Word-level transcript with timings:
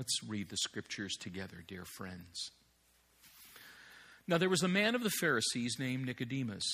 Let's 0.00 0.24
read 0.26 0.48
the 0.48 0.56
scriptures 0.56 1.14
together, 1.14 1.62
dear 1.68 1.84
friends. 1.84 2.52
Now, 4.26 4.38
there 4.38 4.48
was 4.48 4.62
a 4.62 4.66
man 4.66 4.94
of 4.94 5.02
the 5.02 5.10
Pharisees 5.20 5.76
named 5.78 6.06
Nicodemus, 6.06 6.64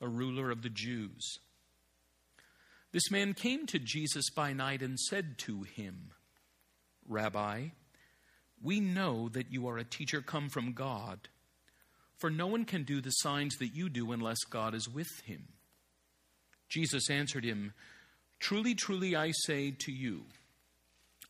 a 0.00 0.08
ruler 0.08 0.50
of 0.50 0.62
the 0.62 0.68
Jews. 0.68 1.38
This 2.90 3.12
man 3.12 3.34
came 3.34 3.64
to 3.66 3.78
Jesus 3.78 4.28
by 4.30 4.52
night 4.52 4.82
and 4.82 4.98
said 4.98 5.38
to 5.38 5.62
him, 5.62 6.10
Rabbi, 7.08 7.66
we 8.60 8.80
know 8.80 9.28
that 9.28 9.52
you 9.52 9.68
are 9.68 9.78
a 9.78 9.84
teacher 9.84 10.20
come 10.20 10.48
from 10.48 10.72
God, 10.72 11.28
for 12.18 12.28
no 12.28 12.48
one 12.48 12.64
can 12.64 12.82
do 12.82 13.00
the 13.00 13.10
signs 13.10 13.54
that 13.58 13.76
you 13.76 13.88
do 13.88 14.10
unless 14.10 14.42
God 14.50 14.74
is 14.74 14.88
with 14.88 15.20
him. 15.26 15.44
Jesus 16.68 17.08
answered 17.08 17.44
him, 17.44 17.72
Truly, 18.40 18.74
truly, 18.74 19.14
I 19.14 19.30
say 19.46 19.70
to 19.78 19.92
you, 19.92 20.24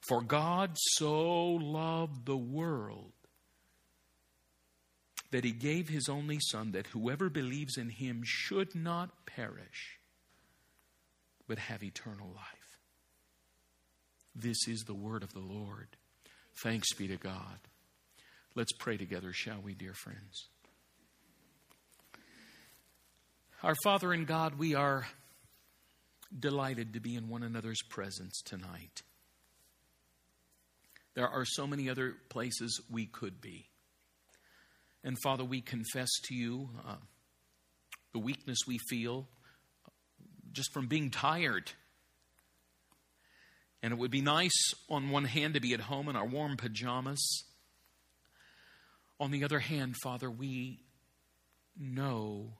For 0.00 0.22
God 0.22 0.72
so 0.76 1.52
loved 1.54 2.24
the 2.24 2.36
world 2.36 3.12
that 5.30 5.44
he 5.44 5.52
gave 5.52 5.88
his 5.88 6.08
only 6.08 6.38
Son, 6.40 6.72
that 6.72 6.86
whoever 6.88 7.28
believes 7.28 7.76
in 7.76 7.90
him 7.90 8.22
should 8.24 8.74
not 8.74 9.26
perish, 9.26 9.98
but 11.46 11.58
have 11.58 11.82
eternal 11.82 12.28
life. 12.34 12.44
This 14.34 14.68
is 14.68 14.84
the 14.84 14.94
word 14.94 15.22
of 15.22 15.32
the 15.32 15.40
Lord. 15.40 15.88
Thanks 16.62 16.94
be 16.94 17.08
to 17.08 17.16
God. 17.16 17.58
Let's 18.54 18.72
pray 18.72 18.96
together, 18.96 19.32
shall 19.32 19.60
we, 19.60 19.74
dear 19.74 19.94
friends? 19.94 20.48
Our 23.62 23.74
Father 23.82 24.14
in 24.14 24.24
God, 24.24 24.58
we 24.58 24.74
are 24.74 25.06
delighted 26.36 26.94
to 26.94 27.00
be 27.00 27.16
in 27.16 27.28
one 27.28 27.42
another's 27.42 27.82
presence 27.90 28.40
tonight. 28.44 29.02
There 31.18 31.28
are 31.28 31.44
so 31.44 31.66
many 31.66 31.90
other 31.90 32.14
places 32.28 32.80
we 32.88 33.06
could 33.06 33.40
be. 33.40 33.66
And 35.02 35.16
Father, 35.20 35.42
we 35.42 35.60
confess 35.60 36.08
to 36.26 36.34
you 36.36 36.70
uh, 36.86 36.94
the 38.12 38.20
weakness 38.20 38.58
we 38.68 38.78
feel 38.88 39.26
just 40.52 40.72
from 40.72 40.86
being 40.86 41.10
tired. 41.10 41.72
And 43.82 43.92
it 43.92 43.98
would 43.98 44.12
be 44.12 44.20
nice, 44.20 44.72
on 44.88 45.10
one 45.10 45.24
hand, 45.24 45.54
to 45.54 45.60
be 45.60 45.74
at 45.74 45.80
home 45.80 46.08
in 46.08 46.14
our 46.14 46.24
warm 46.24 46.56
pajamas. 46.56 47.42
On 49.18 49.32
the 49.32 49.42
other 49.42 49.58
hand, 49.58 49.96
Father, 50.04 50.30
we 50.30 50.84
know 51.76 52.52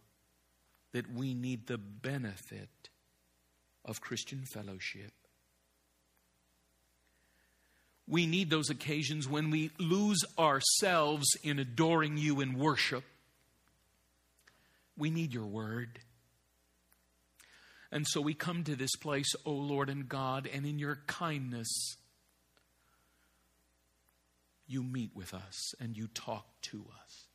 that 0.91 1.09
we 1.09 1.33
need 1.33 1.69
the 1.69 1.79
benefit 1.79 2.89
of 3.85 4.01
Christian 4.01 4.43
fellowship. 4.53 5.13
We 8.09 8.27
need 8.27 8.49
those 8.49 8.71
occasions 8.71 9.29
when 9.29 9.51
we 9.51 9.71
lose 9.79 10.25
ourselves 10.39 11.27
in 11.43 11.59
adoring 11.59 12.17
you 12.17 12.41
in 12.41 12.59
worship. 12.59 13.05
We 14.97 15.11
need 15.11 15.35
your 15.35 15.47
word. 15.47 15.99
And 17.93 18.07
so 18.07 18.21
we 18.21 18.35
come 18.35 18.65
to 18.65 18.77
this 18.77 18.97
place, 18.97 19.31
O 19.45 19.53
Lord 19.53 19.91
and 19.91 20.09
God, 20.09 20.49
and 20.53 20.65
in 20.65 20.79
your 20.79 21.01
kindness, 21.07 21.97
you 24.67 24.83
meet 24.83 25.11
with 25.15 25.35
us 25.35 25.75
and 25.81 25.97
you 25.97 26.09
talk 26.09 26.47
to 26.63 26.85
us. 27.03 27.27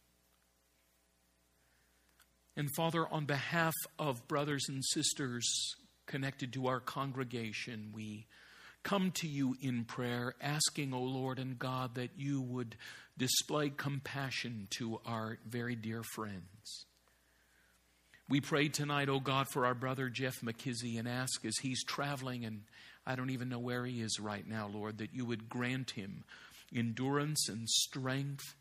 And 2.56 2.70
Father, 2.76 3.08
on 3.08 3.26
behalf 3.26 3.74
of 3.98 4.28
brothers 4.28 4.66
and 4.70 4.84
sisters 4.86 5.76
connected 6.06 6.54
to 6.54 6.68
our 6.68 6.80
congregation, 6.80 7.92
we 7.94 8.28
come 8.84 9.12
to 9.16 9.28
you 9.28 9.56
in 9.62 9.86
prayer, 9.86 10.36
asking, 10.42 10.94
O 10.94 11.02
Lord 11.02 11.40
and 11.40 11.58
God, 11.58 11.96
that 11.96 12.12
you 12.18 12.42
would 12.42 12.76
display 13.18 13.70
compassion 13.70 14.68
to 14.78 15.00
our 15.06 15.38
very 15.48 15.76
dear 15.76 16.04
friends. 16.04 16.86
We 18.30 18.42
pray 18.42 18.70
tonight, 18.70 19.10
O 19.10 19.20
God, 19.20 19.48
for 19.50 19.66
our 19.66 19.74
brother 19.74 20.10
Jeff 20.10 20.42
McKizzy 20.42 20.98
and 20.98 21.08
ask 21.08 21.44
as 21.46 21.58
he's 21.62 21.84
traveling, 21.84 22.46
and 22.46 22.62
I 23.06 23.16
don't 23.16 23.30
even 23.30 23.50
know 23.50 23.60
where 23.60 23.86
he 23.86 24.02
is 24.02 24.20
right 24.20 24.48
now, 24.48 24.70
Lord, 24.74 24.98
that 25.00 25.14
you 25.14 25.26
would 25.26 25.50
grant 25.50 25.92
him 25.92 26.24
endurance 26.74 27.50
and 27.50 27.70
strength 27.70 28.56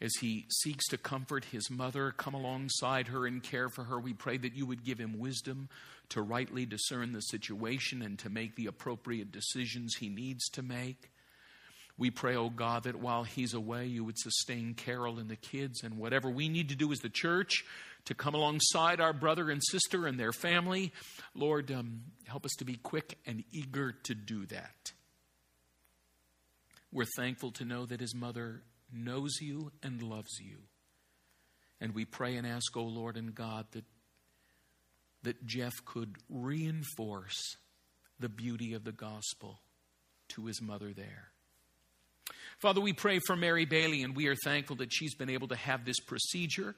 as 0.00 0.12
he 0.20 0.46
seeks 0.48 0.86
to 0.88 0.98
comfort 0.98 1.46
his 1.46 1.70
mother, 1.70 2.12
come 2.12 2.34
alongside 2.34 3.08
her 3.08 3.26
and 3.26 3.42
care 3.42 3.68
for 3.68 3.84
her. 3.84 3.98
We 3.98 4.12
pray 4.12 4.36
that 4.38 4.54
you 4.54 4.64
would 4.66 4.84
give 4.84 4.98
him 4.98 5.18
wisdom 5.18 5.68
to 6.10 6.22
rightly 6.22 6.66
discern 6.66 7.12
the 7.12 7.20
situation 7.20 8.02
and 8.02 8.18
to 8.20 8.30
make 8.30 8.54
the 8.54 8.66
appropriate 8.66 9.32
decisions 9.32 9.96
he 9.96 10.08
needs 10.08 10.48
to 10.50 10.62
make. 10.62 11.10
We 11.98 12.10
pray, 12.10 12.36
oh 12.36 12.48
God, 12.48 12.84
that 12.84 13.00
while 13.00 13.24
he's 13.24 13.54
away, 13.54 13.86
you 13.86 14.04
would 14.04 14.18
sustain 14.18 14.74
Carol 14.74 15.18
and 15.18 15.28
the 15.28 15.36
kids 15.36 15.82
and 15.82 15.98
whatever 15.98 16.30
we 16.30 16.48
need 16.48 16.68
to 16.68 16.76
do 16.76 16.92
as 16.92 17.00
the 17.00 17.08
church 17.08 17.64
to 18.04 18.14
come 18.14 18.34
alongside 18.34 19.00
our 19.00 19.12
brother 19.12 19.50
and 19.50 19.60
sister 19.62 20.06
and 20.06 20.18
their 20.18 20.32
family. 20.32 20.92
Lord, 21.34 21.72
um, 21.72 22.02
help 22.26 22.44
us 22.44 22.52
to 22.58 22.64
be 22.64 22.76
quick 22.76 23.18
and 23.26 23.42
eager 23.50 23.92
to 24.04 24.14
do 24.14 24.46
that. 24.46 24.92
We're 26.92 27.04
thankful 27.16 27.50
to 27.52 27.64
know 27.64 27.84
that 27.84 28.00
his 28.00 28.14
mother 28.14 28.62
knows 28.92 29.40
you 29.40 29.72
and 29.82 30.02
loves 30.02 30.38
you. 30.40 30.58
And 31.80 31.94
we 31.94 32.04
pray 32.04 32.36
and 32.36 32.46
ask, 32.46 32.76
O 32.76 32.80
oh 32.80 32.84
Lord 32.84 33.16
and 33.16 33.34
God, 33.34 33.66
that 33.72 33.84
that 35.22 35.44
Jeff 35.46 35.84
could 35.84 36.16
reinforce 36.28 37.56
the 38.20 38.28
beauty 38.28 38.74
of 38.74 38.84
the 38.84 38.92
gospel 38.92 39.60
to 40.28 40.46
his 40.46 40.60
mother 40.62 40.92
there. 40.92 41.30
Father, 42.58 42.80
we 42.80 42.92
pray 42.92 43.20
for 43.26 43.36
Mary 43.36 43.64
Bailey, 43.64 44.02
and 44.02 44.16
we 44.16 44.26
are 44.26 44.36
thankful 44.44 44.76
that 44.76 44.92
she's 44.92 45.14
been 45.14 45.30
able 45.30 45.48
to 45.48 45.56
have 45.56 45.84
this 45.84 46.00
procedure. 46.00 46.74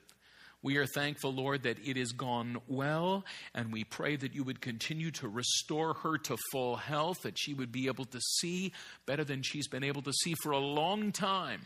We 0.62 0.77
are 0.77 0.87
thankful, 0.87 1.33
Lord, 1.33 1.62
that 1.62 1.79
it 1.87 1.97
has 1.97 2.12
gone 2.12 2.59
well, 2.69 3.25
and 3.55 3.73
we 3.73 3.85
pray 3.85 4.17
that 4.17 4.35
you 4.35 4.45
would 4.45 4.61
continue 4.61 5.11
to 5.12 5.29
restore 5.29 5.95
her 5.95 6.19
to 6.19 6.37
full 6.53 6.77
health, 6.77 7.23
that 7.23 7.39
she 7.39 7.55
would 7.55 7.73
be 7.73 7.87
able 7.87 8.05
to 8.05 8.21
see 8.21 8.73
better 9.07 9.25
than 9.25 9.43
she's 9.43 9.69
been 9.69 9.85
able 9.85 10.03
to 10.03 10.12
see 10.12 10.35
for 10.43 10.53
a 10.53 10.59
long 10.59 11.12
time. 11.12 11.62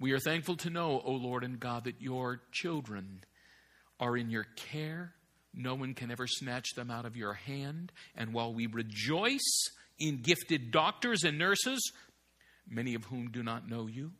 We 0.00 0.12
are 0.12 0.18
thankful 0.18 0.56
to 0.58 0.70
know, 0.70 1.00
O 1.04 1.12
Lord 1.12 1.42
and 1.42 1.58
God, 1.58 1.84
that 1.84 2.00
your 2.00 2.40
children 2.52 3.24
are 3.98 4.16
in 4.16 4.30
your 4.30 4.46
care. 4.56 5.14
No 5.52 5.74
one 5.74 5.94
can 5.94 6.10
ever 6.10 6.26
snatch 6.26 6.74
them 6.76 6.90
out 6.90 7.04
of 7.04 7.16
your 7.16 7.34
hand. 7.34 7.90
And 8.14 8.32
while 8.32 8.54
we 8.54 8.66
rejoice 8.66 9.70
in 9.98 10.22
gifted 10.22 10.70
doctors 10.70 11.24
and 11.24 11.36
nurses, 11.36 11.92
many 12.68 12.94
of 12.94 13.04
whom 13.04 13.30
do 13.30 13.42
not 13.42 13.68
know 13.68 13.86
you. 13.86 14.12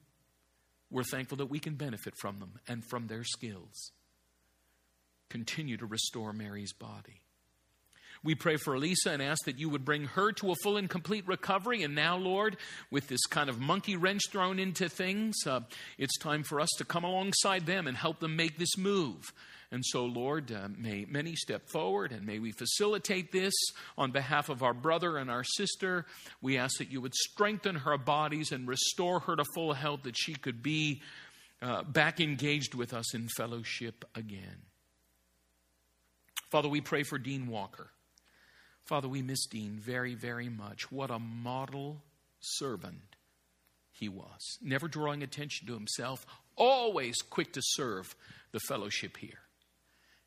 We're 0.90 1.04
thankful 1.04 1.38
that 1.38 1.50
we 1.50 1.60
can 1.60 1.74
benefit 1.74 2.14
from 2.20 2.40
them 2.40 2.58
and 2.66 2.82
from 2.88 3.06
their 3.06 3.22
skills. 3.22 3.92
Continue 5.28 5.76
to 5.76 5.86
restore 5.86 6.32
Mary's 6.32 6.72
body. 6.72 7.20
We 8.24 8.34
pray 8.34 8.56
for 8.56 8.74
Elisa 8.74 9.10
and 9.10 9.22
ask 9.22 9.44
that 9.44 9.58
you 9.58 9.68
would 9.68 9.84
bring 9.84 10.04
her 10.04 10.32
to 10.32 10.50
a 10.50 10.56
full 10.62 10.76
and 10.76 10.90
complete 10.90 11.26
recovery. 11.26 11.82
And 11.82 11.94
now, 11.94 12.16
Lord, 12.16 12.56
with 12.90 13.08
this 13.08 13.24
kind 13.26 13.48
of 13.48 13.60
monkey 13.60 13.96
wrench 13.96 14.22
thrown 14.30 14.58
into 14.58 14.88
things, 14.88 15.36
uh, 15.46 15.60
it's 15.98 16.18
time 16.18 16.42
for 16.42 16.60
us 16.60 16.70
to 16.78 16.84
come 16.84 17.04
alongside 17.04 17.66
them 17.66 17.86
and 17.86 17.96
help 17.96 18.20
them 18.20 18.36
make 18.36 18.58
this 18.58 18.76
move. 18.76 19.32
And 19.70 19.84
so, 19.84 20.06
Lord, 20.06 20.50
uh, 20.50 20.68
may 20.78 21.04
many 21.04 21.34
step 21.36 21.68
forward 21.68 22.10
and 22.12 22.24
may 22.24 22.38
we 22.38 22.52
facilitate 22.52 23.32
this 23.32 23.52
on 23.98 24.12
behalf 24.12 24.48
of 24.48 24.62
our 24.62 24.72
brother 24.72 25.18
and 25.18 25.30
our 25.30 25.44
sister. 25.44 26.06
We 26.40 26.56
ask 26.56 26.78
that 26.78 26.90
you 26.90 27.02
would 27.02 27.14
strengthen 27.14 27.76
her 27.76 27.98
bodies 27.98 28.50
and 28.50 28.66
restore 28.66 29.20
her 29.20 29.36
to 29.36 29.44
full 29.54 29.74
health, 29.74 30.04
that 30.04 30.16
she 30.16 30.34
could 30.34 30.62
be 30.62 31.02
uh, 31.60 31.82
back 31.82 32.18
engaged 32.18 32.74
with 32.74 32.94
us 32.94 33.14
in 33.14 33.28
fellowship 33.36 34.06
again. 34.14 34.62
Father, 36.50 36.68
we 36.68 36.80
pray 36.80 37.02
for 37.02 37.18
Dean 37.18 37.46
Walker. 37.46 37.90
Father, 38.88 39.08
we 39.08 39.20
miss 39.20 39.44
Dean 39.46 39.78
very, 39.78 40.14
very 40.14 40.48
much. 40.48 40.90
What 40.90 41.10
a 41.10 41.18
model 41.18 42.02
servant 42.40 43.16
he 43.92 44.08
was. 44.08 44.58
Never 44.62 44.88
drawing 44.88 45.22
attention 45.22 45.66
to 45.66 45.74
himself, 45.74 46.24
always 46.56 47.20
quick 47.20 47.52
to 47.52 47.60
serve 47.62 48.16
the 48.52 48.60
fellowship 48.60 49.18
here. 49.18 49.40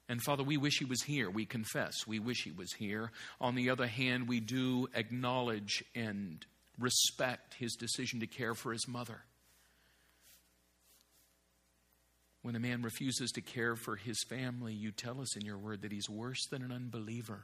And 0.08 0.22
Father, 0.22 0.44
we 0.44 0.58
wish 0.58 0.78
he 0.78 0.86
was 0.86 1.02
here. 1.02 1.30
We 1.30 1.46
confess 1.46 2.06
we 2.06 2.20
wish 2.20 2.44
he 2.44 2.52
was 2.52 2.72
here. 2.74 3.12
On 3.40 3.56
the 3.56 3.72
other 3.72 3.88
hand, 3.88 4.28
we 4.28 4.40
do 4.40 4.88
acknowledge 4.94 5.84
and 5.96 6.46
respect 6.78 7.56
his 7.56 7.74
decision 7.74 8.20
to 8.20 8.28
care 8.28 8.54
for 8.54 8.74
his 8.74 8.88
mother. 8.88 9.24
When 12.44 12.56
a 12.56 12.60
man 12.60 12.84
refuses 12.84 13.32
to 13.32 13.42
care 13.42 13.76
for 13.76 13.96
his 13.96 14.24
family, 14.30 14.74
you 14.74 14.92
tell 14.92 15.22
us 15.22 15.36
in 15.36 15.46
your 15.46 15.58
word 15.58 15.82
that 15.82 15.92
he's 15.92 16.10
worse 16.10 16.46
than 16.48 16.62
an 16.62 16.72
unbeliever. 16.72 17.44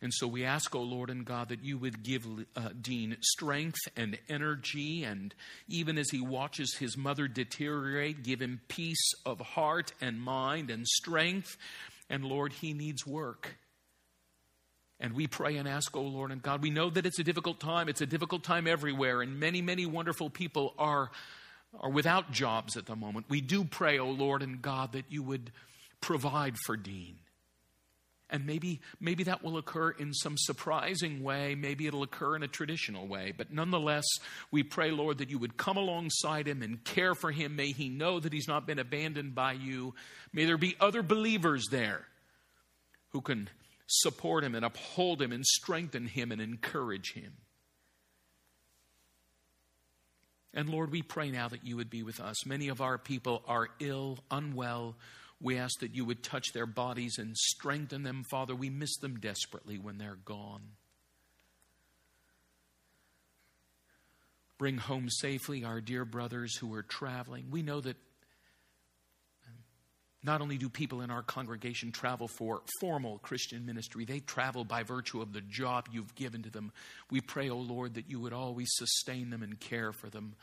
And 0.00 0.14
so 0.14 0.28
we 0.28 0.44
ask, 0.44 0.74
O 0.76 0.78
oh 0.78 0.82
Lord 0.82 1.10
and 1.10 1.24
God, 1.24 1.48
that 1.48 1.64
you 1.64 1.76
would 1.76 2.04
give 2.04 2.24
uh, 2.54 2.68
Dean 2.80 3.16
strength 3.20 3.80
and 3.96 4.16
energy, 4.28 5.02
and 5.02 5.34
even 5.68 5.98
as 5.98 6.10
he 6.10 6.20
watches 6.20 6.76
his 6.76 6.96
mother 6.96 7.26
deteriorate, 7.26 8.22
give 8.22 8.40
him 8.40 8.60
peace 8.68 9.12
of 9.26 9.40
heart 9.40 9.92
and 10.00 10.20
mind 10.20 10.70
and 10.70 10.86
strength. 10.86 11.56
And 12.08 12.24
Lord, 12.24 12.52
he 12.52 12.72
needs 12.74 13.04
work. 13.04 13.56
And 15.00 15.14
we 15.14 15.26
pray 15.26 15.56
and 15.56 15.68
ask, 15.68 15.96
O 15.96 16.00
oh 16.00 16.04
Lord 16.04 16.30
and 16.30 16.42
God, 16.42 16.62
we 16.62 16.70
know 16.70 16.90
that 16.90 17.04
it's 17.04 17.18
a 17.18 17.24
difficult 17.24 17.58
time. 17.58 17.88
It's 17.88 18.00
a 18.00 18.06
difficult 18.06 18.44
time 18.44 18.68
everywhere, 18.68 19.20
and 19.20 19.40
many, 19.40 19.62
many 19.62 19.84
wonderful 19.84 20.30
people 20.30 20.74
are, 20.78 21.10
are 21.80 21.90
without 21.90 22.30
jobs 22.30 22.76
at 22.76 22.86
the 22.86 22.96
moment. 22.96 23.26
We 23.28 23.40
do 23.40 23.64
pray, 23.64 23.98
O 23.98 24.06
oh 24.06 24.10
Lord 24.10 24.42
and 24.42 24.62
God, 24.62 24.92
that 24.92 25.06
you 25.08 25.24
would 25.24 25.50
provide 26.00 26.56
for 26.66 26.76
Dean 26.76 27.16
and 28.30 28.46
maybe, 28.46 28.80
maybe 29.00 29.24
that 29.24 29.42
will 29.42 29.56
occur 29.56 29.90
in 29.90 30.12
some 30.12 30.36
surprising 30.36 31.22
way. 31.22 31.54
Maybe 31.54 31.86
it'll 31.86 32.02
occur 32.02 32.36
in 32.36 32.42
a 32.42 32.48
traditional 32.48 33.06
way. 33.06 33.32
But 33.36 33.52
nonetheless, 33.52 34.04
we 34.50 34.62
pray, 34.62 34.90
Lord, 34.90 35.18
that 35.18 35.30
you 35.30 35.38
would 35.38 35.56
come 35.56 35.78
alongside 35.78 36.46
him 36.46 36.62
and 36.62 36.84
care 36.84 37.14
for 37.14 37.30
him. 37.30 37.56
May 37.56 37.72
he 37.72 37.88
know 37.88 38.20
that 38.20 38.32
he's 38.32 38.48
not 38.48 38.66
been 38.66 38.78
abandoned 38.78 39.34
by 39.34 39.52
you. 39.52 39.94
May 40.32 40.44
there 40.44 40.58
be 40.58 40.76
other 40.78 41.02
believers 41.02 41.66
there 41.70 42.06
who 43.10 43.22
can 43.22 43.48
support 43.86 44.44
him 44.44 44.54
and 44.54 44.64
uphold 44.64 45.22
him 45.22 45.32
and 45.32 45.46
strengthen 45.46 46.06
him 46.06 46.30
and 46.30 46.42
encourage 46.42 47.14
him. 47.14 47.32
And 50.52 50.68
Lord, 50.68 50.90
we 50.90 51.02
pray 51.02 51.30
now 51.30 51.48
that 51.48 51.64
you 51.64 51.76
would 51.76 51.88
be 51.88 52.02
with 52.02 52.20
us. 52.20 52.44
Many 52.44 52.68
of 52.68 52.80
our 52.80 52.98
people 52.98 53.42
are 53.46 53.68
ill, 53.80 54.18
unwell 54.30 54.96
we 55.40 55.58
ask 55.58 55.80
that 55.80 55.94
you 55.94 56.04
would 56.04 56.22
touch 56.22 56.52
their 56.52 56.66
bodies 56.66 57.18
and 57.18 57.36
strengthen 57.36 58.02
them, 58.02 58.24
Father. 58.30 58.54
We 58.54 58.70
miss 58.70 58.96
them 58.96 59.20
desperately 59.20 59.78
when 59.78 59.98
they're 59.98 60.18
gone. 60.24 60.62
Bring 64.58 64.76
home 64.76 65.08
safely 65.08 65.64
our 65.64 65.80
dear 65.80 66.04
brothers 66.04 66.56
who 66.56 66.74
are 66.74 66.82
traveling. 66.82 67.46
We 67.50 67.62
know 67.62 67.80
that 67.80 67.96
not 70.24 70.40
only 70.40 70.58
do 70.58 70.68
people 70.68 71.00
in 71.00 71.12
our 71.12 71.22
congregation 71.22 71.92
travel 71.92 72.26
for 72.26 72.62
formal 72.80 73.18
Christian 73.18 73.64
ministry, 73.64 74.04
they 74.04 74.18
travel 74.18 74.64
by 74.64 74.82
virtue 74.82 75.22
of 75.22 75.32
the 75.32 75.40
job 75.40 75.88
you've 75.92 76.14
given 76.16 76.42
to 76.42 76.50
them. 76.50 76.72
We 77.08 77.20
pray, 77.20 77.48
O 77.48 77.54
oh 77.54 77.58
Lord, 77.58 77.94
that 77.94 78.10
you 78.10 78.18
would 78.18 78.32
always 78.32 78.68
sustain 78.72 79.30
them 79.30 79.44
and 79.44 79.60
care 79.60 79.92
for 79.92 80.10
them. 80.10 80.34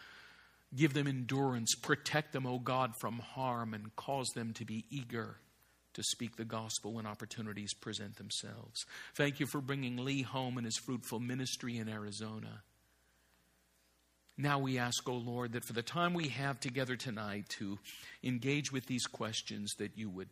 Give 0.75 0.93
them 0.93 1.07
endurance. 1.07 1.75
Protect 1.75 2.33
them, 2.33 2.45
O 2.45 2.59
God, 2.59 2.95
from 2.99 3.19
harm 3.19 3.73
and 3.73 3.95
cause 3.95 4.27
them 4.35 4.53
to 4.53 4.65
be 4.65 4.85
eager 4.89 5.37
to 5.93 6.03
speak 6.03 6.35
the 6.35 6.45
gospel 6.45 6.93
when 6.93 7.05
opportunities 7.05 7.73
present 7.73 8.17
themselves. 8.17 8.85
Thank 9.15 9.39
you 9.39 9.45
for 9.45 9.61
bringing 9.61 9.97
Lee 9.97 10.21
home 10.21 10.57
and 10.57 10.65
his 10.65 10.77
fruitful 10.77 11.19
ministry 11.19 11.77
in 11.77 11.87
Arizona. 11.87 12.63
Now 14.37 14.59
we 14.59 14.77
ask, 14.77 15.07
O 15.07 15.13
oh 15.13 15.17
Lord, 15.17 15.53
that 15.53 15.63
for 15.63 15.73
the 15.73 15.81
time 15.81 16.13
we 16.13 16.27
have 16.27 16.59
together 16.59 16.97
tonight 16.97 17.47
to 17.57 17.79
engage 18.21 18.71
with 18.71 18.85
these 18.87 19.05
questions, 19.05 19.73
that 19.77 19.97
you 19.97 20.09
would 20.09 20.29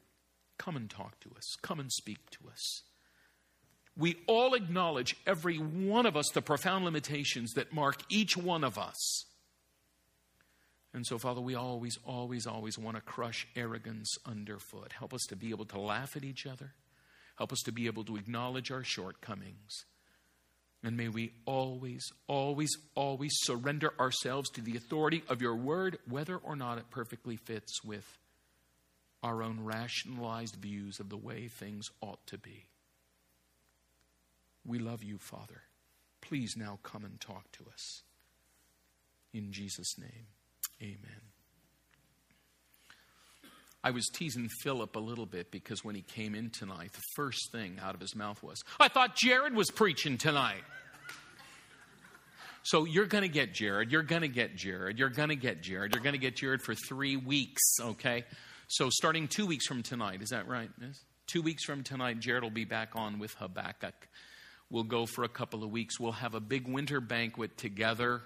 come 0.57 0.75
and 0.75 0.89
talk 0.89 1.19
to 1.21 1.29
us, 1.37 1.55
come 1.61 1.79
and 1.79 1.91
speak 1.91 2.29
to 2.31 2.49
us. 2.51 2.81
We 3.95 4.17
all 4.27 4.55
acknowledge, 4.55 5.15
every 5.25 5.57
one 5.57 6.05
of 6.05 6.17
us, 6.17 6.29
the 6.33 6.41
profound 6.41 6.83
limitations 6.83 7.53
that 7.53 7.71
mark 7.71 8.01
each 8.09 8.35
one 8.35 8.63
of 8.63 8.77
us. 8.77 9.25
And 10.93 11.05
so, 11.05 11.17
Father, 11.17 11.41
we 11.41 11.55
always, 11.55 11.97
always, 12.05 12.45
always 12.45 12.77
want 12.77 12.97
to 12.97 13.01
crush 13.01 13.47
arrogance 13.55 14.15
underfoot. 14.25 14.93
Help 14.93 15.13
us 15.13 15.23
to 15.29 15.35
be 15.35 15.49
able 15.49 15.65
to 15.65 15.79
laugh 15.79 16.15
at 16.15 16.23
each 16.23 16.45
other. 16.45 16.73
Help 17.35 17.51
us 17.51 17.61
to 17.65 17.71
be 17.71 17.87
able 17.87 18.03
to 18.03 18.15
acknowledge 18.15 18.71
our 18.71 18.83
shortcomings. 18.83 19.85
And 20.83 20.95
may 20.95 21.07
we 21.07 21.33
always, 21.45 22.11
always, 22.27 22.69
always 22.93 23.31
surrender 23.37 23.93
ourselves 23.99 24.49
to 24.51 24.61
the 24.61 24.75
authority 24.75 25.23
of 25.29 25.41
your 25.41 25.55
word, 25.55 25.97
whether 26.07 26.37
or 26.37 26.55
not 26.55 26.77
it 26.77 26.91
perfectly 26.91 27.37
fits 27.37 27.83
with 27.83 28.05
our 29.23 29.41
own 29.41 29.63
rationalized 29.63 30.57
views 30.57 30.99
of 30.99 31.09
the 31.09 31.17
way 31.17 31.47
things 31.47 31.87
ought 32.01 32.25
to 32.27 32.37
be. 32.37 32.65
We 34.65 34.77
love 34.77 35.01
you, 35.01 35.17
Father. 35.17 35.63
Please 36.21 36.55
now 36.55 36.79
come 36.83 37.03
and 37.05 37.19
talk 37.19 37.51
to 37.53 37.65
us. 37.73 38.03
In 39.33 39.51
Jesus' 39.51 39.97
name. 39.97 40.27
Amen. 40.81 41.21
I 43.83 43.91
was 43.91 44.07
teasing 44.07 44.47
Philip 44.61 44.95
a 44.95 44.99
little 44.99 45.25
bit 45.25 45.51
because 45.51 45.83
when 45.83 45.93
he 45.93 46.01
came 46.01 46.35
in 46.35 46.49
tonight, 46.49 46.93
the 46.93 47.01
first 47.15 47.51
thing 47.51 47.79
out 47.83 47.95
of 47.95 47.99
his 47.99 48.15
mouth 48.15 48.41
was, 48.41 48.63
I 48.79 48.87
thought 48.87 49.15
Jared 49.15 49.53
was 49.53 49.69
preaching 49.69 50.17
tonight. 50.17 50.63
So 52.63 52.85
you're 52.85 53.07
going 53.07 53.23
to 53.23 53.29
get 53.29 53.53
Jared. 53.53 53.91
You're 53.91 54.03
going 54.03 54.21
to 54.21 54.29
get 54.29 54.55
Jared. 54.55 54.97
You're 54.97 55.09
going 55.09 55.29
to 55.29 55.35
get 55.35 55.61
Jared. 55.61 55.93
You're 55.93 56.01
going 56.01 56.13
to 56.13 56.19
get 56.19 56.37
Jared 56.37 56.61
for 56.61 56.73
three 56.73 57.17
weeks, 57.17 57.61
okay? 57.81 58.23
So 58.69 58.89
starting 58.89 59.27
two 59.27 59.45
weeks 59.45 59.67
from 59.67 59.83
tonight, 59.83 60.21
is 60.21 60.29
that 60.29 60.47
right, 60.47 60.69
Miss? 60.79 61.03
Two 61.27 61.41
weeks 61.41 61.65
from 61.65 61.83
tonight, 61.83 62.19
Jared 62.19 62.43
will 62.43 62.49
be 62.49 62.63
back 62.63 62.91
on 62.95 63.19
with 63.19 63.33
Habakkuk. 63.33 64.07
We'll 64.69 64.83
go 64.83 65.05
for 65.05 65.25
a 65.25 65.29
couple 65.29 65.61
of 65.63 65.71
weeks. 65.71 65.99
We'll 65.99 66.13
have 66.13 66.35
a 66.35 66.39
big 66.39 66.67
winter 66.67 67.01
banquet 67.01 67.57
together 67.57 68.21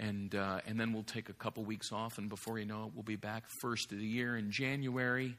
and 0.00 0.34
uh, 0.34 0.60
and 0.66 0.80
then 0.80 0.92
we'll 0.92 1.02
take 1.02 1.28
a 1.28 1.34
couple 1.34 1.62
weeks 1.62 1.92
off, 1.92 2.18
and 2.18 2.28
before 2.28 2.58
you 2.58 2.64
know 2.64 2.86
it, 2.86 2.92
we'll 2.94 3.04
be 3.04 3.16
back 3.16 3.44
first 3.60 3.92
of 3.92 3.98
the 3.98 4.06
year 4.06 4.36
in 4.36 4.50
January, 4.50 5.36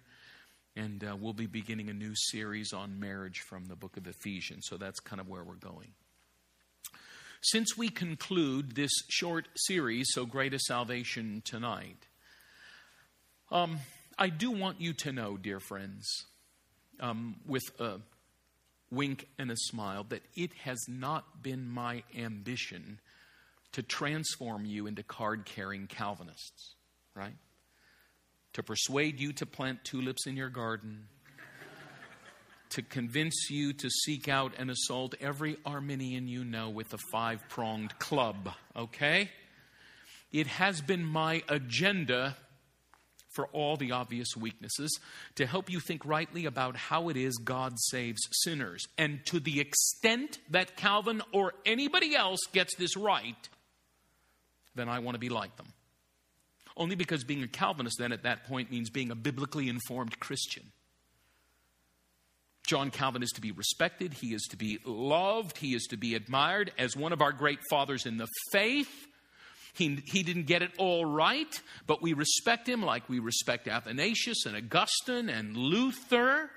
and 0.76 1.04
uh, 1.04 1.18
we'll 1.20 1.34
be 1.34 1.48
beginning 1.48 1.90
a 1.90 1.94
new 1.94 2.14
series 2.16 2.72
on 2.72 3.00
marriage 3.00 3.40
from 3.40 3.66
the 3.66 3.76
book 3.76 3.98
of 3.98 4.08
Ephesians. 4.08 4.68
So 4.70 4.78
that's 4.78 5.00
kind 5.00 5.20
of 5.20 5.28
where 5.28 5.44
we're 5.44 5.56
going. 5.56 5.90
Since 7.42 7.76
we 7.76 7.90
conclude 7.90 8.76
this 8.76 8.92
short 9.10 9.48
series, 9.56 10.06
so 10.12 10.28
great 10.28 10.54
a 10.54 10.60
salvation 10.60 11.42
tonight, 11.44 12.08
um, 13.52 13.80
I 14.20 14.30
do 14.30 14.52
want 14.52 14.80
you 14.80 14.94
to 14.94 15.12
know, 15.12 15.38
dear 15.38 15.60
friends, 15.60 16.08
um, 17.00 17.38
with 17.48 17.64
a 17.80 17.96
wink 18.92 19.28
and 19.40 19.50
a 19.50 19.58
smile, 19.58 20.06
that 20.10 20.22
it 20.36 20.54
has 20.66 20.78
not 20.88 21.42
been 21.42 21.68
my 21.68 22.04
ambition 22.16 23.00
to 23.74 23.82
transform 23.82 24.66
you 24.66 24.88
into 24.88 25.04
card 25.04 25.46
carrying 25.46 25.88
Calvinists, 25.88 26.76
right? 27.16 27.36
To 28.54 28.64
persuade 28.64 29.20
you 29.20 29.34
to 29.34 29.46
plant 29.46 29.84
tulips 29.84 30.28
in 30.28 30.36
your 30.36 30.50
garden, 30.50 31.08
to 32.72 32.82
convince 32.82 33.50
you 33.50 33.74
to 33.74 33.90
seek 33.90 34.28
out 34.28 34.54
and 34.58 34.70
assault 34.70 35.16
every 35.20 35.58
Arminian 35.66 36.28
you 36.28 36.44
know 36.44 36.70
with 36.70 36.94
a 36.94 37.00
five 37.12 37.42
pronged 37.50 37.98
club, 38.00 38.50
okay? 38.76 39.30
It 40.32 40.48
has 40.48 40.82
been 40.82 41.04
my 41.04 41.44
agenda 41.50 42.38
for 43.32 43.48
all 43.48 43.78
the 43.78 43.92
obvious 43.92 44.36
weaknesses, 44.36 45.00
to 45.36 45.46
help 45.46 45.70
you 45.70 45.80
think 45.80 46.06
rightly 46.06 46.46
about 46.46 46.76
how 46.76 47.10
it 47.10 47.16
is 47.16 47.38
God 47.38 47.74
saves 47.78 48.22
sinners. 48.44 48.86
And 48.98 49.26
to 49.28 49.40
the 49.40 49.60
extent 49.60 50.40
that 50.50 50.76
Calvin 50.76 51.22
or 51.32 51.54
anybody 51.66 52.14
else 52.16 52.42
gets 52.52 52.76
this 52.76 52.98
right, 52.98 53.50
then 54.76 54.90
I 54.90 55.00
want 55.00 55.16
to 55.16 55.20
be 55.20 55.30
like 55.30 55.56
them. 55.58 55.68
Only 56.78 56.96
because 56.96 57.24
being 57.24 57.44
a 57.44 57.48
Calvinist 57.48 57.98
then 58.00 58.12
at 58.12 58.24
that 58.24 58.46
point 58.46 58.72
means 58.72 58.90
being 58.90 59.12
a 59.12 59.16
biblically 59.16 59.70
informed 59.70 60.20
Christian. 60.20 60.72
John 62.66 62.92
Calvin 62.92 63.24
is 63.24 63.32
to 63.32 63.42
be 63.42 63.52
respected, 63.52 64.14
he 64.14 64.34
is 64.34 64.44
to 64.52 64.58
be 64.58 64.80
loved, 64.86 65.58
he 65.58 65.74
is 65.74 65.88
to 65.90 65.98
be 65.98 66.16
admired 66.16 66.72
as 66.78 66.96
one 66.96 67.12
of 67.12 67.22
our 67.22 67.34
great 67.34 67.60
fathers 67.70 68.06
in 68.06 68.18
the 68.18 68.28
faith. 68.52 69.08
He, 69.74 70.02
he 70.06 70.24
didn't 70.24 70.48
get 70.48 70.62
it 70.62 70.72
all 70.78 71.06
right, 71.06 71.62
but 71.88 72.02
we 72.02 72.14
respect 72.14 72.68
him 72.68 72.84
like 72.84 73.10
we 73.10 73.20
respect 73.20 73.68
Athanasius 73.68 74.46
and 74.46 74.56
Augustine 74.56 75.30
and 75.30 75.56
Luther 75.56 76.50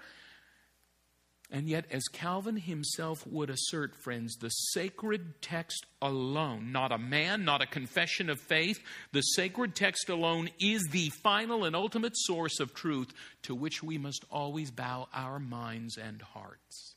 and 1.55 1.69
yet, 1.69 1.85
as 1.93 2.09
Calvin 2.09 2.57
himself 2.57 3.25
would 3.29 3.49
assert, 3.49 3.95
friends, 3.95 4.35
the 4.35 4.49
sacred 4.49 5.41
text 5.41 5.87
alone, 6.03 6.73
not 6.73 6.91
a 6.91 6.99
man, 6.99 7.45
not 7.45 7.63
a 7.63 7.67
confession 7.67 8.29
of 8.29 8.41
faith, 8.41 8.81
the 9.13 9.21
sacred 9.21 9.77
text 9.77 10.09
alone 10.09 10.51
is 10.59 10.83
the 10.91 11.11
final 11.23 11.63
and 11.63 11.77
ultimate 11.77 12.17
source 12.17 12.59
of 12.59 12.75
truth 12.75 13.15
to 13.43 13.55
which 13.55 13.85
we 13.85 13.99
must 13.99 14.25
always 14.33 14.73
bow 14.73 15.07
our 15.15 15.39
minds 15.39 15.97
and 15.97 16.23
hearts 16.23 16.97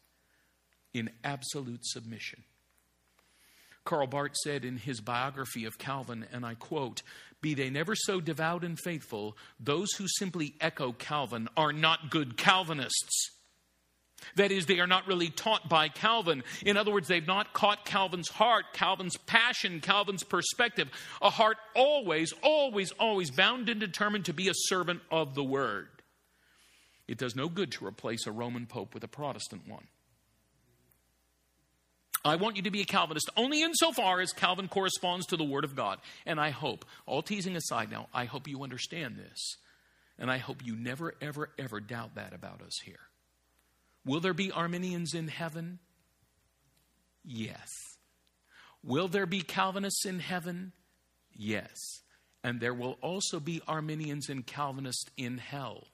in 0.91 1.11
absolute 1.23 1.85
submission. 1.85 2.41
Karl 3.85 4.07
Barth 4.07 4.35
said 4.37 4.65
in 4.65 4.77
his 4.77 5.01
biography 5.01 5.65
of 5.65 5.77
Calvin, 5.77 6.25
and 6.33 6.43
I 6.43 6.55
quote, 6.55 7.03
Be 7.41 7.53
they 7.53 7.69
never 7.69 7.93
so 7.95 8.19
devout 8.19 8.63
and 8.63 8.79
faithful, 8.79 9.37
those 9.59 9.91
who 9.99 10.07
simply 10.07 10.55
echo 10.59 10.93
Calvin 10.93 11.47
are 11.55 11.71
not 11.71 12.09
good 12.09 12.37
Calvinists. 12.37 13.36
That 14.35 14.51
is, 14.51 14.65
they 14.65 14.79
are 14.79 14.87
not 14.87 15.07
really 15.07 15.29
taught 15.29 15.69
by 15.69 15.89
Calvin. 15.89 16.43
In 16.65 16.77
other 16.77 16.91
words, 16.91 17.07
they've 17.07 17.25
not 17.25 17.53
caught 17.53 17.85
Calvin's 17.85 18.29
heart, 18.29 18.65
Calvin's 18.73 19.17
passion, 19.17 19.79
Calvin's 19.79 20.23
perspective. 20.23 20.89
A 21.21 21.29
heart 21.29 21.57
always, 21.75 22.33
always, 22.41 22.91
always 22.93 23.31
bound 23.31 23.69
and 23.69 23.79
determined 23.79 24.25
to 24.25 24.33
be 24.33 24.49
a 24.49 24.53
servant 24.53 25.01
of 25.11 25.35
the 25.35 25.43
word. 25.43 25.87
It 27.07 27.17
does 27.17 27.35
no 27.35 27.47
good 27.47 27.71
to 27.73 27.85
replace 27.85 28.27
a 28.27 28.31
Roman 28.31 28.65
Pope 28.65 28.93
with 28.93 29.03
a 29.03 29.07
Protestant 29.07 29.67
one. 29.67 29.87
I 32.25 32.35
want 32.35 32.57
you 32.57 32.63
to 32.63 32.71
be 32.71 32.81
a 32.81 32.85
Calvinist 32.85 33.29
only 33.37 33.61
insofar 33.61 34.19
as 34.19 34.33
Calvin 34.33 34.67
corresponds 34.67 35.27
to 35.27 35.37
the 35.37 35.45
Word 35.45 35.63
of 35.63 35.75
God. 35.75 35.99
And 36.25 36.39
I 36.39 36.49
hope, 36.49 36.83
all 37.05 37.21
teasing 37.21 37.55
aside 37.55 37.89
now, 37.89 38.07
I 38.13 38.25
hope 38.25 38.47
you 38.47 38.63
understand 38.63 39.15
this. 39.15 39.55
And 40.19 40.29
I 40.29 40.37
hope 40.37 40.65
you 40.65 40.75
never, 40.75 41.13
ever, 41.21 41.51
ever 41.57 41.79
doubt 41.79 42.15
that 42.15 42.33
about 42.33 42.61
us 42.61 42.79
here. 42.83 42.99
Will 44.07 44.21
there 44.21 44.33
be 44.33 44.51
Arminians 44.51 45.13
in 45.13 45.27
heaven? 45.27 45.79
Yes. 47.25 47.69
Will 48.81 49.09
there 49.09 49.25
be 49.25 49.41
Calvinists 49.41 50.05
in 50.05 50.19
heaven? 50.19 50.71
Yes. 51.35 51.75
And 52.41 52.61
there 52.61 52.73
will 52.73 52.97
also 53.01 53.41
be 53.41 53.61
Arminians 53.67 54.29
and 54.29 54.47
Calvinists 54.47 55.11
in 55.17 55.37
hell. 55.37 55.87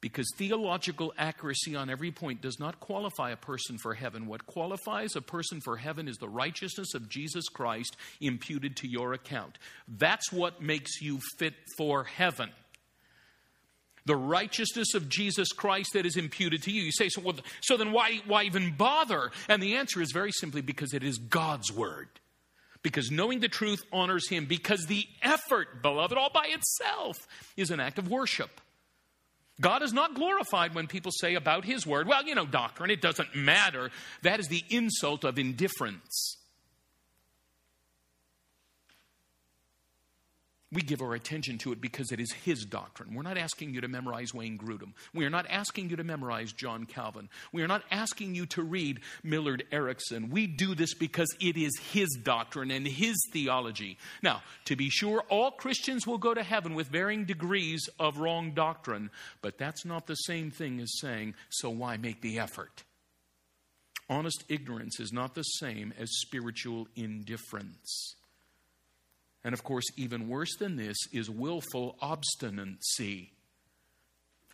Because 0.00 0.30
theological 0.36 1.12
accuracy 1.18 1.74
on 1.74 1.90
every 1.90 2.12
point 2.12 2.40
does 2.40 2.60
not 2.60 2.78
qualify 2.78 3.30
a 3.30 3.36
person 3.36 3.76
for 3.82 3.94
heaven. 3.94 4.26
What 4.26 4.46
qualifies 4.46 5.16
a 5.16 5.22
person 5.22 5.60
for 5.64 5.76
heaven 5.76 6.06
is 6.06 6.18
the 6.18 6.28
righteousness 6.28 6.94
of 6.94 7.08
Jesus 7.08 7.48
Christ 7.48 7.96
imputed 8.20 8.76
to 8.76 8.88
your 8.88 9.14
account. 9.14 9.58
That's 9.88 10.30
what 10.30 10.62
makes 10.62 11.00
you 11.00 11.18
fit 11.38 11.54
for 11.76 12.04
heaven 12.04 12.50
the 14.06 14.16
righteousness 14.16 14.94
of 14.94 15.08
Jesus 15.08 15.52
Christ 15.52 15.92
that 15.94 16.06
is 16.06 16.16
imputed 16.16 16.62
to 16.62 16.70
you. 16.70 16.82
You 16.82 16.92
say, 16.92 17.08
so, 17.08 17.22
well, 17.22 17.36
so 17.62 17.76
then 17.76 17.92
why, 17.92 18.20
why 18.26 18.44
even 18.44 18.74
bother? 18.76 19.30
And 19.48 19.62
the 19.62 19.76
answer 19.76 20.02
is 20.02 20.12
very 20.12 20.32
simply 20.32 20.60
because 20.60 20.92
it 20.92 21.02
is 21.02 21.18
God's 21.18 21.72
word. 21.72 22.08
Because 22.82 23.10
knowing 23.10 23.40
the 23.40 23.48
truth 23.48 23.82
honors 23.92 24.28
Him. 24.28 24.44
Because 24.44 24.86
the 24.86 25.06
effort, 25.22 25.82
beloved, 25.82 26.18
all 26.18 26.30
by 26.30 26.48
itself 26.48 27.16
is 27.56 27.70
an 27.70 27.80
act 27.80 27.98
of 27.98 28.10
worship. 28.10 28.60
God 29.60 29.82
is 29.82 29.92
not 29.92 30.14
glorified 30.14 30.74
when 30.74 30.86
people 30.86 31.12
say 31.12 31.34
about 31.34 31.64
His 31.64 31.86
word, 31.86 32.06
well, 32.06 32.26
you 32.26 32.34
know, 32.34 32.44
doctrine, 32.44 32.90
it 32.90 33.00
doesn't 33.00 33.34
matter. 33.34 33.90
That 34.22 34.40
is 34.40 34.48
the 34.48 34.64
insult 34.68 35.24
of 35.24 35.38
indifference. 35.38 36.36
We 40.74 40.82
give 40.82 41.00
our 41.02 41.14
attention 41.14 41.58
to 41.58 41.72
it 41.72 41.80
because 41.80 42.10
it 42.10 42.18
is 42.18 42.32
his 42.32 42.64
doctrine. 42.64 43.14
We're 43.14 43.22
not 43.22 43.38
asking 43.38 43.74
you 43.74 43.80
to 43.80 43.88
memorize 43.88 44.34
Wayne 44.34 44.58
Grudem. 44.58 44.92
We 45.14 45.24
are 45.24 45.30
not 45.30 45.46
asking 45.48 45.88
you 45.88 45.96
to 45.96 46.04
memorize 46.04 46.52
John 46.52 46.84
Calvin. 46.84 47.28
We 47.52 47.62
are 47.62 47.68
not 47.68 47.84
asking 47.92 48.34
you 48.34 48.44
to 48.46 48.62
read 48.62 49.00
Millard 49.22 49.64
Erickson. 49.70 50.30
We 50.30 50.48
do 50.48 50.74
this 50.74 50.92
because 50.92 51.28
it 51.40 51.56
is 51.56 51.78
his 51.92 52.08
doctrine 52.22 52.72
and 52.72 52.88
his 52.88 53.14
theology. 53.32 53.98
Now, 54.20 54.42
to 54.64 54.74
be 54.74 54.90
sure, 54.90 55.22
all 55.28 55.52
Christians 55.52 56.08
will 56.08 56.18
go 56.18 56.34
to 56.34 56.42
heaven 56.42 56.74
with 56.74 56.88
varying 56.88 57.24
degrees 57.24 57.88
of 58.00 58.18
wrong 58.18 58.50
doctrine, 58.50 59.10
but 59.42 59.58
that's 59.58 59.84
not 59.84 60.08
the 60.08 60.16
same 60.16 60.50
thing 60.50 60.80
as 60.80 60.98
saying, 60.98 61.34
so 61.50 61.70
why 61.70 61.96
make 61.98 62.20
the 62.20 62.40
effort? 62.40 62.82
Honest 64.10 64.42
ignorance 64.48 64.98
is 64.98 65.12
not 65.12 65.36
the 65.36 65.42
same 65.42 65.94
as 65.98 66.10
spiritual 66.20 66.88
indifference. 66.96 68.16
And 69.44 69.52
of 69.52 69.62
course, 69.62 69.84
even 69.96 70.28
worse 70.28 70.56
than 70.56 70.76
this 70.76 70.96
is 71.12 71.28
willful 71.28 71.96
obstinacy. 72.00 73.32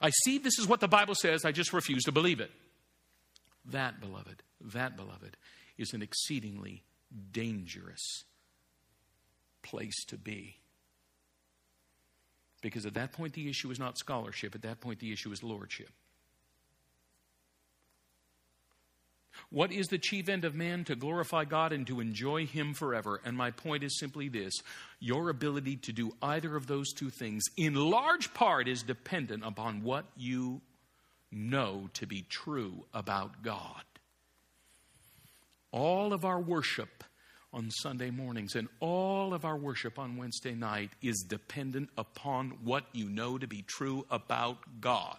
I 0.00 0.10
see 0.24 0.38
this 0.38 0.58
is 0.58 0.66
what 0.66 0.80
the 0.80 0.88
Bible 0.88 1.14
says, 1.14 1.44
I 1.44 1.52
just 1.52 1.72
refuse 1.72 2.04
to 2.04 2.12
believe 2.12 2.40
it. 2.40 2.50
That, 3.66 4.00
beloved, 4.00 4.42
that, 4.72 4.96
beloved, 4.96 5.36
is 5.78 5.92
an 5.92 6.02
exceedingly 6.02 6.82
dangerous 7.32 8.24
place 9.62 10.04
to 10.06 10.16
be. 10.16 10.56
Because 12.62 12.84
at 12.84 12.94
that 12.94 13.12
point, 13.12 13.34
the 13.34 13.48
issue 13.48 13.70
is 13.70 13.78
not 13.78 13.98
scholarship, 13.98 14.54
at 14.54 14.62
that 14.62 14.80
point, 14.80 14.98
the 14.98 15.12
issue 15.12 15.30
is 15.32 15.42
lordship. 15.42 15.90
What 19.52 19.72
is 19.72 19.88
the 19.88 19.98
chief 19.98 20.28
end 20.28 20.44
of 20.44 20.54
man? 20.54 20.84
To 20.84 20.94
glorify 20.94 21.44
God 21.44 21.72
and 21.72 21.84
to 21.88 21.98
enjoy 22.00 22.46
Him 22.46 22.72
forever. 22.72 23.20
And 23.24 23.36
my 23.36 23.50
point 23.50 23.82
is 23.82 23.98
simply 23.98 24.28
this 24.28 24.54
your 25.00 25.28
ability 25.28 25.76
to 25.76 25.92
do 25.92 26.12
either 26.22 26.54
of 26.54 26.68
those 26.68 26.92
two 26.92 27.10
things, 27.10 27.42
in 27.56 27.74
large 27.74 28.32
part, 28.32 28.68
is 28.68 28.82
dependent 28.82 29.44
upon 29.44 29.82
what 29.82 30.04
you 30.16 30.60
know 31.32 31.88
to 31.94 32.06
be 32.06 32.22
true 32.22 32.84
about 32.94 33.42
God. 33.42 33.82
All 35.72 36.12
of 36.12 36.24
our 36.24 36.40
worship 36.40 37.04
on 37.52 37.70
Sunday 37.70 38.10
mornings 38.10 38.54
and 38.54 38.68
all 38.78 39.34
of 39.34 39.44
our 39.44 39.56
worship 39.56 39.98
on 39.98 40.16
Wednesday 40.16 40.54
night 40.54 40.90
is 41.02 41.24
dependent 41.28 41.88
upon 41.98 42.50
what 42.62 42.84
you 42.92 43.08
know 43.08 43.38
to 43.38 43.46
be 43.48 43.62
true 43.62 44.06
about 44.10 44.58
God. 44.80 45.18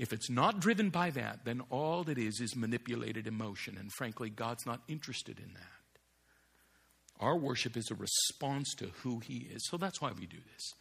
If 0.00 0.14
it's 0.14 0.30
not 0.30 0.60
driven 0.60 0.88
by 0.88 1.10
that, 1.10 1.40
then 1.44 1.60
all 1.68 2.08
it 2.08 2.16
is 2.16 2.40
is 2.40 2.56
manipulated 2.56 3.26
emotion. 3.26 3.76
And 3.78 3.92
frankly, 3.92 4.30
God's 4.30 4.64
not 4.64 4.80
interested 4.88 5.38
in 5.38 5.52
that. 5.52 7.20
Our 7.20 7.36
worship 7.36 7.76
is 7.76 7.90
a 7.90 7.94
response 7.94 8.74
to 8.78 8.86
who 9.02 9.18
He 9.18 9.46
is. 9.52 9.68
So 9.68 9.76
that's 9.76 10.00
why 10.00 10.12
we 10.18 10.24
do 10.24 10.38
this. 10.38 10.72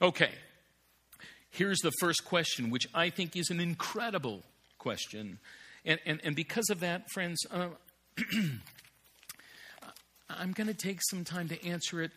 Okay, 0.00 0.30
here's 1.50 1.80
the 1.80 1.92
first 2.00 2.24
question, 2.24 2.70
which 2.70 2.86
I 2.94 3.10
think 3.10 3.36
is 3.36 3.50
an 3.50 3.60
incredible 3.60 4.42
question. 4.78 5.38
And, 5.84 6.00
and, 6.06 6.22
and 6.24 6.34
because 6.34 6.70
of 6.70 6.80
that, 6.80 7.10
friends, 7.10 7.44
uh, 7.50 7.68
I'm 10.30 10.52
going 10.52 10.68
to 10.68 10.74
take 10.74 11.00
some 11.10 11.24
time 11.24 11.50
to 11.50 11.62
answer 11.66 12.00
it 12.00 12.12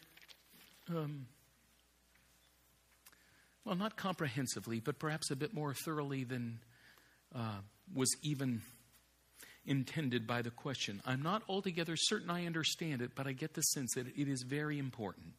um, 0.90 1.26
well, 3.66 3.76
not 3.76 3.98
comprehensively, 3.98 4.80
but 4.80 5.00
perhaps 5.00 5.32
a 5.32 5.36
bit 5.36 5.54
more 5.54 5.74
thoroughly 5.74 6.24
than 6.24 6.60
uh, 7.36 7.60
was 7.94 8.16
even 8.22 8.62
intended 9.66 10.28
by 10.28 10.44
the 10.44 10.52
question. 10.52 11.02
I'm 11.06 11.24
not 11.24 11.42
altogether 11.50 11.96
certain 11.98 12.30
I 12.30 12.46
understand 12.46 13.02
it, 13.02 13.12
but 13.16 13.26
I 13.26 13.32
get 13.32 13.56
the 13.56 13.62
sense 13.62 13.94
that 13.96 14.08
it 14.08 14.28
is 14.28 14.44
very 14.48 14.78
important. 14.78 15.34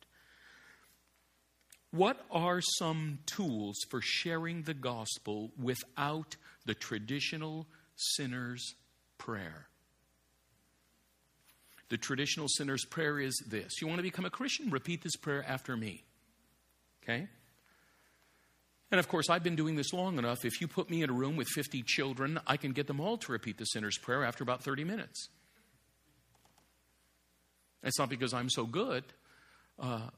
What 1.93 2.21
are 2.31 2.61
some 2.79 3.21
tools 3.27 3.77
for 3.89 4.01
sharing 4.03 4.63
the 4.63 4.75
gospel 4.75 5.53
without 5.59 6.37
the 6.67 6.75
traditional 6.75 7.67
sinner's 7.95 8.75
prayer? 9.19 9.69
The 11.89 11.97
traditional 11.97 12.49
sinner's 12.49 12.85
prayer 12.85 13.21
is 13.21 13.41
this 13.47 13.81
You 13.81 13.87
want 13.87 13.99
to 14.01 14.03
become 14.03 14.25
a 14.25 14.31
Christian? 14.31 14.71
Repeat 14.71 15.03
this 15.03 15.15
prayer 15.15 15.45
after 15.47 15.77
me. 15.77 16.03
Okay? 17.05 17.29
And 18.91 19.01
of 19.01 19.09
course, 19.09 19.29
I've 19.29 19.43
been 19.43 19.57
doing 19.57 19.75
this 19.75 19.93
long 19.93 20.19
enough. 20.19 20.45
If 20.45 20.61
you 20.61 20.69
put 20.69 20.91
me 20.91 21.03
in 21.03 21.11
a 21.11 21.13
room 21.13 21.37
with 21.37 21.49
50 21.49 21.83
children, 21.83 22.39
I 22.47 22.57
can 22.57 22.73
get 22.73 22.87
them 22.87 23.01
all 23.01 23.17
to 23.19 23.33
repeat 23.33 23.59
the 23.59 23.65
sinner's 23.65 23.99
prayer 23.99 24.25
after 24.25 24.45
about 24.45 24.63
30 24.63 24.85
minutes. 24.85 25.29
It's 27.83 27.99
not 27.99 28.09
because 28.09 28.33
I'm 28.33 28.51
so 28.51 28.65
good, 28.65 29.05
uh, 29.79 30.09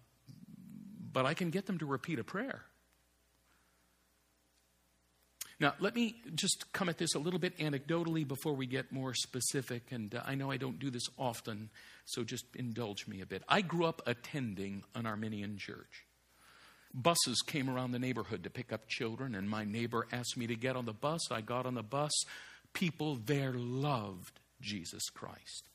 but 1.13 1.27
I 1.27 1.35
can 1.35 1.51
get 1.51 1.67
them 1.67 1.79
to 1.79 1.87
repeat 1.87 2.19
a 2.19 2.25
prayer. 2.25 2.63
Now, 5.61 5.75
let 5.81 5.95
me 5.97 6.15
just 6.35 6.73
come 6.73 6.89
at 6.89 6.99
this 6.99 7.15
a 7.15 7.19
little 7.19 7.41
bit 7.41 7.59
anecdotally 7.59 8.27
before 8.27 8.53
we 8.53 8.67
get 8.67 8.93
more 8.93 9.13
specific. 9.13 9.91
And 9.91 10.15
uh, 10.15 10.23
I 10.25 10.37
know 10.37 10.51
I 10.53 10.57
don't 10.57 10.79
do 10.79 10.89
this 10.89 11.09
often, 11.19 11.71
so 12.05 12.23
just 12.23 12.45
indulge 12.55 13.09
me 13.09 13.23
a 13.23 13.27
bit. 13.27 13.43
I 13.49 13.63
grew 13.63 13.85
up 13.87 14.01
attending 14.07 14.85
an 14.95 15.05
Arminian 15.05 15.59
church. 15.59 16.05
Buses 17.01 17.43
came 17.47 17.71
around 17.71 17.93
the 17.93 17.99
neighborhood 18.01 18.43
to 18.43 18.51
pick 18.51 18.73
up 18.73 18.89
children, 18.89 19.37
and 19.37 19.49
my 19.49 19.65
neighbor 19.65 20.09
asked 20.11 20.37
me 20.37 20.49
to 20.49 20.57
get 20.57 20.75
on 20.75 20.85
the 20.85 20.93
bus. 20.93 21.31
I 21.31 21.43
got 21.43 21.65
on 21.65 21.75
the 21.75 21.83
bus. 21.83 22.11
People 22.73 23.21
there 23.25 23.53
loved 23.53 24.41
Jesus 24.61 25.09
Christ. 25.09 25.69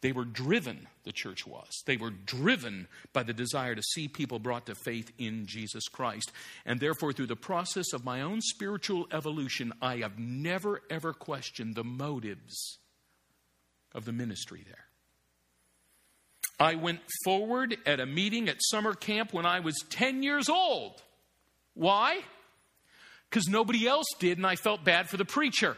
They 0.00 0.10
were 0.10 0.24
driven, 0.24 0.88
the 1.04 1.12
church 1.12 1.46
was. 1.46 1.68
They 1.86 1.96
were 1.96 2.10
driven 2.10 2.88
by 3.12 3.22
the 3.22 3.32
desire 3.32 3.76
to 3.76 3.82
see 3.82 4.08
people 4.08 4.40
brought 4.40 4.66
to 4.66 4.74
faith 4.74 5.12
in 5.18 5.46
Jesus 5.46 5.86
Christ. 5.88 6.32
And 6.66 6.80
therefore, 6.80 7.12
through 7.12 7.26
the 7.26 7.36
process 7.36 7.92
of 7.92 8.04
my 8.04 8.20
own 8.20 8.40
spiritual 8.40 9.06
evolution, 9.12 9.72
I 9.80 9.98
have 9.98 10.18
never, 10.18 10.82
ever 10.90 11.12
questioned 11.12 11.76
the 11.76 11.84
motives 11.84 12.78
of 13.92 14.04
the 14.04 14.12
ministry 14.12 14.64
there. 14.66 14.87
I 16.60 16.74
went 16.74 17.00
forward 17.24 17.76
at 17.86 18.00
a 18.00 18.06
meeting 18.06 18.48
at 18.48 18.56
summer 18.60 18.94
camp 18.94 19.32
when 19.32 19.46
I 19.46 19.60
was 19.60 19.76
10 19.90 20.22
years 20.22 20.48
old. 20.48 21.00
Why? 21.74 22.20
Because 23.30 23.46
nobody 23.48 23.86
else 23.86 24.06
did, 24.18 24.38
and 24.38 24.46
I 24.46 24.56
felt 24.56 24.84
bad 24.84 25.08
for 25.08 25.16
the 25.16 25.24
preacher. 25.24 25.76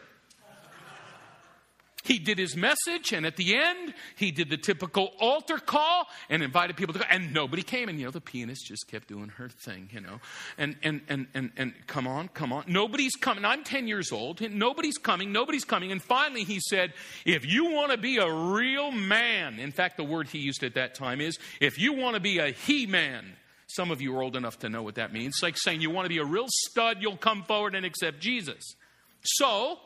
He 2.03 2.19
did 2.19 2.39
his 2.39 2.57
message, 2.57 3.13
and 3.13 3.27
at 3.27 3.37
the 3.37 3.57
end, 3.57 3.95
he 4.17 4.31
did 4.31 4.49
the 4.49 4.57
typical 4.57 5.13
altar 5.19 5.59
call 5.59 6.07
and 6.31 6.43
invited 6.43 6.77
people 6.77 6.95
to 6.95 7.01
go, 7.01 7.05
and 7.11 7.35
nobody 7.35 7.63
came. 7.63 7.89
And 7.89 7.99
you 7.99 8.07
know, 8.07 8.11
the 8.11 8.21
pianist 8.21 8.67
just 8.67 8.89
kept 8.89 9.09
doing 9.09 9.29
her 9.37 9.49
thing, 9.49 9.91
you 9.93 10.01
know. 10.01 10.21
And 10.57 10.77
and 10.83 11.03
and 11.09 11.27
and 11.35 11.51
and 11.57 11.75
come 11.87 12.07
on, 12.07 12.29
come 12.29 12.53
on. 12.53 12.65
Nobody's 12.67 13.17
coming. 13.17 13.45
I'm 13.45 13.65
10 13.65 13.87
years 13.87 14.13
old. 14.13 14.41
Nobody's 14.41 14.99
coming, 14.99 15.33
nobody's 15.33 15.65
coming. 15.65 15.93
And 15.93 16.03
finally 16.03 16.45
he 16.45 16.59
said, 16.61 16.95
if 17.25 17.45
you 17.45 17.71
want 17.71 17.93
to 17.93 17.99
be 17.99 18.17
a 18.17 18.33
real 18.33 18.91
man, 18.91 19.59
in 19.59 19.73
fact, 19.73 19.97
the 19.97 20.05
word 20.05 20.29
he 20.29 20.39
used 20.39 20.63
at 20.65 20.75
that 20.75 20.95
time 20.95 21.21
is, 21.21 21.39
if 21.61 21.79
you 21.79 21.93
want 21.93 22.15
to 22.15 22.21
be 22.21 22.39
a 22.39 22.51
he-man, 22.51 23.37
some 23.67 23.91
of 23.91 24.01
you 24.01 24.17
are 24.17 24.23
old 24.23 24.37
enough 24.37 24.59
to 24.61 24.69
know 24.69 24.83
what 24.83 24.97
that 24.97 25.13
means. 25.13 25.35
It's 25.35 25.43
like 25.43 25.57
saying 25.57 25.81
you 25.81 25.91
want 25.91 26.07
to 26.07 26.09
be 26.09 26.19
a 26.19 26.25
real 26.25 26.47
stud, 26.49 26.99
you'll 27.01 27.17
come 27.17 27.43
forward 27.45 27.75
and 27.75 27.85
accept 27.87 28.21
Jesus. 28.21 28.75
So 29.23 29.79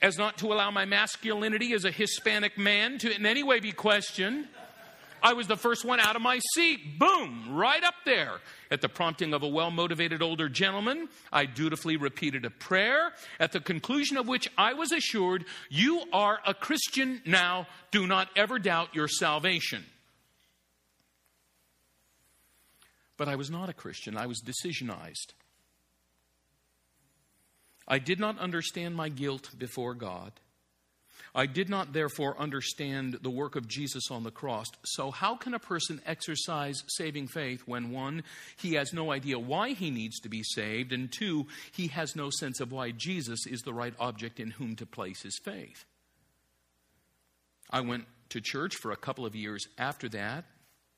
as 0.00 0.16
not 0.16 0.38
to 0.38 0.52
allow 0.52 0.70
my 0.70 0.84
masculinity 0.84 1.72
as 1.72 1.84
a 1.84 1.90
Hispanic 1.90 2.56
man 2.56 2.98
to 2.98 3.14
in 3.14 3.26
any 3.26 3.42
way 3.42 3.60
be 3.60 3.72
questioned. 3.72 4.46
I 5.22 5.32
was 5.32 5.48
the 5.48 5.56
first 5.56 5.84
one 5.84 5.98
out 5.98 6.16
of 6.16 6.22
my 6.22 6.38
seat. 6.54 6.98
Boom, 6.98 7.46
right 7.50 7.82
up 7.82 7.94
there. 8.04 8.34
At 8.70 8.82
the 8.82 8.88
prompting 8.88 9.34
of 9.34 9.42
a 9.42 9.48
well 9.48 9.70
motivated 9.70 10.22
older 10.22 10.48
gentleman, 10.48 11.08
I 11.32 11.46
dutifully 11.46 11.96
repeated 11.96 12.44
a 12.44 12.50
prayer, 12.50 13.12
at 13.40 13.52
the 13.52 13.60
conclusion 13.60 14.16
of 14.16 14.28
which 14.28 14.48
I 14.56 14.74
was 14.74 14.92
assured, 14.92 15.44
You 15.70 16.02
are 16.12 16.38
a 16.46 16.54
Christian 16.54 17.22
now. 17.24 17.66
Do 17.90 18.06
not 18.06 18.28
ever 18.36 18.58
doubt 18.58 18.94
your 18.94 19.08
salvation. 19.08 19.84
But 23.16 23.28
I 23.28 23.34
was 23.34 23.50
not 23.50 23.68
a 23.68 23.74
Christian, 23.74 24.16
I 24.16 24.26
was 24.26 24.40
decisionized. 24.40 25.32
I 27.88 27.98
did 27.98 28.20
not 28.20 28.38
understand 28.38 28.94
my 28.94 29.08
guilt 29.08 29.50
before 29.58 29.94
God. 29.94 30.32
I 31.34 31.46
did 31.46 31.68
not, 31.68 31.92
therefore, 31.92 32.38
understand 32.38 33.18
the 33.22 33.30
work 33.30 33.56
of 33.56 33.68
Jesus 33.68 34.10
on 34.10 34.22
the 34.22 34.30
cross. 34.30 34.66
So, 34.84 35.10
how 35.10 35.36
can 35.36 35.54
a 35.54 35.58
person 35.58 36.00
exercise 36.06 36.82
saving 36.88 37.28
faith 37.28 37.62
when, 37.66 37.90
one, 37.90 38.24
he 38.56 38.74
has 38.74 38.92
no 38.92 39.12
idea 39.12 39.38
why 39.38 39.70
he 39.70 39.90
needs 39.90 40.20
to 40.20 40.28
be 40.28 40.42
saved, 40.42 40.92
and 40.92 41.10
two, 41.10 41.46
he 41.72 41.88
has 41.88 42.16
no 42.16 42.30
sense 42.30 42.60
of 42.60 42.72
why 42.72 42.90
Jesus 42.90 43.46
is 43.46 43.62
the 43.62 43.74
right 43.74 43.94
object 43.98 44.40
in 44.40 44.52
whom 44.52 44.74
to 44.76 44.86
place 44.86 45.22
his 45.22 45.38
faith? 45.42 45.84
I 47.70 47.82
went 47.82 48.06
to 48.30 48.40
church 48.40 48.74
for 48.76 48.90
a 48.90 48.96
couple 48.96 49.26
of 49.26 49.36
years 49.36 49.66
after 49.76 50.08
that, 50.10 50.44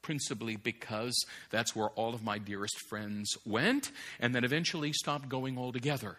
principally 0.03 0.57
because 0.57 1.15
that's 1.51 1.75
where 1.75 1.89
all 1.91 2.15
of 2.15 2.25
my 2.25 2.39
dearest 2.39 2.79
friends 2.89 3.37
went, 3.45 3.91
and 4.21 4.35
then 4.35 4.45
eventually 4.45 4.93
stopped 4.93 5.29
going 5.29 5.59
altogether 5.59 6.17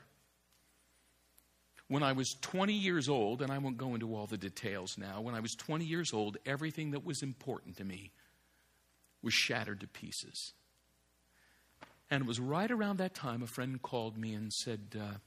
when 1.92 2.04
I 2.04 2.14
was 2.14 2.38
20 2.40 2.72
years 2.72 3.10
old, 3.10 3.42
and 3.42 3.52
I 3.52 3.58
won't 3.58 3.76
go 3.76 3.96
into 3.96 4.16
all 4.16 4.26
the 4.26 4.38
details 4.38 4.98
now, 4.98 5.20
when 5.20 5.36
I 5.36 5.42
was 5.42 5.56
20 5.56 5.84
years 5.84 6.14
old, 6.14 6.38
everything 6.46 6.92
that 6.92 7.04
was 7.04 7.22
important 7.22 7.76
to 7.78 7.84
me 7.84 8.12
was 9.22 9.34
shattered 9.34 9.82
to 9.82 9.88
pieces. 9.88 10.54
And 12.10 12.22
it 12.22 12.28
was 12.28 12.40
right 12.40 12.72
around 12.72 13.00
that 13.00 13.14
time 13.14 13.44
a 13.44 13.48
friend 13.48 13.82
called 13.82 14.18
me 14.18 14.34
and 14.34 14.54
said, 14.54 14.96
uh, 14.98 15.18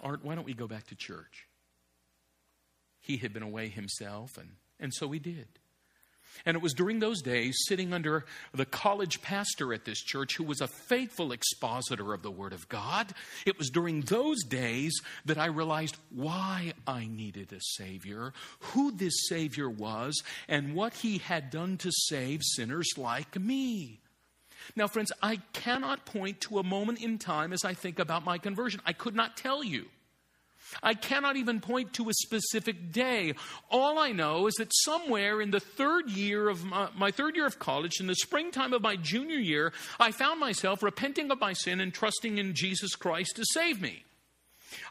Art, 0.00 0.24
why 0.24 0.34
don't 0.34 0.44
we 0.44 0.52
go 0.52 0.66
back 0.66 0.88
to 0.88 0.96
church? 0.96 1.46
He 2.98 3.18
had 3.18 3.32
been 3.32 3.44
away 3.44 3.68
himself, 3.68 4.36
and, 4.36 4.50
and 4.80 4.92
so 4.92 5.06
we 5.06 5.20
did. 5.20 5.46
And 6.44 6.56
it 6.56 6.62
was 6.62 6.74
during 6.74 6.98
those 6.98 7.22
days, 7.22 7.56
sitting 7.66 7.92
under 7.92 8.24
the 8.52 8.66
college 8.66 9.22
pastor 9.22 9.72
at 9.72 9.84
this 9.84 10.00
church, 10.00 10.36
who 10.36 10.44
was 10.44 10.60
a 10.60 10.68
faithful 10.68 11.32
expositor 11.32 12.12
of 12.12 12.22
the 12.22 12.30
Word 12.30 12.52
of 12.52 12.68
God, 12.68 13.12
it 13.44 13.58
was 13.58 13.70
during 13.70 14.02
those 14.02 14.42
days 14.44 15.00
that 15.24 15.38
I 15.38 15.46
realized 15.46 15.96
why 16.10 16.72
I 16.86 17.06
needed 17.06 17.52
a 17.52 17.60
Savior, 17.60 18.32
who 18.60 18.92
this 18.92 19.28
Savior 19.28 19.70
was, 19.70 20.22
and 20.48 20.74
what 20.74 20.94
He 20.94 21.18
had 21.18 21.50
done 21.50 21.76
to 21.78 21.90
save 21.92 22.42
sinners 22.42 22.90
like 22.96 23.38
me. 23.38 24.00
Now, 24.74 24.88
friends, 24.88 25.12
I 25.22 25.36
cannot 25.52 26.06
point 26.06 26.40
to 26.42 26.58
a 26.58 26.64
moment 26.64 27.00
in 27.00 27.18
time 27.18 27.52
as 27.52 27.64
I 27.64 27.74
think 27.74 27.98
about 27.98 28.24
my 28.24 28.38
conversion. 28.38 28.80
I 28.84 28.92
could 28.92 29.14
not 29.14 29.36
tell 29.36 29.62
you. 29.62 29.86
I 30.82 30.94
cannot 30.94 31.36
even 31.36 31.60
point 31.60 31.92
to 31.94 32.08
a 32.08 32.14
specific 32.14 32.92
day. 32.92 33.34
All 33.70 33.98
I 33.98 34.12
know 34.12 34.46
is 34.46 34.54
that 34.54 34.72
somewhere 34.72 35.40
in 35.40 35.50
the 35.50 35.60
third 35.60 36.10
year 36.10 36.48
of 36.48 36.64
my, 36.64 36.88
my, 36.96 37.10
third 37.10 37.36
year 37.36 37.46
of 37.46 37.58
college, 37.58 38.00
in 38.00 38.06
the 38.06 38.14
springtime 38.14 38.72
of 38.72 38.82
my 38.82 38.96
junior 38.96 39.38
year, 39.38 39.72
I 39.98 40.12
found 40.12 40.40
myself 40.40 40.82
repenting 40.82 41.30
of 41.30 41.40
my 41.40 41.52
sin 41.52 41.80
and 41.80 41.92
trusting 41.92 42.38
in 42.38 42.54
Jesus 42.54 42.94
Christ 42.94 43.36
to 43.36 43.44
save 43.52 43.80
me. 43.80 44.04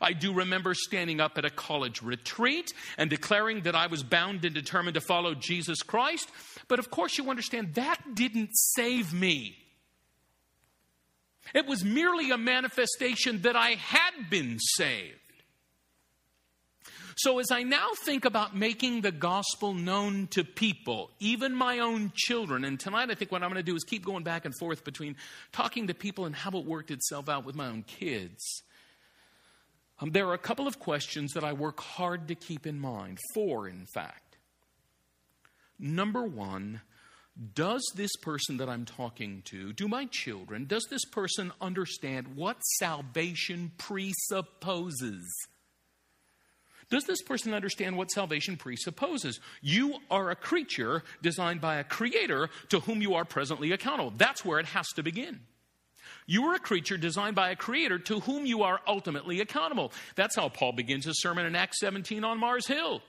I 0.01 0.13
do 0.13 0.33
remember 0.33 0.73
standing 0.73 1.19
up 1.19 1.37
at 1.37 1.45
a 1.45 1.49
college 1.49 2.01
retreat 2.01 2.73
and 2.97 3.09
declaring 3.09 3.61
that 3.61 3.75
I 3.75 3.87
was 3.87 4.03
bound 4.03 4.45
and 4.45 4.55
determined 4.55 4.95
to 4.95 5.01
follow 5.01 5.35
Jesus 5.35 5.81
Christ. 5.81 6.29
But 6.67 6.79
of 6.79 6.89
course, 6.89 7.17
you 7.17 7.29
understand 7.29 7.75
that 7.75 8.01
didn't 8.13 8.51
save 8.53 9.13
me. 9.13 9.57
It 11.53 11.67
was 11.67 11.83
merely 11.83 12.31
a 12.31 12.37
manifestation 12.37 13.41
that 13.41 13.55
I 13.55 13.71
had 13.71 14.29
been 14.29 14.57
saved. 14.59 15.19
So, 17.17 17.39
as 17.39 17.49
I 17.49 17.63
now 17.63 17.91
think 18.03 18.25
about 18.25 18.57
making 18.57 18.99
the 18.99 19.11
gospel 19.11 19.73
known 19.73 20.27
to 20.31 20.43
people, 20.43 21.11
even 21.19 21.55
my 21.55 21.79
own 21.79 22.11
children, 22.13 22.65
and 22.65 22.77
tonight 22.77 23.09
I 23.09 23.15
think 23.15 23.31
what 23.31 23.41
I'm 23.41 23.49
going 23.49 23.63
to 23.63 23.71
do 23.71 23.75
is 23.75 23.85
keep 23.85 24.03
going 24.03 24.23
back 24.23 24.43
and 24.43 24.53
forth 24.59 24.83
between 24.83 25.15
talking 25.53 25.87
to 25.87 25.93
people 25.93 26.25
and 26.25 26.35
how 26.35 26.51
it 26.51 26.65
worked 26.65 26.91
itself 26.91 27.29
out 27.29 27.45
with 27.45 27.55
my 27.55 27.67
own 27.67 27.83
kids. 27.83 28.63
Um, 30.01 30.11
there 30.11 30.27
are 30.27 30.33
a 30.33 30.37
couple 30.37 30.67
of 30.67 30.77
questions 30.77 31.31
that 31.33 31.45
I 31.45 31.53
work 31.53 31.79
hard 31.79 32.27
to 32.27 32.35
keep 32.35 32.67
in 32.67 32.81
mind, 32.81 33.17
four 33.33 33.69
in 33.69 33.85
fact. 33.93 34.37
Number 35.79 36.23
one, 36.23 36.81
does 37.53 37.81
this 37.95 38.13
person 38.17 38.57
that 38.57 38.67
I'm 38.67 38.83
talking 38.83 39.41
to, 39.45 39.71
do 39.71 39.87
my 39.87 40.09
children, 40.11 40.65
does 40.65 40.85
this 40.89 41.05
person 41.05 41.53
understand 41.61 42.35
what 42.35 42.59
salvation 42.79 43.71
presupposes? 43.77 45.23
Does 46.89 47.05
this 47.05 47.21
person 47.21 47.53
understand 47.53 47.97
what 47.97 48.11
salvation 48.11 48.57
presupposes? 48.57 49.39
You 49.61 49.95
are 50.11 50.29
a 50.29 50.35
creature 50.35 51.03
designed 51.21 51.61
by 51.61 51.77
a 51.77 51.83
creator 51.83 52.49
to 52.69 52.79
whom 52.81 53.01
you 53.01 53.15
are 53.15 53.25
presently 53.25 53.71
accountable. 53.71 54.13
That's 54.15 54.45
where 54.45 54.59
it 54.59 54.67
has 54.67 54.87
to 54.93 55.03
begin. 55.03 55.39
You 56.27 56.45
are 56.45 56.55
a 56.55 56.59
creature 56.59 56.97
designed 56.97 57.35
by 57.35 57.49
a 57.51 57.55
creator 57.55 57.99
to 57.99 58.19
whom 58.21 58.45
you 58.45 58.63
are 58.63 58.81
ultimately 58.87 59.41
accountable. 59.41 59.91
That's 60.15 60.35
how 60.35 60.49
Paul 60.49 60.73
begins 60.73 61.05
his 61.05 61.21
sermon 61.21 61.45
in 61.45 61.55
Acts 61.55 61.79
17 61.79 62.23
on 62.23 62.39
Mars 62.39 62.67
Hill 62.67 63.01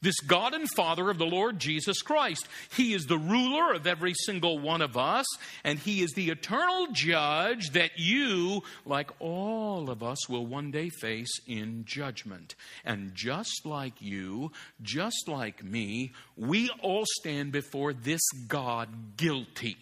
this 0.00 0.20
God 0.20 0.54
and 0.54 0.68
Father 0.76 1.10
of 1.10 1.18
the 1.18 1.26
Lord 1.26 1.58
Jesus 1.58 2.02
Christ. 2.02 2.46
He 2.76 2.94
is 2.94 3.06
the 3.06 3.18
ruler 3.18 3.72
of 3.72 3.86
every 3.86 4.14
single 4.14 4.58
one 4.58 4.80
of 4.80 4.96
us, 4.96 5.26
and 5.64 5.78
He 5.78 6.02
is 6.02 6.12
the 6.12 6.30
eternal 6.30 6.88
judge 6.92 7.70
that 7.70 7.92
you, 7.96 8.62
like 8.84 9.10
all 9.18 9.90
of 9.90 10.02
us, 10.02 10.28
will 10.28 10.46
one 10.46 10.70
day 10.70 10.88
face 10.88 11.40
in 11.46 11.84
judgment. 11.84 12.54
And 12.84 13.14
just 13.14 13.64
like 13.64 14.00
you, 14.00 14.52
just 14.82 15.28
like 15.28 15.64
me, 15.64 16.12
we 16.36 16.70
all 16.80 17.04
stand 17.20 17.52
before 17.52 17.92
this 17.92 18.22
God 18.46 19.16
guilty. 19.16 19.76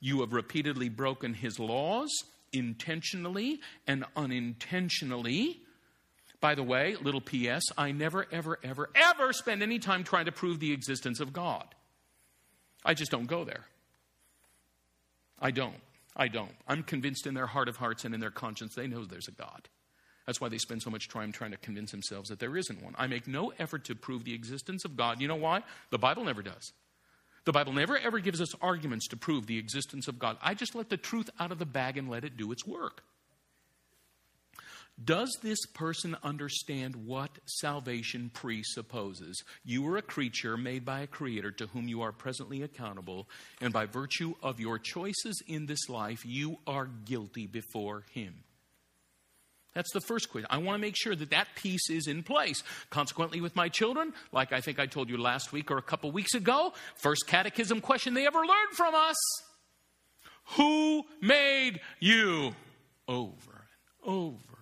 You 0.00 0.20
have 0.20 0.32
repeatedly 0.32 0.88
broken 0.88 1.34
His 1.34 1.58
laws, 1.58 2.10
intentionally 2.52 3.60
and 3.86 4.04
unintentionally. 4.16 5.60
By 6.40 6.54
the 6.54 6.62
way, 6.62 6.96
little 7.00 7.20
PS, 7.20 7.72
I 7.78 7.92
never, 7.92 8.26
ever, 8.30 8.58
ever, 8.62 8.90
ever 8.94 9.32
spend 9.32 9.62
any 9.62 9.78
time 9.78 10.04
trying 10.04 10.26
to 10.26 10.32
prove 10.32 10.60
the 10.60 10.72
existence 10.72 11.20
of 11.20 11.32
God. 11.32 11.66
I 12.84 12.94
just 12.94 13.10
don't 13.10 13.26
go 13.26 13.44
there. 13.44 13.64
I 15.40 15.50
don't. 15.50 15.76
I 16.14 16.28
don't. 16.28 16.54
I'm 16.66 16.82
convinced 16.82 17.26
in 17.26 17.34
their 17.34 17.46
heart 17.46 17.68
of 17.68 17.76
hearts 17.76 18.04
and 18.04 18.14
in 18.14 18.20
their 18.20 18.30
conscience 18.30 18.74
they 18.74 18.86
know 18.86 19.04
there's 19.04 19.28
a 19.28 19.32
God. 19.32 19.68
That's 20.26 20.40
why 20.40 20.48
they 20.48 20.58
spend 20.58 20.82
so 20.82 20.90
much 20.90 21.08
time 21.08 21.30
trying 21.30 21.52
to 21.52 21.56
convince 21.56 21.92
themselves 21.92 22.30
that 22.30 22.40
there 22.40 22.56
isn't 22.56 22.82
one. 22.82 22.94
I 22.98 23.06
make 23.06 23.28
no 23.28 23.52
effort 23.58 23.84
to 23.84 23.94
prove 23.94 24.24
the 24.24 24.34
existence 24.34 24.84
of 24.84 24.96
God. 24.96 25.20
You 25.20 25.28
know 25.28 25.36
why? 25.36 25.62
The 25.90 25.98
Bible 25.98 26.24
never 26.24 26.42
does. 26.42 26.72
The 27.44 27.52
Bible 27.52 27.72
never 27.72 27.96
ever 27.96 28.18
gives 28.18 28.40
us 28.40 28.54
arguments 28.60 29.06
to 29.08 29.16
prove 29.16 29.46
the 29.46 29.58
existence 29.58 30.08
of 30.08 30.18
God. 30.18 30.36
I 30.42 30.54
just 30.54 30.74
let 30.74 30.90
the 30.90 30.96
truth 30.96 31.30
out 31.38 31.52
of 31.52 31.60
the 31.60 31.66
bag 31.66 31.96
and 31.96 32.10
let 32.10 32.24
it 32.24 32.36
do 32.36 32.50
its 32.50 32.66
work. 32.66 33.04
Does 35.02 35.38
this 35.42 35.66
person 35.66 36.16
understand 36.22 36.96
what 36.96 37.30
salvation 37.44 38.30
presupposes? 38.32 39.44
You 39.62 39.86
are 39.88 39.98
a 39.98 40.02
creature 40.02 40.56
made 40.56 40.86
by 40.86 41.00
a 41.00 41.06
creator 41.06 41.50
to 41.52 41.66
whom 41.66 41.86
you 41.86 42.00
are 42.00 42.12
presently 42.12 42.62
accountable, 42.62 43.28
and 43.60 43.74
by 43.74 43.84
virtue 43.84 44.34
of 44.42 44.58
your 44.58 44.78
choices 44.78 45.42
in 45.46 45.66
this 45.66 45.90
life, 45.90 46.24
you 46.24 46.58
are 46.66 46.86
guilty 47.04 47.46
before 47.46 48.04
him. 48.12 48.44
That's 49.74 49.92
the 49.92 50.00
first 50.00 50.30
question. 50.30 50.46
I 50.48 50.56
want 50.56 50.76
to 50.76 50.80
make 50.80 50.96
sure 50.96 51.14
that 51.14 51.28
that 51.28 51.48
piece 51.54 51.90
is 51.90 52.06
in 52.06 52.22
place. 52.22 52.62
Consequently, 52.88 53.42
with 53.42 53.54
my 53.54 53.68
children, 53.68 54.14
like 54.32 54.50
I 54.50 54.62
think 54.62 54.78
I 54.78 54.86
told 54.86 55.10
you 55.10 55.18
last 55.18 55.52
week 55.52 55.70
or 55.70 55.76
a 55.76 55.82
couple 55.82 56.10
weeks 56.10 56.32
ago, 56.32 56.72
first 56.94 57.26
catechism 57.26 57.82
question 57.82 58.14
they 58.14 58.26
ever 58.26 58.38
learned 58.38 58.72
from 58.72 58.94
us 58.94 59.16
Who 60.56 61.04
made 61.20 61.80
you? 62.00 62.54
Over 63.06 63.66
and 64.02 64.14
over 64.14 64.55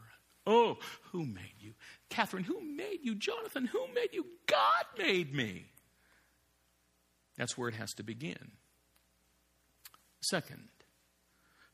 over. 0.46 0.80
Who 1.12 1.24
made 1.24 1.54
you? 1.60 1.74
Catherine, 2.10 2.44
who 2.44 2.60
made 2.60 3.00
you? 3.02 3.14
Jonathan, 3.14 3.66
who 3.66 3.86
made 3.94 4.10
you? 4.12 4.26
God 4.46 4.84
made 4.98 5.34
me. 5.34 5.66
That's 7.36 7.58
where 7.58 7.68
it 7.68 7.74
has 7.74 7.92
to 7.94 8.02
begin. 8.02 8.52
Second, 10.20 10.68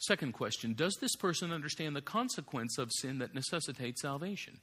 Second 0.00 0.32
question 0.32 0.72
Does 0.72 0.96
this 1.00 1.14
person 1.14 1.52
understand 1.52 1.94
the 1.94 2.02
consequence 2.02 2.78
of 2.78 2.90
sin 2.90 3.18
that 3.18 3.34
necessitates 3.34 4.02
salvation? 4.02 4.60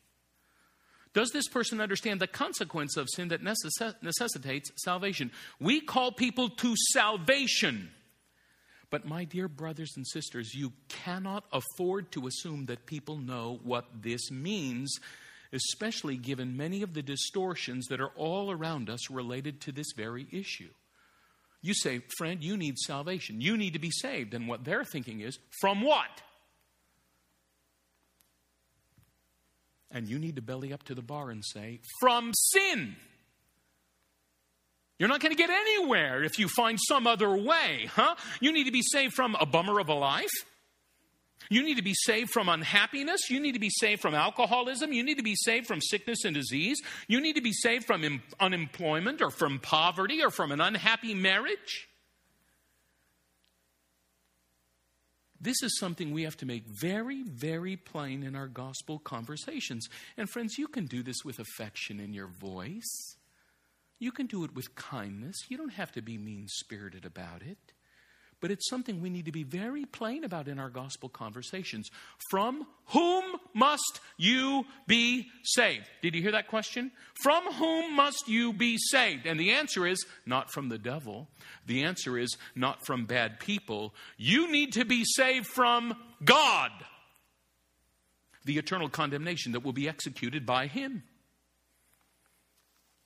Does 1.14 1.32
this 1.32 1.48
person 1.48 1.80
understand 1.80 2.20
the 2.20 2.28
consequence 2.28 2.98
of 2.98 3.08
sin 3.10 3.30
that 3.30 3.42
necess- 3.42 3.96
necessitates 4.02 4.72
salvation? 4.84 5.32
We 5.60 5.80
call 5.80 6.12
people 6.12 6.50
to 6.50 6.76
salvation. 6.92 7.92
But, 8.90 9.06
my 9.06 9.26
dear 9.26 9.48
brothers 9.50 9.94
and 9.98 10.08
sisters, 10.08 10.54
you 10.54 10.72
cannot 10.88 11.44
afford 11.52 12.12
to 12.14 12.26
assume 12.28 12.68
that 12.68 12.86
people 12.86 13.18
know 13.18 13.60
what 13.64 13.86
this 14.02 14.32
means, 14.32 14.94
especially 15.52 16.16
given 16.16 16.56
many 16.56 16.82
of 16.82 16.94
the 16.94 17.02
distortions 17.02 17.88
that 17.88 18.00
are 18.00 18.12
all 18.16 18.50
around 18.50 18.90
us 18.90 19.12
related 19.12 19.60
to 19.62 19.74
this 19.74 19.88
very 19.96 20.26
issue. 20.32 20.70
You 21.62 21.74
say, 21.74 22.02
friend, 22.18 22.42
you 22.42 22.56
need 22.56 22.78
salvation. 22.78 23.42
You 23.42 23.58
need 23.58 23.74
to 23.74 23.80
be 23.80 23.92
saved. 23.92 24.34
And 24.34 24.48
what 24.48 24.64
they're 24.64 24.86
thinking 24.86 25.20
is, 25.20 25.38
from 25.60 25.82
what? 25.82 26.22
And 29.92 30.08
you 30.08 30.20
need 30.20 30.36
to 30.36 30.42
belly 30.42 30.72
up 30.72 30.84
to 30.84 30.96
the 30.96 31.02
bar 31.02 31.30
and 31.30 31.44
say, 31.44 31.80
from 32.00 32.32
sin. 32.34 32.96
You're 35.00 35.10
not 35.10 35.22
going 35.22 35.32
to 35.32 35.38
get 35.38 35.50
anywhere 35.50 36.24
if 36.24 36.40
you 36.40 36.48
find 36.48 36.80
some 36.80 37.06
other 37.06 37.36
way, 37.36 37.90
huh? 37.94 38.16
You 38.42 38.52
need 38.52 38.64
to 38.66 38.72
be 38.72 38.82
saved 38.82 39.14
from 39.14 39.36
a 39.36 39.46
bummer 39.46 39.80
of 39.80 39.90
a 39.90 39.94
life. 39.94 40.32
You 41.50 41.64
need 41.64 41.78
to 41.78 41.84
be 41.84 41.94
saved 41.94 42.32
from 42.32 42.50
unhappiness. 42.50 43.30
You 43.30 43.40
need 43.40 43.54
to 43.54 43.60
be 43.60 43.70
saved 43.70 44.02
from 44.02 44.16
alcoholism. 44.16 44.92
You 44.92 45.04
need 45.04 45.18
to 45.18 45.24
be 45.24 45.36
saved 45.36 45.68
from 45.68 45.82
sickness 45.82 46.26
and 46.26 46.34
disease. 46.34 46.82
You 47.08 47.22
need 47.22 47.36
to 47.36 47.42
be 47.42 47.54
saved 47.54 47.86
from 47.86 48.22
unemployment 48.40 49.22
or 49.22 49.30
from 49.30 49.60
poverty 49.60 50.24
or 50.24 50.30
from 50.30 50.52
an 50.52 50.60
unhappy 50.60 51.14
marriage. 51.14 51.88
This 55.40 55.62
is 55.62 55.78
something 55.78 56.12
we 56.12 56.24
have 56.24 56.38
to 56.38 56.48
make 56.48 56.64
very, 56.66 57.22
very 57.24 57.76
plain 57.76 58.24
in 58.24 58.36
our 58.36 58.48
gospel 58.48 58.98
conversations. 58.98 59.88
And 60.18 60.28
friends, 60.28 60.58
you 60.58 60.68
can 60.68 60.88
do 60.88 61.04
this 61.04 61.24
with 61.24 61.40
affection 61.40 62.00
in 62.00 62.14
your 62.14 62.28
voice. 62.28 63.17
You 64.00 64.12
can 64.12 64.28
do 64.28 64.44
it 64.44 64.56
with 64.56 64.76
kindness. 64.76 65.36
You 65.50 65.58
don't 65.58 65.74
have 65.74 65.92
to 65.94 66.02
be 66.02 66.18
mean 66.18 66.48
spirited 66.48 67.06
about 67.06 67.42
it. 67.42 67.58
But 68.40 68.52
it's 68.52 68.70
something 68.70 69.02
we 69.02 69.10
need 69.10 69.26
to 69.26 69.32
be 69.32 69.44
very 69.44 69.86
plain 69.86 70.24
about 70.24 70.48
in 70.48 70.60
our 70.60 70.70
gospel 70.70 71.10
conversations. 71.10 71.90
From 72.30 72.68
whom 72.88 73.24
must 73.56 74.00
you 74.16 74.66
be 74.86 75.28
saved? 75.44 75.86
Did 76.04 76.14
you 76.14 76.22
hear 76.22 76.34
that 76.34 76.48
question? 76.48 76.92
From 77.24 77.52
whom 77.54 77.96
must 77.96 78.28
you 78.28 78.54
be 78.54 78.78
saved? 78.78 79.26
And 79.26 79.40
the 79.40 79.52
answer 79.52 79.88
is 79.88 80.06
not 80.26 80.52
from 80.52 80.70
the 80.70 80.78
devil. 80.78 81.28
The 81.66 81.84
answer 81.84 82.16
is 82.16 82.38
not 82.56 82.86
from 82.86 83.06
bad 83.06 83.40
people. 83.40 83.96
You 84.18 84.52
need 84.52 84.74
to 84.74 84.86
be 84.86 85.04
saved 85.04 85.48
from 85.48 85.96
God, 86.24 86.72
the 88.46 88.60
eternal 88.60 88.90
condemnation 88.90 89.54
that 89.54 89.64
will 89.64 89.74
be 89.74 89.90
executed 89.90 90.46
by 90.46 90.68
Him. 90.68 91.02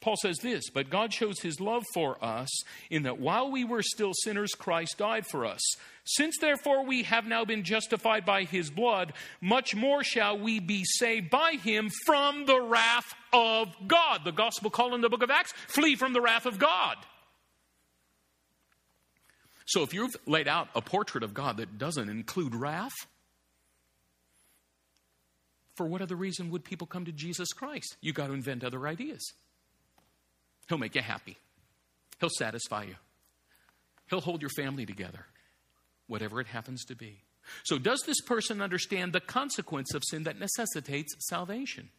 Paul 0.02 0.16
says 0.18 0.40
this, 0.40 0.70
but 0.72 0.90
God 0.90 1.14
shows 1.14 1.40
his 1.40 1.62
love 1.62 1.86
for 1.94 2.24
us 2.24 2.50
in 2.90 3.04
that 3.04 3.20
while 3.20 3.52
we 3.52 3.64
were 3.64 3.84
still 3.84 4.14
sinners, 4.14 4.56
Christ 4.56 4.98
died 4.98 5.28
for 5.28 5.46
us. 5.46 5.62
Since 6.04 6.40
therefore 6.40 6.84
we 6.84 7.04
have 7.04 7.28
now 7.28 7.46
been 7.46 7.64
justified 7.64 8.26
by 8.26 8.44
his 8.44 8.72
blood, 8.72 9.14
much 9.40 9.76
more 9.76 10.04
shall 10.04 10.40
we 10.40 10.60
be 10.60 10.84
saved 10.84 11.30
by 11.30 11.52
him 11.52 11.92
from 12.08 12.48
the 12.48 12.60
wrath 12.60 13.14
of 13.32 13.68
God. 13.88 14.22
The 14.26 14.32
gospel 14.32 14.72
call 14.72 14.96
in 14.96 15.02
the 15.02 15.10
book 15.10 15.22
of 15.22 15.30
Acts 15.30 15.54
flee 15.68 15.96
from 15.96 16.14
the 16.14 16.22
wrath 16.22 16.48
of 16.48 16.58
God. 16.58 16.98
So 19.68 19.84
if 19.84 19.94
you've 19.94 20.16
laid 20.26 20.48
out 20.48 20.68
a 20.74 20.82
portrait 20.82 21.24
of 21.24 21.36
God 21.36 21.58
that 21.58 21.78
doesn't 21.78 22.10
include 22.10 22.56
wrath, 22.56 23.08
for 25.76 25.86
what 25.86 26.02
other 26.02 26.16
reason 26.16 26.50
would 26.50 26.64
people 26.64 26.88
come 26.88 27.06
to 27.06 27.12
Jesus 27.12 27.54
Christ? 27.54 27.98
You've 28.02 28.16
got 28.16 28.28
to 28.28 28.34
invent 28.34 28.64
other 28.64 28.88
ideas. 28.88 29.34
He'll 30.71 30.77
make 30.77 30.95
you 30.95 31.01
happy. 31.01 31.36
He'll 32.21 32.29
satisfy 32.29 32.84
you. 32.84 32.95
He'll 34.10 34.21
hold 34.21 34.41
your 34.41 34.51
family 34.55 34.86
together, 34.86 35.25
whatever 36.07 36.39
it 36.39 36.47
happens 36.47 36.86
to 36.86 36.95
be. 36.95 37.23
So, 37.63 37.77
does 37.77 38.01
this 38.05 38.21
person 38.21 38.62
understand 38.62 39.12
the 39.12 39.19
consequence 39.19 39.93
of 39.93 40.01
sin 40.05 40.23
that 40.23 40.39
necessitates 40.39 41.13
salvation? 41.27 41.89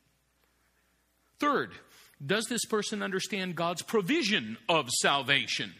Third, 1.38 1.72
does 2.24 2.46
this 2.46 2.64
person 2.64 3.02
understand 3.02 3.56
God's 3.56 3.82
provision 3.82 4.56
of 4.70 4.88
salvation? 4.88 5.74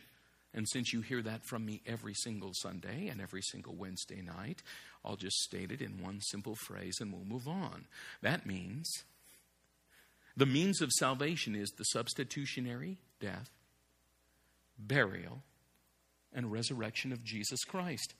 And 0.52 0.68
since 0.68 0.92
you 0.92 1.00
hear 1.00 1.22
that 1.22 1.46
from 1.46 1.64
me 1.64 1.81
every 1.87 2.12
single 2.12 2.52
Sunday 2.52 3.09
and 3.09 3.22
every 3.22 3.40
single 3.40 3.74
Wednesday 3.74 4.20
night, 4.20 4.62
I'll 5.02 5.16
just 5.16 5.38
state 5.38 5.72
it 5.72 5.81
in 5.81 6.02
one 6.02 6.20
simple 6.20 6.57
phrase 6.66 6.98
and 7.00 7.11
we'll 7.11 7.24
move 7.24 7.48
on. 7.48 7.87
That 8.20 8.44
means 8.44 8.87
the 10.37 10.47
means 10.47 10.81
of 10.81 10.90
salvation 10.92 11.55
is 11.55 11.71
the 11.71 11.85
substitutionary 11.85 12.99
death, 13.21 13.51
burial, 14.79 15.42
and 16.33 16.51
resurrection 16.51 17.12
of 17.12 17.23
Jesus 17.23 17.64
Christ. 17.64 18.14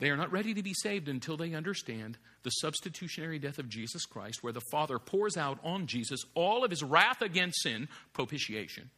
They 0.00 0.10
are 0.10 0.16
not 0.16 0.32
ready 0.32 0.54
to 0.54 0.62
be 0.62 0.74
saved 0.74 1.08
until 1.08 1.36
they 1.36 1.54
understand 1.54 2.18
the 2.42 2.50
substitutionary 2.50 3.38
death 3.38 3.58
of 3.58 3.68
Jesus 3.68 4.04
Christ, 4.04 4.42
where 4.42 4.52
the 4.52 4.60
Father 4.70 4.98
pours 4.98 5.36
out 5.36 5.58
on 5.62 5.86
Jesus 5.86 6.20
all 6.34 6.64
of 6.64 6.70
his 6.70 6.82
wrath 6.82 7.22
against 7.22 7.62
sin, 7.62 7.88
propitiation, 8.12 8.90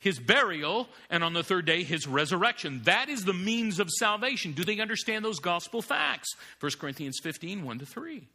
his 0.00 0.18
burial, 0.18 0.88
and 1.10 1.22
on 1.22 1.32
the 1.32 1.42
third 1.42 1.66
day, 1.66 1.82
his 1.82 2.06
resurrection. 2.06 2.80
That 2.84 3.08
is 3.08 3.24
the 3.24 3.34
means 3.34 3.78
of 3.78 3.90
salvation. 3.90 4.52
Do 4.52 4.64
they 4.64 4.80
understand 4.80 5.24
those 5.24 5.38
gospel 5.38 5.82
facts? 5.82 6.34
1 6.60 6.72
Corinthians 6.80 7.20
15 7.22 7.64
1 7.64 7.78
to 7.80 7.86
3. 7.86 8.26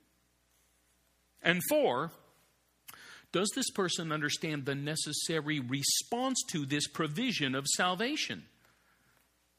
And 1.43 1.61
four, 1.69 2.11
does 3.31 3.51
this 3.55 3.69
person 3.69 4.11
understand 4.11 4.65
the 4.65 4.75
necessary 4.75 5.59
response 5.59 6.41
to 6.49 6.65
this 6.65 6.87
provision 6.87 7.55
of 7.55 7.67
salvation? 7.67 8.45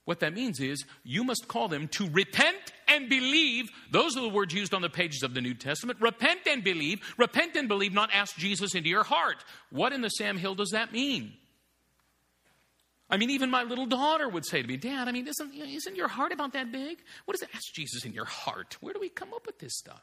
What 0.04 0.20
that 0.20 0.34
means 0.34 0.60
is 0.60 0.84
you 1.02 1.24
must 1.24 1.48
call 1.48 1.68
them 1.68 1.88
to 1.88 2.08
repent 2.10 2.72
and 2.88 3.08
believe. 3.08 3.70
Those 3.90 4.16
are 4.16 4.22
the 4.22 4.28
words 4.28 4.52
used 4.52 4.74
on 4.74 4.82
the 4.82 4.90
pages 4.90 5.22
of 5.22 5.34
the 5.34 5.40
New 5.40 5.54
Testament. 5.54 6.00
Repent 6.00 6.40
and 6.46 6.62
believe. 6.62 7.00
Repent 7.16 7.56
and 7.56 7.68
believe, 7.68 7.94
not 7.94 8.10
ask 8.12 8.36
Jesus 8.36 8.74
into 8.74 8.88
your 8.88 9.04
heart. 9.04 9.44
What 9.70 9.92
in 9.92 10.02
the 10.02 10.10
Sam 10.10 10.36
Hill 10.36 10.54
does 10.54 10.70
that 10.70 10.92
mean? 10.92 11.32
I 13.08 13.16
mean, 13.16 13.30
even 13.30 13.50
my 13.50 13.62
little 13.62 13.86
daughter 13.86 14.28
would 14.28 14.46
say 14.46 14.60
to 14.60 14.68
me, 14.68 14.76
Dad, 14.76 15.08
I 15.08 15.12
mean, 15.12 15.26
isn't, 15.26 15.54
isn't 15.54 15.96
your 15.96 16.08
heart 16.08 16.32
about 16.32 16.52
that 16.52 16.70
big? 16.70 16.98
What 17.24 17.32
does 17.32 17.42
it 17.42 17.50
ask 17.54 17.72
Jesus 17.72 18.04
in 18.04 18.12
your 18.12 18.24
heart? 18.24 18.76
Where 18.80 18.92
do 18.92 19.00
we 19.00 19.08
come 19.08 19.32
up 19.34 19.46
with 19.46 19.58
this 19.58 19.76
stuff? 19.76 20.02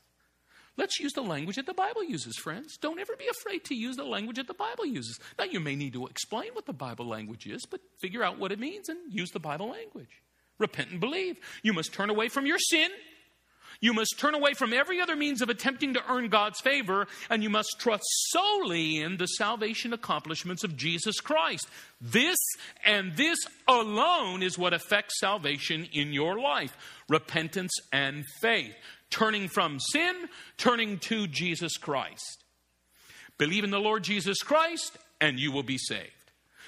Let's 0.77 0.99
use 0.99 1.13
the 1.13 1.21
language 1.21 1.57
that 1.57 1.65
the 1.65 1.73
Bible 1.73 2.03
uses, 2.03 2.37
friends. 2.37 2.77
Don't 2.77 2.99
ever 2.99 3.15
be 3.17 3.27
afraid 3.27 3.65
to 3.65 3.75
use 3.75 3.97
the 3.97 4.05
language 4.05 4.37
that 4.37 4.47
the 4.47 4.53
Bible 4.53 4.85
uses. 4.85 5.19
Now, 5.37 5.45
you 5.45 5.59
may 5.59 5.75
need 5.75 5.93
to 5.93 6.07
explain 6.07 6.53
what 6.53 6.65
the 6.65 6.73
Bible 6.73 7.05
language 7.05 7.45
is, 7.45 7.65
but 7.69 7.81
figure 7.99 8.23
out 8.23 8.39
what 8.39 8.51
it 8.51 8.59
means 8.59 8.87
and 8.87 8.97
use 9.09 9.31
the 9.31 9.39
Bible 9.39 9.69
language. 9.69 10.21
Repent 10.59 10.91
and 10.91 10.99
believe. 10.99 11.37
You 11.63 11.73
must 11.73 11.93
turn 11.93 12.09
away 12.09 12.29
from 12.29 12.45
your 12.45 12.59
sin. 12.59 12.89
You 13.81 13.93
must 13.93 14.19
turn 14.19 14.35
away 14.35 14.53
from 14.53 14.73
every 14.73 15.01
other 15.01 15.15
means 15.15 15.41
of 15.41 15.49
attempting 15.49 15.95
to 15.95 16.03
earn 16.07 16.29
God's 16.29 16.61
favor, 16.61 17.07
and 17.31 17.41
you 17.41 17.49
must 17.49 17.77
trust 17.79 18.03
solely 18.29 18.99
in 18.99 19.17
the 19.17 19.25
salvation 19.25 19.91
accomplishments 19.91 20.63
of 20.63 20.77
Jesus 20.77 21.19
Christ. 21.19 21.67
This 21.99 22.37
and 22.85 23.15
this 23.17 23.39
alone 23.67 24.43
is 24.43 24.57
what 24.57 24.73
affects 24.73 25.19
salvation 25.19 25.87
in 25.91 26.13
your 26.13 26.39
life 26.39 26.77
repentance 27.09 27.73
and 27.91 28.23
faith. 28.39 28.73
Turning 29.09 29.49
from 29.49 29.79
sin, 29.79 30.15
turning 30.57 30.99
to 30.99 31.27
Jesus 31.27 31.75
Christ. 31.75 32.43
Believe 33.39 33.63
in 33.63 33.71
the 33.71 33.79
Lord 33.79 34.03
Jesus 34.03 34.43
Christ, 34.43 34.95
and 35.19 35.39
you 35.39 35.51
will 35.51 35.63
be 35.63 35.79
saved. 35.79 36.11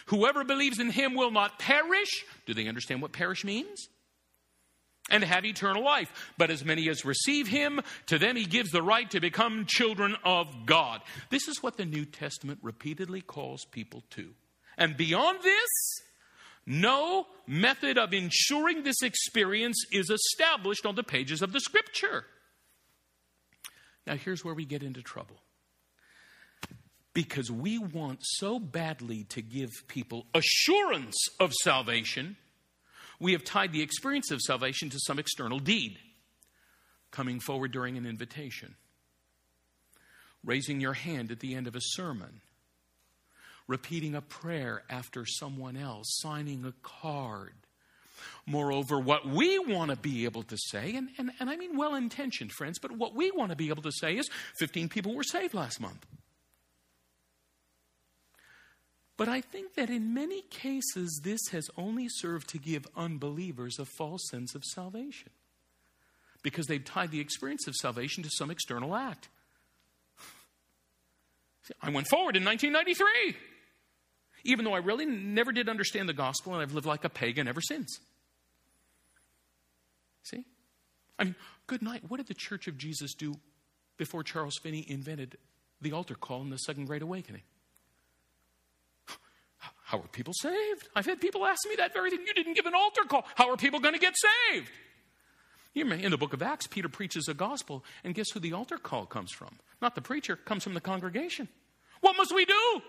Whoever 0.08 0.44
believes 0.44 0.80
in 0.80 0.90
him 0.90 1.14
will 1.14 1.32
not 1.32 1.60
perish. 1.60 2.26
Do 2.48 2.56
they 2.56 2.68
understand 2.68 3.02
what 3.02 3.14
perish 3.14 3.46
means? 3.46 3.88
And 5.10 5.24
have 5.24 5.46
eternal 5.46 5.84
life. 5.84 6.34
But 6.38 6.50
as 6.50 6.64
many 6.64 6.90
as 6.90 7.06
receive 7.06 7.48
him, 7.48 7.82
to 8.08 8.18
them 8.18 8.36
he 8.36 8.46
gives 8.46 8.72
the 8.72 8.82
right 8.82 9.10
to 9.12 9.20
become 9.20 9.66
children 9.66 10.16
of 10.24 10.66
God. 10.66 11.02
This 11.30 11.48
is 11.48 11.62
what 11.62 11.78
the 11.78 11.86
New 11.86 12.06
Testament 12.06 12.60
repeatedly 12.62 13.22
calls 13.22 13.66
people 13.66 14.04
to. 14.12 14.30
And 14.78 14.98
beyond 14.98 15.40
this, 15.44 15.70
no 16.66 17.28
method 17.46 17.98
of 17.98 18.14
ensuring 18.14 18.84
this 18.84 19.02
experience 19.02 19.86
is 19.92 20.10
established 20.10 20.86
on 20.86 20.96
the 20.96 21.04
pages 21.04 21.42
of 21.42 21.52
the 21.52 21.60
scripture. 21.60 22.26
Now, 24.08 24.16
here's 24.16 24.44
where 24.44 24.54
we 24.54 24.66
get 24.66 24.84
into 24.84 25.02
trouble. 25.02 25.38
Because 27.14 27.52
we 27.52 27.78
want 27.78 28.20
so 28.24 28.58
badly 28.60 29.26
to 29.26 29.42
give 29.42 29.70
people 29.88 30.26
assurance 30.34 31.28
of 31.40 31.54
salvation 31.54 32.38
we 33.24 33.32
have 33.32 33.46
tied 33.46 33.72
the 33.72 33.82
experience 33.82 34.32
of 34.32 34.42
salvation 34.42 34.90
to 34.90 35.00
some 35.00 35.18
external 35.18 35.58
deed 35.58 35.98
coming 37.10 37.40
forward 37.40 37.72
during 37.72 37.96
an 37.98 38.06
invitation, 38.06 38.76
raising 40.44 40.82
your 40.82 40.92
hand 40.92 41.32
at 41.32 41.40
the 41.40 41.56
end 41.56 41.66
of 41.66 41.76
a 41.76 41.82
sermon, 41.82 42.42
repeating 43.66 44.14
a 44.14 44.22
prayer 44.22 44.84
after 44.90 45.26
someone 45.26 45.78
else, 45.78 46.18
signing 46.20 46.66
a 46.66 46.74
card. 46.84 47.54
Moreover, 48.46 49.00
what 49.00 49.26
we 49.26 49.58
want 49.58 49.90
to 49.92 49.96
be 49.96 50.26
able 50.26 50.44
to 50.44 50.58
say, 50.58 50.94
and, 50.94 51.08
and, 51.18 51.32
and 51.40 51.50
I 51.50 51.56
mean 51.56 51.78
well 51.78 51.96
intentioned, 51.96 52.52
friends, 52.52 52.78
but 52.78 52.92
what 52.92 53.16
we 53.16 53.32
want 53.32 53.52
to 53.52 53.56
be 53.56 53.70
able 53.70 53.84
to 53.84 53.92
say 53.92 54.18
is 54.18 54.30
15 54.58 54.90
people 54.90 55.16
were 55.16 55.24
saved 55.24 55.54
last 55.54 55.80
month. 55.80 56.06
But 59.24 59.32
I 59.32 59.40
think 59.40 59.76
that 59.76 59.90
in 59.90 60.14
many 60.14 60.42
cases, 60.50 61.22
this 61.24 61.40
has 61.54 61.70
only 61.78 62.10
served 62.10 62.50
to 62.50 62.58
give 62.58 62.86
unbelievers 62.94 63.80
a 63.80 63.86
false 63.86 64.28
sense 64.30 64.54
of 64.54 64.66
salvation 64.66 65.30
because 66.42 66.68
they've 66.68 66.84
tied 66.84 67.12
the 67.12 67.22
experience 67.22 67.66
of 67.66 67.74
salvation 67.74 68.22
to 68.24 68.30
some 68.30 68.52
external 68.52 68.94
act. 68.94 69.30
I 71.82 71.90
went 71.90 72.08
forward 72.08 72.36
in 72.36 72.44
1993, 72.44 73.38
even 74.44 74.66
though 74.66 74.74
I 74.74 74.80
really 74.80 75.06
never 75.06 75.54
did 75.54 75.70
understand 75.70 76.10
the 76.10 76.14
gospel 76.14 76.52
and 76.52 76.62
I've 76.62 76.74
lived 76.74 76.86
like 76.86 77.06
a 77.06 77.10
pagan 77.10 77.48
ever 77.48 77.62
since. 77.62 78.02
See? 80.24 80.44
I 81.18 81.24
mean, 81.24 81.36
good 81.68 81.82
night. 81.82 82.02
What 82.10 82.18
did 82.18 82.28
the 82.28 82.34
Church 82.34 82.68
of 82.68 82.78
Jesus 82.78 83.14
do 83.14 83.36
before 83.96 84.22
Charles 84.22 84.58
Finney 84.62 84.86
invented 84.86 85.38
the 85.80 85.94
altar 85.94 86.16
call 86.16 86.42
in 86.42 86.50
the 86.50 86.58
Second 86.58 86.88
Great 86.88 87.02
Awakening? 87.02 87.44
How 89.94 90.00
are 90.00 90.08
people 90.08 90.34
saved? 90.34 90.90
I've 90.96 91.06
had 91.06 91.22
people 91.22 91.46
ask 91.46 91.70
me 91.70 91.76
that 91.76 91.94
very 91.94 92.10
thing. 92.10 92.22
You 92.26 92.34
didn't 92.34 92.56
give 92.56 92.66
an 92.66 92.74
altar 92.74 93.04
call. 93.08 93.26
How 93.36 93.52
are 93.52 93.58
people 93.58 93.80
going 93.80 93.94
to 93.94 94.00
get 94.00 94.16
saved? 94.50 94.72
In 95.76 96.10
the 96.10 96.18
book 96.18 96.34
of 96.34 96.42
Acts, 96.42 96.66
Peter 96.66 96.90
preaches 96.90 97.28
a 97.28 97.36
gospel, 97.36 97.86
and 98.04 98.16
guess 98.16 98.32
who 98.32 98.40
the 98.40 98.54
altar 98.54 98.80
call 98.80 99.06
comes 99.06 99.32
from? 99.32 99.60
Not 99.84 99.94
the 99.94 100.02
preacher, 100.02 100.36
comes 100.36 100.64
from 100.64 100.74
the 100.74 100.82
congregation. 100.82 101.48
What 102.02 102.18
must 102.18 102.34
we 102.34 102.44
do? 102.46 102.82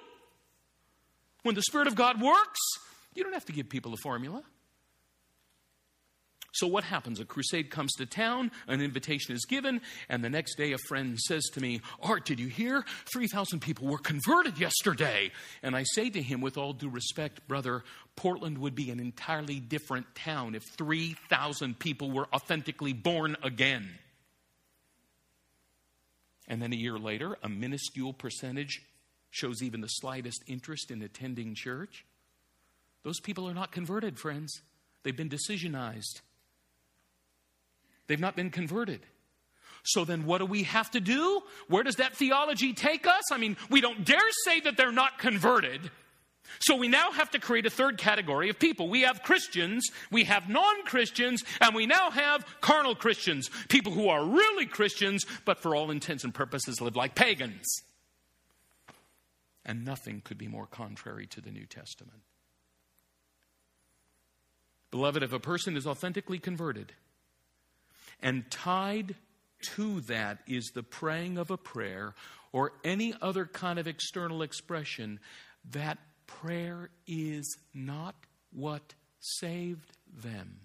When 1.42 1.54
the 1.54 1.60
Spirit 1.60 1.88
of 1.88 1.94
God 1.94 2.22
works, 2.22 2.60
you 3.14 3.22
don't 3.22 3.34
have 3.34 3.44
to 3.44 3.52
give 3.52 3.68
people 3.68 3.92
a 3.92 3.98
formula. 3.98 4.42
So, 6.54 6.68
what 6.68 6.84
happens? 6.84 7.18
A 7.18 7.24
crusade 7.24 7.68
comes 7.68 7.92
to 7.94 8.06
town, 8.06 8.52
an 8.68 8.80
invitation 8.80 9.34
is 9.34 9.44
given, 9.44 9.80
and 10.08 10.22
the 10.22 10.30
next 10.30 10.54
day 10.54 10.70
a 10.70 10.78
friend 10.78 11.18
says 11.18 11.42
to 11.54 11.60
me, 11.60 11.80
Art, 12.00 12.24
did 12.24 12.38
you 12.38 12.46
hear? 12.46 12.84
3,000 13.12 13.58
people 13.58 13.88
were 13.88 13.98
converted 13.98 14.56
yesterday. 14.56 15.32
And 15.64 15.74
I 15.74 15.82
say 15.82 16.10
to 16.10 16.22
him, 16.22 16.40
with 16.40 16.56
all 16.56 16.72
due 16.72 16.88
respect, 16.88 17.46
brother, 17.48 17.82
Portland 18.14 18.58
would 18.58 18.76
be 18.76 18.90
an 18.90 19.00
entirely 19.00 19.58
different 19.58 20.14
town 20.14 20.54
if 20.54 20.62
3,000 20.78 21.76
people 21.76 22.12
were 22.12 22.28
authentically 22.32 22.92
born 22.92 23.36
again. 23.42 23.90
And 26.46 26.62
then 26.62 26.72
a 26.72 26.76
year 26.76 27.00
later, 27.00 27.36
a 27.42 27.48
minuscule 27.48 28.12
percentage 28.12 28.80
shows 29.30 29.60
even 29.60 29.80
the 29.80 29.88
slightest 29.88 30.44
interest 30.46 30.92
in 30.92 31.02
attending 31.02 31.56
church. 31.56 32.04
Those 33.02 33.18
people 33.18 33.48
are 33.48 33.54
not 33.54 33.72
converted, 33.72 34.20
friends. 34.20 34.62
They've 35.02 35.16
been 35.16 35.28
decisionized. 35.28 36.20
They've 38.06 38.20
not 38.20 38.36
been 38.36 38.50
converted. 38.50 39.00
So 39.82 40.04
then, 40.04 40.24
what 40.24 40.38
do 40.38 40.46
we 40.46 40.62
have 40.62 40.90
to 40.92 41.00
do? 41.00 41.42
Where 41.68 41.82
does 41.82 41.96
that 41.96 42.16
theology 42.16 42.72
take 42.72 43.06
us? 43.06 43.30
I 43.30 43.36
mean, 43.36 43.56
we 43.70 43.80
don't 43.80 44.04
dare 44.04 44.18
say 44.44 44.60
that 44.60 44.76
they're 44.76 44.92
not 44.92 45.18
converted. 45.18 45.90
So 46.60 46.76
we 46.76 46.88
now 46.88 47.10
have 47.10 47.30
to 47.32 47.38
create 47.38 47.66
a 47.66 47.70
third 47.70 47.98
category 47.98 48.48
of 48.48 48.58
people. 48.58 48.88
We 48.88 49.02
have 49.02 49.22
Christians, 49.22 49.90
we 50.10 50.24
have 50.24 50.48
non 50.48 50.84
Christians, 50.84 51.42
and 51.60 51.74
we 51.74 51.86
now 51.86 52.10
have 52.10 52.46
carnal 52.60 52.94
Christians. 52.94 53.50
People 53.68 53.92
who 53.92 54.08
are 54.08 54.24
really 54.24 54.66
Christians, 54.66 55.24
but 55.44 55.58
for 55.58 55.74
all 55.74 55.90
intents 55.90 56.24
and 56.24 56.32
purposes 56.32 56.80
live 56.80 56.96
like 56.96 57.14
pagans. 57.14 57.64
And 59.66 59.84
nothing 59.84 60.20
could 60.24 60.38
be 60.38 60.48
more 60.48 60.66
contrary 60.66 61.26
to 61.28 61.40
the 61.40 61.50
New 61.50 61.66
Testament. 61.66 62.20
Beloved, 64.90 65.22
if 65.22 65.32
a 65.32 65.40
person 65.40 65.76
is 65.76 65.86
authentically 65.86 66.38
converted, 66.38 66.92
and 68.24 68.50
tied 68.50 69.14
to 69.74 70.00
that 70.00 70.38
is 70.48 70.72
the 70.74 70.82
praying 70.82 71.38
of 71.38 71.50
a 71.50 71.56
prayer 71.56 72.14
or 72.52 72.72
any 72.82 73.14
other 73.20 73.44
kind 73.44 73.78
of 73.78 73.86
external 73.86 74.42
expression. 74.42 75.20
That 75.70 75.98
prayer 76.26 76.88
is 77.06 77.56
not 77.74 78.14
what 78.50 78.94
saved 79.20 79.92
them. 80.22 80.60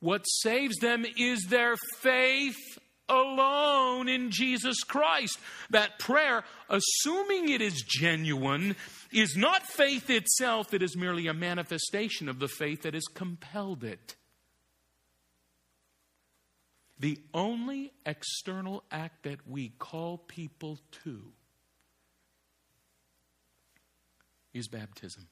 What 0.00 0.22
saves 0.24 0.76
them 0.76 1.04
is 1.16 1.46
their 1.48 1.74
faith 2.00 2.78
alone 3.08 4.08
in 4.08 4.30
Jesus 4.30 4.82
Christ. 4.84 5.38
That 5.70 5.98
prayer, 5.98 6.44
assuming 6.68 7.48
it 7.48 7.62
is 7.62 7.82
genuine, 7.86 8.76
is 9.10 9.36
not 9.36 9.62
faith 9.62 10.10
itself, 10.10 10.74
it 10.74 10.82
is 10.82 10.96
merely 10.96 11.26
a 11.26 11.34
manifestation 11.34 12.28
of 12.28 12.38
the 12.38 12.48
faith 12.48 12.82
that 12.82 12.94
has 12.94 13.06
compelled 13.12 13.82
it. 13.82 14.16
The 17.00 17.20
only 17.32 17.92
external 18.04 18.82
act 18.90 19.22
that 19.22 19.46
we 19.48 19.70
call 19.78 20.18
people 20.18 20.78
to 21.04 21.32
is 24.52 24.66
baptism. 24.68 25.28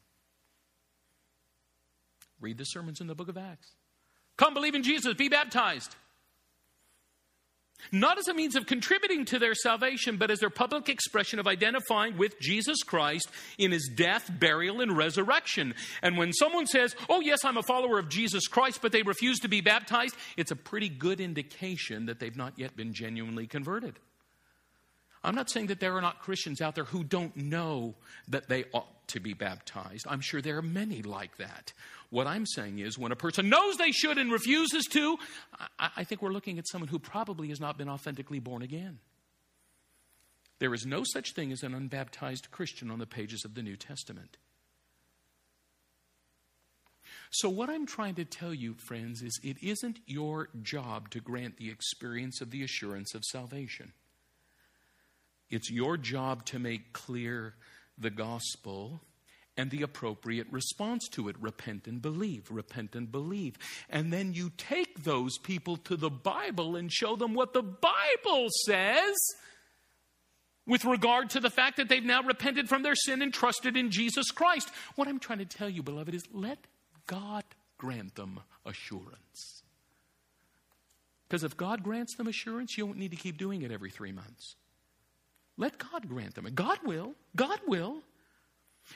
Read 2.40 2.59
the 2.59 2.64
sermons 2.64 3.00
in 3.00 3.07
the 3.07 3.14
book 3.14 3.29
of 3.29 3.37
Acts. 3.37 3.72
Come 4.37 4.55
believe 4.55 4.74
in 4.74 4.83
Jesus, 4.83 5.14
be 5.14 5.29
baptized 5.29 5.96
not 7.92 8.18
as 8.18 8.28
a 8.28 8.34
means 8.34 8.56
of 8.56 8.66
contributing 8.66 9.24
to 9.26 9.38
their 9.38 9.54
salvation, 9.54 10.16
but 10.16 10.30
as 10.30 10.40
their 10.40 10.50
public 10.50 10.88
expression 10.88 11.38
of 11.38 11.46
identifying 11.46 12.16
with 12.16 12.40
Jesus 12.40 12.82
Christ 12.82 13.28
in 13.58 13.72
his 13.72 13.90
death, 13.94 14.30
burial, 14.38 14.80
and 14.80 14.96
resurrection. 14.96 15.74
And 16.02 16.16
when 16.16 16.32
someone 16.32 16.66
says, 16.66 16.94
Oh, 17.08 17.20
yes, 17.20 17.44
I'm 17.44 17.56
a 17.56 17.62
follower 17.62 17.98
of 17.98 18.08
Jesus 18.08 18.46
Christ, 18.48 18.80
but 18.82 18.92
they 18.92 19.02
refuse 19.02 19.38
to 19.40 19.48
be 19.48 19.60
baptized, 19.60 20.16
it's 20.36 20.50
a 20.50 20.56
pretty 20.56 20.88
good 20.88 21.20
indication 21.20 22.06
that 22.06 22.18
they've 22.18 22.36
not 22.36 22.58
yet 22.58 22.76
been 22.76 22.92
genuinely 22.92 23.46
converted. 23.46 23.98
I'm 25.26 25.34
not 25.34 25.50
saying 25.50 25.66
that 25.68 25.80
there 25.80 25.96
are 25.96 26.00
not 26.00 26.20
Christians 26.20 26.60
out 26.60 26.76
there 26.76 26.84
who 26.84 27.02
don't 27.02 27.36
know 27.36 27.96
that 28.28 28.48
they 28.48 28.64
ought 28.72 29.08
to 29.08 29.20
be 29.20 29.34
baptized. 29.34 30.06
I'm 30.08 30.20
sure 30.20 30.40
there 30.40 30.56
are 30.58 30.62
many 30.62 31.02
like 31.02 31.36
that. 31.38 31.72
What 32.11 32.27
I'm 32.27 32.47
saying 32.47 32.79
is, 32.79 32.99
when 32.99 33.12
a 33.12 33.16
person 33.16 33.49
knows 33.49 33.77
they 33.77 33.90
should 33.90 34.19
and 34.19 34.31
refuses 34.31 34.85
to, 34.92 35.16
I, 35.79 35.90
I 35.99 36.05
think 36.05 36.23
we're 36.23 36.33
looking 36.33 36.59
at 36.59 36.69
someone 36.69 36.88
who 36.88 36.99
probably 36.99 37.49
has 37.49 37.61
not 37.61 37.77
been 37.77 37.88
authentically 37.88 38.38
born 38.38 38.62
again. 38.62 38.99
There 40.59 40.73
is 40.73 40.87
no 40.87 41.03
such 41.05 41.33
thing 41.35 41.53
as 41.53 41.62
an 41.62 41.75
unbaptized 41.75 42.51
Christian 42.51 42.90
on 42.90 42.99
the 42.99 43.07
pages 43.07 43.45
of 43.45 43.55
the 43.55 43.62
New 43.62 43.77
Testament. 43.77 44.38
So, 47.31 47.51
what 47.51 47.69
I'm 47.69 47.87
trying 47.87 48.14
to 48.14 48.25
tell 48.25 48.55
you, 48.55 48.75
friends, 48.75 49.21
is 49.21 49.38
it 49.42 49.62
isn't 49.62 49.99
your 50.07 50.49
job 50.62 51.11
to 51.11 51.21
grant 51.21 51.57
the 51.57 51.71
experience 51.71 52.40
of 52.40 52.51
the 52.51 52.62
assurance 52.62 53.14
of 53.14 53.25
salvation. 53.25 53.92
It's 55.51 55.71
your 55.71 55.97
job 55.97 56.45
to 56.47 56.59
make 56.59 56.92
clear 56.92 57.55
the 57.99 58.11
gospel 58.11 59.01
and 59.57 59.71
the 59.71 59.83
appropriate 59.83 60.47
response 60.51 61.09
to 61.09 61.29
it 61.29 61.37
repent 61.40 61.87
and 61.87 62.03
believe, 62.03 62.51
repent 62.51 62.95
and 62.95 63.11
believe. 63.11 63.57
And 63.88 64.12
then 64.12 64.35
you 64.35 64.51
take 64.57 65.05
those 65.05 65.38
people 65.38 65.77
to 65.79 65.97
the 65.97 66.11
Bible 66.11 66.77
and 66.77 66.92
show 66.92 67.16
them 67.16 67.35
what 67.35 67.53
the 67.53 67.62
Bible 67.62 68.49
says 68.64 69.14
with 70.66 70.85
regard 70.85 71.31
to 71.31 71.40
the 71.40 71.51
fact 71.51 71.77
that 71.77 71.88
they've 71.88 72.05
now 72.05 72.23
repented 72.23 72.69
from 72.69 72.83
their 72.83 72.95
sin 72.95 73.23
and 73.23 73.33
trusted 73.33 73.77
in 73.77 73.90
Jesus 73.90 74.31
Christ. 74.31 74.71
What 74.97 75.09
I'm 75.09 75.21
trying 75.21 75.38
to 75.38 75.45
tell 75.45 75.69
you, 75.69 75.83
beloved, 75.83 76.14
is 76.14 76.25
let 76.33 76.59
God 77.07 77.45
grant 77.79 78.16
them 78.16 78.40
assurance. 78.64 79.62
Because 81.29 81.45
if 81.45 81.57
God 81.57 81.83
grants 81.83 82.16
them 82.16 82.27
assurance, 82.29 82.77
you 82.77 82.87
don't 82.87 82.99
need 82.99 83.11
to 83.11 83.16
keep 83.16 83.37
doing 83.37 83.62
it 83.62 83.73
every 83.73 83.90
three 83.90 84.12
months. 84.12 84.57
Let 85.57 85.79
God 85.79 86.09
grant 86.09 86.35
them. 86.35 86.49
God 86.55 86.79
will. 86.85 87.14
God 87.35 87.61
will. 87.66 88.03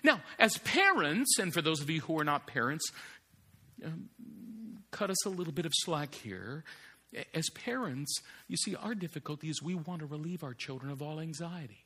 Now, 0.03 0.20
as 0.38 0.57
parents, 0.59 1.38
and 1.38 1.53
for 1.53 1.62
those 1.62 1.81
of 1.81 1.90
you 1.90 2.00
who 2.00 2.18
are 2.18 2.24
not 2.24 2.46
parents, 2.46 2.90
um, 3.85 4.09
cut 4.90 5.11
us 5.11 5.26
a 5.26 5.31
little 5.31 5.53
bit 5.53 5.66
of 5.66 5.72
slack 5.74 6.14
here. 6.14 6.64
As 7.35 7.48
parents, 7.50 8.20
you 8.48 8.57
see, 8.57 8.76
our 8.76 8.94
difficulty 8.94 9.48
is 9.48 9.62
we 9.62 9.74
want 9.74 10.00
to 10.00 10.07
relieve 10.07 10.44
our 10.44 10.55
children 10.55 10.92
of 10.92 11.03
all 11.03 11.20
anxiety. 11.20 11.85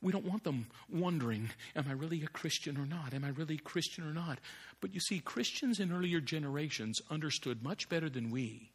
We 0.00 0.12
don't 0.12 0.24
want 0.24 0.44
them 0.44 0.66
wondering, 0.88 1.50
am 1.74 1.86
I 1.88 1.92
really 1.92 2.22
a 2.22 2.28
Christian 2.28 2.76
or 2.76 2.86
not? 2.86 3.14
Am 3.14 3.24
I 3.24 3.30
really 3.30 3.56
a 3.56 3.58
Christian 3.58 4.04
or 4.04 4.12
not? 4.12 4.38
But 4.80 4.94
you 4.94 5.00
see, 5.00 5.18
Christians 5.18 5.80
in 5.80 5.92
earlier 5.92 6.20
generations 6.20 7.00
understood 7.10 7.64
much 7.64 7.88
better 7.88 8.08
than 8.08 8.30
we 8.30 8.70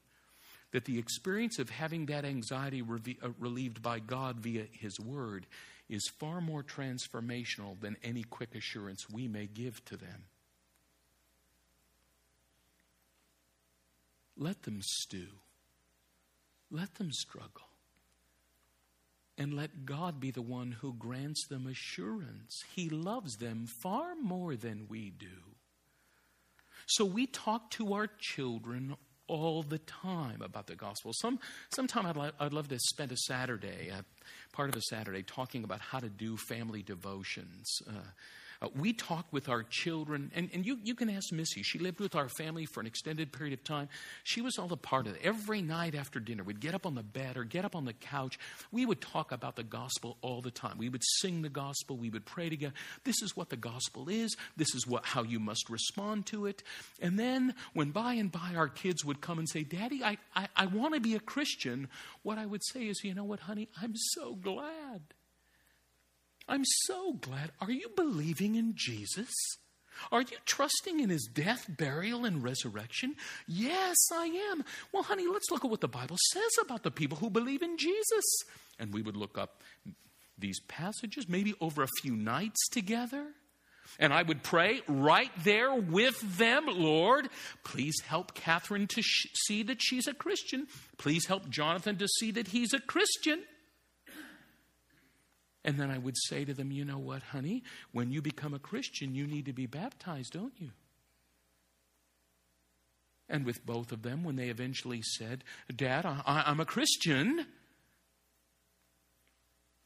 that 0.71 0.85
the 0.85 0.99
experience 0.99 1.59
of 1.59 1.69
having 1.69 2.07
that 2.07 2.25
anxiety 2.25 2.81
uh, 2.81 3.29
relieved 3.39 3.81
by 3.81 3.99
God 3.99 4.37
via 4.37 4.65
His 4.71 4.99
Word 4.99 5.45
is 5.93 6.07
far 6.07 6.41
more 6.41 6.63
transformational 6.63 7.79
than 7.79 7.95
any 8.03 8.23
quick 8.23 8.55
assurance 8.55 9.07
we 9.09 9.27
may 9.27 9.45
give 9.45 9.85
to 9.85 9.95
them. 9.95 10.25
Let 14.35 14.63
them 14.63 14.79
stew. 14.81 15.27
Let 16.71 16.95
them 16.95 17.11
struggle. 17.11 17.67
And 19.37 19.53
let 19.53 19.85
God 19.85 20.19
be 20.19 20.31
the 20.31 20.41
one 20.41 20.71
who 20.71 20.93
grants 20.93 21.45
them 21.47 21.67
assurance. 21.67 22.63
He 22.75 22.89
loves 22.89 23.37
them 23.37 23.67
far 23.67 24.15
more 24.15 24.55
than 24.55 24.87
we 24.89 25.11
do. 25.11 25.55
So 26.87 27.05
we 27.05 27.27
talk 27.27 27.69
to 27.71 27.93
our 27.93 28.07
children 28.07 28.95
all 29.27 29.63
the 29.63 29.79
time 29.79 30.41
about 30.41 30.67
the 30.67 30.75
gospel. 30.75 31.11
Some 31.13 31.39
sometime 31.73 32.05
I'd, 32.05 32.17
li- 32.17 32.31
I'd 32.39 32.53
love 32.53 32.67
to 32.69 32.79
spend 32.79 33.11
a 33.11 33.17
Saturday, 33.17 33.91
uh, 33.91 34.01
part 34.51 34.69
of 34.69 34.75
a 34.75 34.81
Saturday, 34.81 35.23
talking 35.23 35.63
about 35.63 35.79
how 35.81 35.99
to 35.99 36.09
do 36.09 36.37
family 36.37 36.83
devotions. 36.83 37.79
Uh, 37.87 38.01
uh, 38.63 38.69
we 38.79 38.93
talk 38.93 39.25
with 39.31 39.49
our 39.49 39.63
children, 39.63 40.31
and, 40.33 40.49
and 40.53 40.65
you, 40.65 40.79
you 40.83 40.95
can 40.95 41.09
ask 41.09 41.31
Missy. 41.33 41.63
She 41.63 41.79
lived 41.79 41.99
with 41.99 42.15
our 42.15 42.29
family 42.29 42.65
for 42.65 42.79
an 42.79 42.87
extended 42.87 43.33
period 43.33 43.53
of 43.53 43.63
time. 43.63 43.89
She 44.23 44.39
was 44.39 44.57
all 44.57 44.71
a 44.71 44.77
part 44.77 45.05
of 45.05 45.15
it. 45.15 45.21
Every 45.23 45.61
night 45.61 45.95
after 45.95 46.19
dinner, 46.19 46.43
we'd 46.43 46.61
get 46.61 46.73
up 46.73 46.85
on 46.85 46.95
the 46.95 47.03
bed 47.03 47.35
or 47.35 47.43
get 47.43 47.65
up 47.65 47.75
on 47.75 47.83
the 47.83 47.93
couch. 47.93 48.39
We 48.71 48.85
would 48.85 49.01
talk 49.01 49.33
about 49.33 49.57
the 49.57 49.63
gospel 49.63 50.17
all 50.21 50.41
the 50.41 50.51
time. 50.51 50.77
We 50.77 50.87
would 50.87 51.03
sing 51.19 51.41
the 51.41 51.49
gospel. 51.49 51.97
We 51.97 52.09
would 52.09 52.25
pray 52.25 52.49
together. 52.49 52.73
This 53.03 53.21
is 53.21 53.35
what 53.35 53.49
the 53.49 53.57
gospel 53.57 54.07
is. 54.07 54.35
This 54.55 54.73
is 54.73 54.87
what, 54.87 55.05
how 55.05 55.23
you 55.23 55.39
must 55.39 55.69
respond 55.69 56.25
to 56.27 56.45
it. 56.45 56.63
And 57.01 57.19
then, 57.19 57.55
when 57.73 57.91
by 57.91 58.13
and 58.13 58.31
by 58.31 58.53
our 58.55 58.69
kids 58.69 59.03
would 59.03 59.19
come 59.19 59.39
and 59.39 59.49
say, 59.49 59.63
Daddy, 59.63 60.03
I, 60.03 60.17
I, 60.35 60.47
I 60.55 60.65
want 60.67 60.93
to 60.93 61.01
be 61.01 61.15
a 61.15 61.19
Christian, 61.19 61.89
what 62.21 62.37
I 62.37 62.45
would 62.45 62.63
say 62.63 62.83
is, 62.83 63.03
You 63.03 63.13
know 63.13 63.25
what, 63.25 63.41
honey? 63.41 63.67
I'm 63.81 63.95
so 63.95 64.35
glad. 64.35 65.01
I'm 66.47 66.63
so 66.65 67.13
glad. 67.13 67.51
Are 67.61 67.71
you 67.71 67.89
believing 67.95 68.55
in 68.55 68.73
Jesus? 68.75 69.31
Are 70.11 70.21
you 70.21 70.37
trusting 70.45 70.99
in 70.99 71.09
his 71.09 71.29
death, 71.31 71.65
burial, 71.69 72.25
and 72.25 72.43
resurrection? 72.43 73.15
Yes, 73.47 73.95
I 74.11 74.25
am. 74.51 74.63
Well, 74.91 75.03
honey, 75.03 75.27
let's 75.31 75.49
look 75.51 75.63
at 75.63 75.71
what 75.71 75.81
the 75.81 75.87
Bible 75.87 76.17
says 76.31 76.51
about 76.61 76.83
the 76.83 76.91
people 76.91 77.17
who 77.17 77.29
believe 77.29 77.61
in 77.61 77.77
Jesus. 77.77 78.23
And 78.79 78.93
we 78.93 79.01
would 79.01 79.15
look 79.15 79.37
up 79.37 79.61
these 80.37 80.59
passages, 80.61 81.29
maybe 81.29 81.53
over 81.61 81.83
a 81.83 81.87
few 82.01 82.15
nights 82.15 82.67
together. 82.69 83.27
And 83.99 84.11
I 84.11 84.23
would 84.23 84.41
pray 84.43 84.81
right 84.87 85.31
there 85.43 85.73
with 85.73 86.19
them, 86.37 86.65
Lord, 86.67 87.29
please 87.63 87.95
help 88.05 88.33
Catherine 88.33 88.87
to 88.87 89.01
sh- 89.01 89.27
see 89.45 89.61
that 89.63 89.81
she's 89.81 90.07
a 90.07 90.13
Christian. 90.13 90.67
Please 90.97 91.27
help 91.27 91.49
Jonathan 91.49 91.97
to 91.97 92.07
see 92.07 92.31
that 92.31 92.47
he's 92.47 92.73
a 92.73 92.79
Christian. 92.79 93.43
And 95.65 95.79
then 95.79 95.89
I 95.89 95.97
would 95.97 96.17
say 96.17 96.43
to 96.45 96.53
them, 96.53 96.71
you 96.71 96.83
know 96.83 96.97
what, 96.97 97.23
honey? 97.23 97.63
When 97.91 98.11
you 98.11 98.21
become 98.21 98.53
a 98.53 98.59
Christian, 98.59 99.15
you 99.15 99.25
need 99.25 99.45
to 99.45 99.53
be 99.53 99.65
baptized, 99.65 100.33
don't 100.33 100.53
you? 100.57 100.71
And 103.29 103.45
with 103.45 103.65
both 103.65 103.91
of 103.91 104.01
them, 104.01 104.23
when 104.23 104.35
they 104.35 104.49
eventually 104.49 105.01
said, 105.01 105.43
Dad, 105.73 106.05
I, 106.05 106.43
am 106.45 106.59
a 106.59 106.65
Christian, 106.65 107.45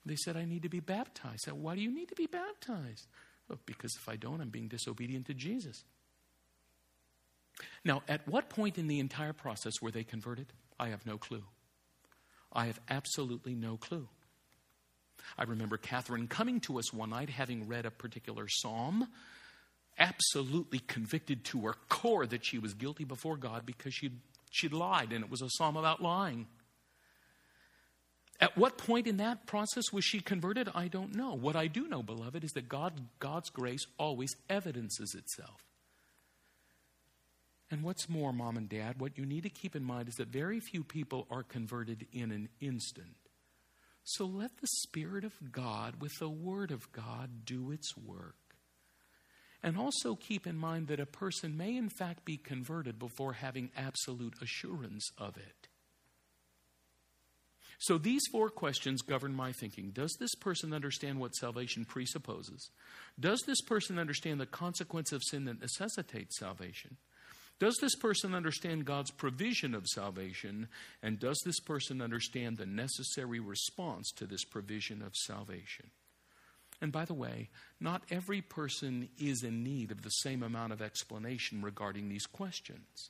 they 0.05 0.15
said, 0.15 0.35
I 0.35 0.45
need 0.45 0.63
to 0.63 0.69
be 0.69 0.79
baptized. 0.79 1.41
Said, 1.41 1.53
Why 1.53 1.75
do 1.75 1.81
you 1.81 1.93
need 1.93 2.09
to 2.09 2.15
be 2.15 2.25
baptized? 2.25 3.05
Well, 3.47 3.59
because 3.65 3.95
if 3.95 4.09
I 4.09 4.15
don't, 4.15 4.41
I'm 4.41 4.49
being 4.49 4.67
disobedient 4.67 5.27
to 5.27 5.33
Jesus. 5.33 5.83
Now, 7.85 8.01
at 8.07 8.27
what 8.27 8.49
point 8.49 8.77
in 8.77 8.87
the 8.87 8.99
entire 8.99 9.33
process 9.33 9.73
were 9.81 9.91
they 9.91 10.03
converted? 10.03 10.47
I 10.79 10.89
have 10.89 11.05
no 11.05 11.17
clue. 11.17 11.43
I 12.51 12.65
have 12.65 12.79
absolutely 12.89 13.55
no 13.55 13.77
clue. 13.77 14.07
I 15.37 15.43
remember 15.43 15.77
Catherine 15.77 16.27
coming 16.27 16.59
to 16.61 16.79
us 16.79 16.93
one 16.93 17.09
night 17.11 17.29
having 17.29 17.67
read 17.67 17.85
a 17.85 17.91
particular 17.91 18.47
psalm, 18.47 19.07
absolutely 19.97 20.79
convicted 20.79 21.43
to 21.45 21.61
her 21.61 21.75
core 21.89 22.25
that 22.27 22.45
she 22.45 22.59
was 22.59 22.73
guilty 22.73 23.03
before 23.03 23.37
God 23.37 23.65
because 23.65 23.93
she'd, 23.93 24.19
she'd 24.51 24.73
lied, 24.73 25.11
and 25.11 25.23
it 25.23 25.31
was 25.31 25.41
a 25.41 25.49
psalm 25.49 25.77
about 25.77 26.01
lying. 26.01 26.47
At 28.39 28.55
what 28.55 28.77
point 28.77 29.07
in 29.07 29.17
that 29.17 29.47
process 29.47 29.91
was 29.91 30.05
she 30.05 30.19
converted? 30.19 30.69
I 30.75 30.87
don't 30.87 31.15
know. 31.15 31.33
What 31.33 31.55
I 31.55 31.65
do 31.67 31.87
know, 31.87 32.03
beloved, 32.03 32.43
is 32.43 32.51
that 32.51 32.69
God, 32.69 32.93
God's 33.19 33.49
grace 33.49 33.87
always 33.97 34.35
evidences 34.49 35.15
itself. 35.15 35.63
And 37.71 37.83
what's 37.83 38.07
more, 38.07 38.31
mom 38.31 38.55
and 38.55 38.69
dad, 38.69 38.99
what 38.99 39.17
you 39.17 39.25
need 39.25 39.43
to 39.43 39.49
keep 39.49 39.75
in 39.75 39.83
mind 39.83 40.07
is 40.07 40.15
that 40.15 40.27
very 40.27 40.59
few 40.59 40.83
people 40.83 41.27
are 41.29 41.43
converted 41.43 42.05
in 42.13 42.31
an 42.31 42.47
instant. 42.61 43.15
So 44.09 44.25
let 44.25 44.61
the 44.61 44.67
Spirit 44.67 45.25
of 45.25 45.33
God, 45.51 46.01
with 46.01 46.13
the 46.17 46.29
Word 46.29 46.71
of 46.71 46.89
God, 46.93 47.43
do 47.43 47.71
its 47.71 47.97
work. 47.97 48.37
And 49.61 49.77
also 49.77 50.15
keep 50.15 50.47
in 50.47 50.55
mind 50.55 50.87
that 50.87 51.01
a 51.01 51.05
person 51.05 51.57
may, 51.57 51.75
in 51.75 51.89
fact, 51.89 52.23
be 52.23 52.37
converted 52.37 52.97
before 52.99 53.33
having 53.33 53.69
absolute 53.75 54.35
assurance 54.41 55.11
of 55.17 55.35
it. 55.35 55.67
So 57.79 57.97
these 57.97 58.21
four 58.31 58.49
questions 58.49 59.01
govern 59.01 59.33
my 59.33 59.51
thinking. 59.51 59.91
Does 59.91 60.15
this 60.21 60.35
person 60.35 60.73
understand 60.73 61.19
what 61.19 61.35
salvation 61.35 61.83
presupposes? 61.83 62.71
Does 63.19 63.41
this 63.45 63.61
person 63.61 63.99
understand 63.99 64.39
the 64.39 64.45
consequence 64.45 65.11
of 65.11 65.21
sin 65.21 65.43
that 65.45 65.59
necessitates 65.59 66.39
salvation? 66.39 66.95
Does 67.59 67.75
this 67.81 67.95
person 67.95 68.35
understand 68.35 68.85
God's 68.85 69.09
provision 69.09 69.73
of 69.73 69.87
salvation? 69.87 70.67
And 71.01 71.19
does 71.19 71.41
this 71.43 71.59
person 71.59 72.01
understand 72.01 72.57
the 72.57 72.67
necessary 72.67 73.39
response 73.39 74.11
to 74.17 74.25
this 74.25 74.43
provision 74.43 75.01
of 75.01 75.15
salvation? 75.15 75.89
And 76.81 76.91
by 76.91 77.05
the 77.05 77.15
way, 77.15 77.49
not 77.79 78.03
every 78.11 78.41
person 78.41 79.09
is 79.19 79.41
in 79.41 79.63
need 79.63 79.91
of 79.91 80.03
the 80.03 80.09
same 80.09 80.43
amount 80.43 80.73
of 80.73 80.81
explanation 80.81 81.63
regarding 81.63 82.09
these 82.09 82.27
questions. 82.27 83.09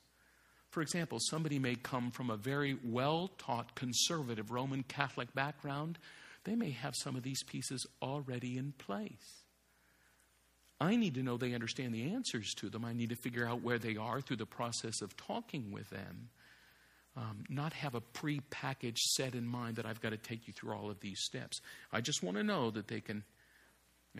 For 0.70 0.80
example, 0.80 1.18
somebody 1.20 1.58
may 1.58 1.74
come 1.74 2.10
from 2.10 2.30
a 2.30 2.36
very 2.36 2.78
well 2.84 3.30
taught 3.38 3.74
conservative 3.74 4.50
Roman 4.50 4.82
Catholic 4.82 5.34
background. 5.34 5.98
They 6.44 6.54
may 6.54 6.70
have 6.70 6.94
some 6.96 7.16
of 7.16 7.22
these 7.22 7.42
pieces 7.42 7.86
already 8.00 8.56
in 8.56 8.72
place. 8.78 9.44
I 10.80 10.96
need 10.96 11.14
to 11.14 11.22
know 11.22 11.36
they 11.36 11.54
understand 11.54 11.92
the 11.92 12.12
answers 12.12 12.54
to 12.54 12.68
them. 12.68 12.84
I 12.84 12.92
need 12.92 13.08
to 13.10 13.16
figure 13.16 13.46
out 13.46 13.62
where 13.62 13.78
they 13.78 13.96
are 13.96 14.20
through 14.20 14.36
the 14.36 14.46
process 14.46 15.02
of 15.02 15.16
talking 15.16 15.72
with 15.72 15.90
them. 15.90 16.28
Um, 17.16 17.44
not 17.48 17.72
have 17.72 17.96
a 17.96 18.00
pre-packaged 18.00 19.02
set 19.16 19.34
in 19.34 19.44
mind 19.44 19.76
that 19.76 19.86
I've 19.86 20.00
got 20.00 20.10
to 20.10 20.16
take 20.16 20.46
you 20.46 20.52
through 20.52 20.72
all 20.74 20.88
of 20.88 21.00
these 21.00 21.18
steps. 21.20 21.60
I 21.92 22.00
just 22.00 22.22
want 22.22 22.36
to 22.36 22.44
know 22.44 22.70
that 22.70 22.86
they 22.86 23.00
can, 23.00 23.24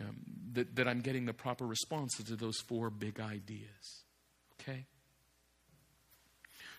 um, 0.01 0.17
that, 0.51 0.75
that 0.75 0.87
I'm 0.87 0.99
getting 0.99 1.25
the 1.25 1.33
proper 1.33 1.65
responses 1.65 2.25
to 2.25 2.35
those 2.35 2.59
four 2.67 2.89
big 2.89 3.21
ideas. 3.21 4.03
Okay? 4.59 4.85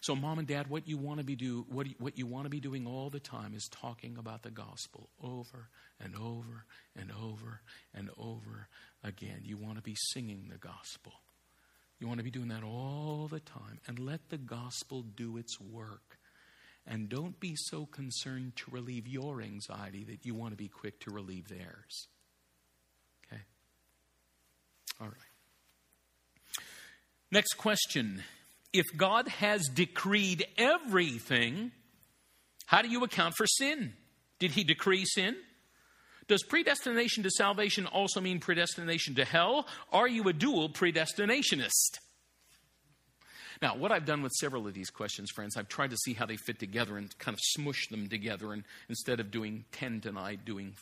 So, 0.01 0.17
mom 0.17 0.39
and 0.39 0.49
dad, 0.49 0.69
what 0.69 0.89
you 0.89 0.97
want 0.97 1.19
to 1.19 1.25
be 1.25 1.37
do, 1.37 1.67
what 1.69 1.87
you, 1.87 1.95
what 1.99 2.17
you 2.17 2.27
want 2.27 2.45
to 2.47 2.51
be 2.51 2.61
doing 2.61 2.87
all 2.87 3.11
the 3.11 3.21
time 3.21 3.55
is 3.55 3.69
talking 3.69 4.17
about 4.19 4.43
the 4.43 4.51
gospel 4.51 5.11
over 5.23 5.69
and 6.03 6.17
over 6.17 6.65
and 6.97 7.13
over 7.13 7.61
and 7.95 8.09
over 8.17 8.69
again. 9.05 9.43
You 9.45 9.59
want 9.59 9.77
to 9.77 9.83
be 9.83 9.97
singing 10.13 10.49
the 10.51 10.57
gospel. 10.57 11.13
You 11.99 12.07
want 12.07 12.19
to 12.19 12.25
be 12.25 12.31
doing 12.31 12.49
that 12.49 12.63
all 12.63 13.29
the 13.31 13.41
time. 13.41 13.79
And 13.87 13.99
let 13.99 14.31
the 14.31 14.39
gospel 14.39 15.03
do 15.03 15.37
its 15.37 15.61
work. 15.61 16.19
And 16.87 17.11
don't 17.11 17.39
be 17.39 17.55
so 17.55 17.85
concerned 17.85 18.57
to 18.57 18.71
relieve 18.71 19.07
your 19.07 19.43
anxiety 19.43 20.05
that 20.05 20.25
you 20.25 20.35
want 20.35 20.53
to 20.53 20.57
be 20.57 20.69
quick 20.69 20.99
to 21.01 21.11
relieve 21.11 21.49
theirs. 21.49 22.09
Okay? 23.27 23.43
All 24.99 25.09
right. 25.09 25.15
Next 27.31 27.53
question. 27.59 28.23
If 28.73 28.87
God 28.97 29.29
has 29.29 29.69
decreed 29.69 30.47
everything, 30.57 31.73
how 32.67 32.83
do 32.83 32.89
you 32.89 33.03
account 33.03 33.35
for 33.37 33.47
sin? 33.47 33.95
Did 34.39 34.53
he 34.53 34.65
decree 34.65 35.05
sin? 35.05 35.37
Does 36.29 36.45
predestination 36.45 37.25
to 37.25 37.31
salvation 37.31 37.87
also 37.87 38.21
mean 38.21 38.39
predestination 38.39 39.17
to 39.17 39.25
hell? 39.25 39.67
Are 39.93 40.07
you 40.07 40.29
a 40.29 40.33
dual 40.33 40.69
predestinationist? 40.69 41.99
Now, 43.61 43.77
what 43.77 43.93
I've 43.93 44.07
done 44.07 44.23
with 44.23 44.33
several 44.33 44.67
of 44.67 44.73
these 44.73 44.89
questions, 44.89 45.31
friends, 45.31 45.57
I've 45.57 45.69
tried 45.69 45.91
to 45.91 45.97
see 45.97 46.15
how 46.15 46.25
they 46.25 46.37
fit 46.37 46.59
together 46.59 46.97
and 46.97 47.17
kind 47.19 47.35
of 47.35 47.41
smush 47.43 47.89
them 47.89 48.09
together, 48.09 48.53
and 48.53 48.65
instead 48.89 49.21
of 49.21 49.31
doing 49.31 49.65
10 49.73 50.01
tonight, 50.01 50.45
doing, 50.45 50.75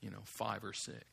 you 0.00 0.10
know, 0.10 0.22
five 0.24 0.64
or 0.64 0.72
six. 0.72 1.04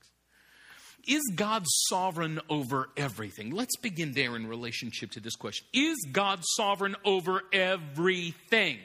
Is 1.07 1.23
God 1.35 1.63
sovereign 1.87 2.41
over 2.49 2.89
everything? 2.97 3.51
Let's 3.51 3.77
begin 3.77 4.11
there 4.11 4.35
in 4.35 4.45
relationship 4.45 5.11
to 5.11 5.21
this 5.21 5.35
question. 5.35 5.65
Is 5.73 5.95
God 6.11 6.39
sovereign 6.55 6.97
over 7.05 7.43
everything? 7.53 8.79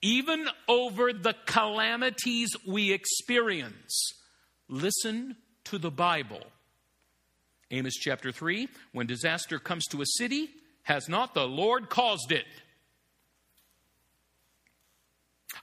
Even 0.00 0.46
over 0.68 1.12
the 1.12 1.34
calamities 1.46 2.50
we 2.66 2.92
experience? 2.92 4.12
Listen 4.68 5.36
to 5.64 5.78
the 5.78 5.90
Bible. 5.90 6.42
Amos 7.72 7.96
chapter 7.96 8.30
3 8.30 8.68
When 8.92 9.06
disaster 9.06 9.58
comes 9.58 9.86
to 9.88 10.02
a 10.02 10.06
city, 10.06 10.50
has 10.84 11.08
not 11.08 11.34
the 11.34 11.46
Lord 11.46 11.90
caused 11.90 12.30
it? 12.30 12.46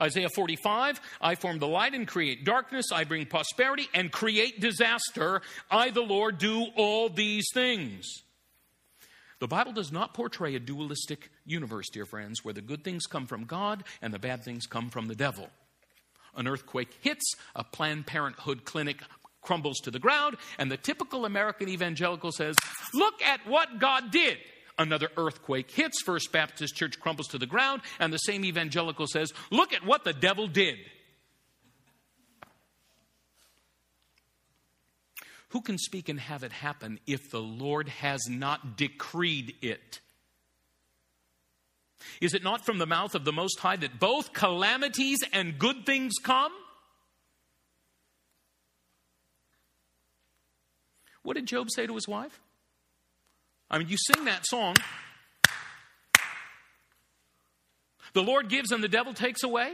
Isaiah 0.02 0.30
45, 0.30 1.02
I 1.22 1.36
form 1.36 1.60
the 1.60 1.68
light 1.68 1.93
and 1.93 2.08
create 2.08 2.45
darkness. 2.45 2.88
I 2.93 3.04
bring 3.04 3.26
prosperity 3.26 3.88
and 3.93 4.12
create 4.12 4.60
disaster. 4.60 5.41
I, 5.72 5.89
the 5.89 6.02
Lord, 6.02 6.38
do 6.38 6.68
all 6.76 7.10
these 7.10 7.45
things. 7.54 8.06
The 9.39 9.48
Bible 9.48 9.72
does 9.72 9.91
not 9.91 10.14
portray 10.14 10.56
a 10.56 10.60
dualistic 10.60 11.30
universe, 11.45 11.89
dear 11.89 12.06
friends, 12.06 12.43
where 12.43 12.54
the 12.54 12.62
good 12.62 12.84
things 12.84 13.06
come 13.06 13.28
from 13.28 13.45
God 13.45 13.84
and 14.02 14.14
the 14.14 14.20
bad 14.20 14.43
things 14.43 14.66
come 14.66 14.89
from 14.89 15.08
the 15.08 15.16
devil. 15.16 15.50
An 16.36 16.48
earthquake 16.48 16.98
hits, 17.02 17.36
a 17.56 17.64
Planned 17.64 18.08
Parenthood 18.08 18.66
clinic 18.66 19.02
crumbles 19.41 19.80
to 19.80 19.91
the 19.91 20.00
ground, 20.00 20.38
and 20.58 20.72
the 20.72 20.78
typical 20.78 21.26
American 21.26 21.70
evangelical 21.70 22.32
says, 22.32 22.56
Look 22.93 23.22
at 23.22 23.48
what 23.48 23.80
God 23.80 24.12
did 24.12 24.38
another 24.80 25.09
earthquake 25.17 25.71
hits, 25.71 26.01
First 26.01 26.32
Baptist 26.32 26.75
Church 26.75 26.99
crumbles 26.99 27.28
to 27.30 27.38
the 27.38 27.45
ground, 27.45 27.82
and 27.99 28.13
the 28.13 28.17
same 28.17 28.45
evangelical 28.45 29.07
says, 29.07 29.34
Look 29.51 29.73
at 29.73 29.86
what 29.86 30.03
the 30.03 30.13
devil 30.13 30.47
did. 30.47 30.78
Who 35.49 35.61
can 35.61 35.78
speak 35.78 36.09
and 36.09 36.19
have 36.19 36.43
it 36.43 36.51
happen 36.51 36.99
if 37.07 37.32
the 37.32 37.41
Lord 37.41 37.88
has 37.88 38.28
not 38.30 38.78
decreed 38.78 39.55
it? 39.61 40.01
Is 42.21 42.34
it 42.34 42.43
not 42.43 42.65
from 42.65 42.78
the 42.78 42.86
mouth 42.86 43.15
of 43.15 43.25
the 43.25 43.34
Most 43.34 43.59
High 43.59 43.78
that 43.78 43.99
both 43.99 44.34
calamities 44.34 45.19
and 45.34 45.57
good 45.57 45.86
things 45.86 46.15
come? 46.21 46.51
What 51.23 51.36
did 51.36 51.45
Job 51.45 51.69
say 51.69 51.88
to 51.88 51.95
his 51.95 52.07
wife? 52.07 52.39
I 53.70 53.78
mean, 53.78 53.89
you 53.89 53.97
sing 53.97 54.26
that 54.26 54.45
song. 54.45 54.76
The 58.13 58.24
Lord 58.24 58.49
gives 58.49 58.72
and 58.72 58.84
the 58.84 58.88
devil 58.88 59.13
takes 59.13 59.43
away. 59.43 59.74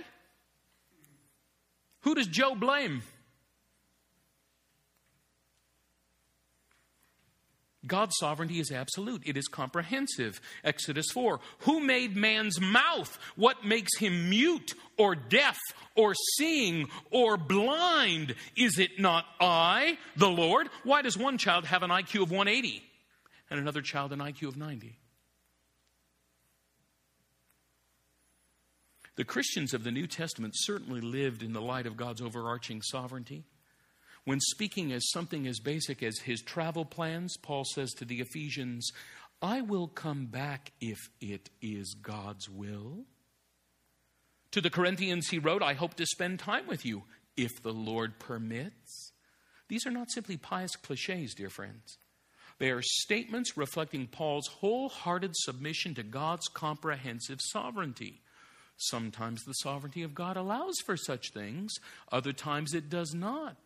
Who 2.02 2.16
does 2.16 2.28
Job 2.28 2.60
blame? 2.60 3.04
God's 7.86 8.16
sovereignty 8.18 8.60
is 8.60 8.72
absolute, 8.72 9.24
it 9.26 9.36
is 9.36 9.48
comprehensive. 9.48 10.40
Exodus 10.64 11.08
4 11.14 11.40
Who 11.60 11.82
made 11.82 12.16
man's 12.16 12.60
mouth? 12.62 13.18
What 13.36 13.66
makes 13.66 13.98
him 13.98 14.30
mute 14.30 14.74
or 14.98 15.16
deaf 15.16 15.60
or 15.96 16.14
seeing 16.38 16.88
or 17.12 17.36
blind? 17.36 18.36
Is 18.56 18.80
it 18.80 19.00
not 19.00 19.26
I, 19.40 19.98
the 20.16 20.30
Lord? 20.30 20.70
Why 20.84 21.02
does 21.02 21.18
one 21.18 21.38
child 21.38 21.66
have 21.66 21.84
an 21.84 21.90
IQ 21.90 22.24
of 22.24 22.32
180? 22.32 22.84
And 23.54 23.62
another 23.62 23.84
child 23.84 24.12
an 24.12 24.18
IQ 24.18 24.48
of 24.48 24.58
90. 24.58 24.98
The 29.16 29.24
Christians 29.24 29.76
of 29.76 29.84
the 29.84 29.92
New 29.92 30.08
Testament 30.08 30.56
certainly 30.58 31.02
lived 31.02 31.44
in 31.44 31.54
the 31.54 31.62
light 31.62 31.86
of 31.86 31.96
God's 31.96 32.20
overarching 32.20 32.82
sovereignty. 32.82 33.46
When 34.26 34.40
speaking 34.40 34.92
as 34.92 35.08
something 35.12 35.46
as 35.46 35.60
basic 35.60 36.02
as 36.02 36.18
his 36.18 36.42
travel 36.42 36.84
plans, 36.84 37.38
Paul 37.38 37.64
says 37.64 37.92
to 37.92 38.06
the 38.06 38.22
Ephesians, 38.22 38.92
I 39.40 39.62
will 39.62 39.88
come 39.88 40.26
back 40.26 40.72
if 40.82 40.98
it 41.22 41.52
is 41.62 41.94
God's 41.94 42.50
will. 42.50 43.06
To 44.50 44.62
the 44.62 44.72
Corinthians, 44.72 45.28
he 45.28 45.38
wrote, 45.38 45.62
I 45.62 45.76
hope 45.76 45.94
to 45.96 46.08
spend 46.08 46.40
time 46.40 46.66
with 46.66 46.88
you 46.88 47.04
if 47.38 47.62
the 47.62 47.74
Lord 47.74 48.18
permits. 48.18 49.12
These 49.68 49.86
are 49.86 49.92
not 49.92 50.10
simply 50.10 50.38
pious 50.38 50.76
cliches, 50.76 51.36
dear 51.36 51.52
friends. 51.52 52.00
They 52.60 52.72
are 52.72 52.82
statements 52.82 53.58
reflecting 53.58 54.08
Paul's 54.08 54.48
wholehearted 54.48 55.36
submission 55.36 55.96
to 55.96 56.04
God's 56.04 56.48
comprehensive 56.48 57.40
sovereignty. 57.42 58.22
Sometimes 58.78 59.44
the 59.44 59.54
sovereignty 59.54 60.04
of 60.04 60.16
God 60.16 60.38
allows 60.38 60.76
for 60.86 60.98
such 60.98 61.32
things, 61.32 61.74
other 62.12 62.34
times 62.34 62.74
it 62.74 62.90
does 62.90 63.14
not. 63.14 63.58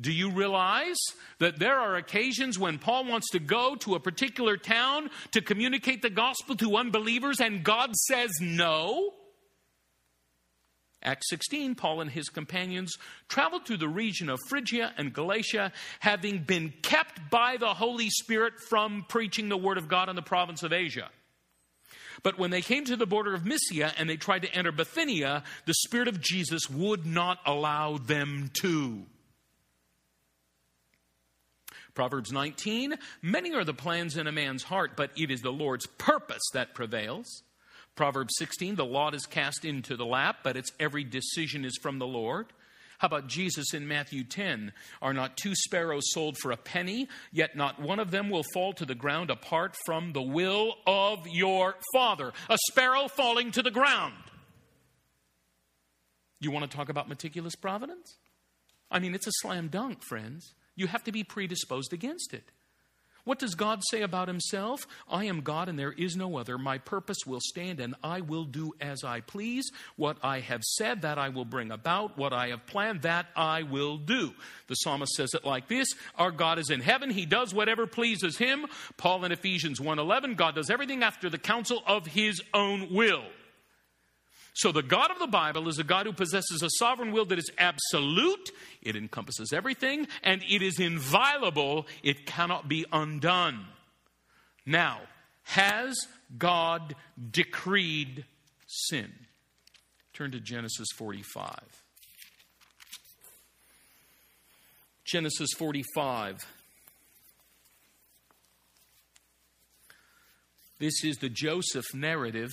Do 0.00 0.10
you 0.10 0.30
realize 0.30 0.98
that 1.38 1.58
there 1.58 1.78
are 1.78 1.96
occasions 1.96 2.58
when 2.58 2.78
Paul 2.78 3.04
wants 3.04 3.30
to 3.30 3.38
go 3.38 3.74
to 3.76 3.94
a 3.94 4.00
particular 4.00 4.56
town 4.56 5.10
to 5.32 5.42
communicate 5.42 6.00
the 6.00 6.10
gospel 6.10 6.56
to 6.56 6.76
unbelievers 6.76 7.40
and 7.40 7.62
God 7.62 7.94
says 7.94 8.30
no? 8.40 9.12
Acts 11.02 11.28
16, 11.30 11.74
Paul 11.74 12.00
and 12.00 12.10
his 12.10 12.28
companions 12.28 12.96
traveled 13.28 13.66
through 13.66 13.78
the 13.78 13.88
region 13.88 14.28
of 14.28 14.38
Phrygia 14.48 14.92
and 14.96 15.12
Galatia, 15.12 15.72
having 16.00 16.38
been 16.38 16.72
kept 16.82 17.30
by 17.30 17.56
the 17.56 17.74
Holy 17.74 18.08
Spirit 18.10 18.54
from 18.68 19.04
preaching 19.08 19.48
the 19.48 19.56
word 19.56 19.78
of 19.78 19.88
God 19.88 20.08
in 20.08 20.16
the 20.16 20.22
province 20.22 20.62
of 20.62 20.72
Asia. 20.72 21.10
But 22.22 22.38
when 22.38 22.50
they 22.50 22.62
came 22.62 22.84
to 22.84 22.96
the 22.96 23.06
border 23.06 23.34
of 23.34 23.44
Mysia 23.44 23.92
and 23.98 24.08
they 24.08 24.16
tried 24.16 24.42
to 24.42 24.54
enter 24.54 24.70
Bithynia, 24.70 25.42
the 25.66 25.74
Spirit 25.74 26.08
of 26.08 26.20
Jesus 26.20 26.70
would 26.70 27.04
not 27.04 27.38
allow 27.44 27.98
them 27.98 28.50
to. 28.60 29.06
Proverbs 31.94 32.32
19 32.32 32.94
Many 33.22 33.54
are 33.54 33.64
the 33.64 33.74
plans 33.74 34.16
in 34.16 34.26
a 34.26 34.32
man's 34.32 34.62
heart, 34.62 34.92
but 34.96 35.10
it 35.16 35.30
is 35.30 35.40
the 35.40 35.52
Lord's 35.52 35.86
purpose 35.86 36.42
that 36.52 36.74
prevails. 36.74 37.42
Proverbs 37.94 38.34
16, 38.38 38.76
the 38.76 38.84
lot 38.84 39.14
is 39.14 39.26
cast 39.26 39.64
into 39.64 39.96
the 39.96 40.06
lap, 40.06 40.38
but 40.42 40.56
its 40.56 40.70
every 40.80 41.04
decision 41.04 41.64
is 41.64 41.78
from 41.82 41.98
the 41.98 42.06
Lord. 42.06 42.46
How 42.98 43.06
about 43.06 43.26
Jesus 43.26 43.74
in 43.74 43.88
Matthew 43.88 44.22
10? 44.22 44.72
Are 45.02 45.12
not 45.12 45.36
two 45.36 45.54
sparrows 45.56 46.04
sold 46.12 46.38
for 46.38 46.52
a 46.52 46.56
penny? 46.56 47.08
Yet 47.32 47.56
not 47.56 47.82
one 47.82 47.98
of 47.98 48.12
them 48.12 48.30
will 48.30 48.44
fall 48.54 48.72
to 48.74 48.86
the 48.86 48.94
ground 48.94 49.28
apart 49.28 49.74
from 49.84 50.12
the 50.12 50.22
will 50.22 50.76
of 50.86 51.26
your 51.26 51.74
Father. 51.92 52.32
A 52.48 52.56
sparrow 52.70 53.08
falling 53.08 53.50
to 53.52 53.62
the 53.62 53.72
ground. 53.72 54.14
You 56.38 56.52
want 56.52 56.70
to 56.70 56.76
talk 56.76 56.88
about 56.88 57.08
meticulous 57.08 57.56
providence? 57.56 58.18
I 58.90 59.00
mean, 59.00 59.14
it's 59.14 59.26
a 59.26 59.32
slam 59.40 59.68
dunk, 59.68 60.04
friends. 60.04 60.54
You 60.76 60.86
have 60.86 61.02
to 61.04 61.12
be 61.12 61.24
predisposed 61.24 61.92
against 61.92 62.32
it. 62.32 62.52
What 63.24 63.38
does 63.38 63.54
God 63.54 63.82
say 63.88 64.02
about 64.02 64.26
himself? 64.26 64.86
I 65.08 65.26
am 65.26 65.42
God 65.42 65.68
and 65.68 65.78
there 65.78 65.92
is 65.92 66.16
no 66.16 66.38
other. 66.38 66.58
My 66.58 66.78
purpose 66.78 67.18
will 67.24 67.40
stand 67.40 67.78
and 67.78 67.94
I 68.02 68.20
will 68.20 68.44
do 68.44 68.72
as 68.80 69.04
I 69.04 69.20
please. 69.20 69.70
What 69.94 70.16
I 70.24 70.40
have 70.40 70.62
said, 70.64 71.02
that 71.02 71.18
I 71.18 71.28
will 71.28 71.44
bring 71.44 71.70
about. 71.70 72.18
What 72.18 72.32
I 72.32 72.48
have 72.48 72.66
planned, 72.66 73.02
that 73.02 73.26
I 73.36 73.62
will 73.62 73.96
do. 73.96 74.32
The 74.66 74.74
psalmist 74.74 75.14
says 75.14 75.34
it 75.34 75.44
like 75.44 75.68
this 75.68 75.88
Our 76.16 76.32
God 76.32 76.58
is 76.58 76.70
in 76.70 76.80
heaven. 76.80 77.10
He 77.10 77.24
does 77.24 77.54
whatever 77.54 77.86
pleases 77.86 78.38
him. 78.38 78.66
Paul 78.96 79.24
in 79.24 79.30
Ephesians 79.30 79.78
1.11, 79.78 80.36
God 80.36 80.56
does 80.56 80.70
everything 80.70 81.04
after 81.04 81.30
the 81.30 81.38
counsel 81.38 81.82
of 81.86 82.06
his 82.06 82.42
own 82.52 82.92
will. 82.92 83.22
So, 84.54 84.70
the 84.70 84.82
God 84.82 85.10
of 85.10 85.18
the 85.18 85.26
Bible 85.26 85.68
is 85.68 85.78
a 85.78 85.84
God 85.84 86.04
who 86.04 86.12
possesses 86.12 86.62
a 86.62 86.68
sovereign 86.78 87.12
will 87.12 87.24
that 87.26 87.38
is 87.38 87.50
absolute, 87.56 88.50
it 88.82 88.96
encompasses 88.96 89.52
everything, 89.52 90.06
and 90.22 90.42
it 90.42 90.60
is 90.60 90.78
inviolable, 90.78 91.86
it 92.02 92.26
cannot 92.26 92.68
be 92.68 92.84
undone. 92.92 93.66
Now, 94.66 95.00
has 95.44 95.96
God 96.36 96.94
decreed 97.30 98.24
sin? 98.66 99.10
Turn 100.12 100.30
to 100.32 100.40
Genesis 100.40 100.88
45. 100.96 101.82
Genesis 105.04 105.48
45. 105.56 106.38
This 110.78 111.04
is 111.04 111.16
the 111.16 111.28
Joseph 111.28 111.86
narrative 111.94 112.50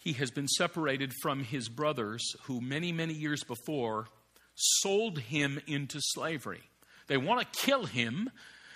he 0.00 0.14
has 0.14 0.30
been 0.30 0.48
separated 0.48 1.12
from 1.22 1.44
his 1.44 1.68
brothers 1.68 2.34
who, 2.44 2.60
many, 2.60 2.90
many 2.90 3.14
years 3.14 3.44
before, 3.44 4.08
sold 4.54 5.18
him 5.18 5.60
into 5.66 5.98
slavery. 6.00 6.62
They 7.06 7.18
want 7.18 7.40
to 7.40 7.60
kill 7.60 7.84
him. 7.84 8.30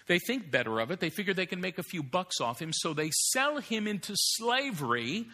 They 0.06 0.18
think 0.18 0.50
better 0.50 0.80
of 0.80 0.90
it. 0.90 1.00
They 1.00 1.10
figure 1.10 1.32
they 1.32 1.46
can 1.46 1.62
make 1.62 1.78
a 1.78 1.82
few 1.82 2.02
bucks 2.02 2.40
off 2.40 2.60
him, 2.60 2.72
so 2.72 2.92
they 2.92 3.10
sell 3.10 3.58
him 3.58 3.86
into 3.86 4.12
slavery. 4.16 5.26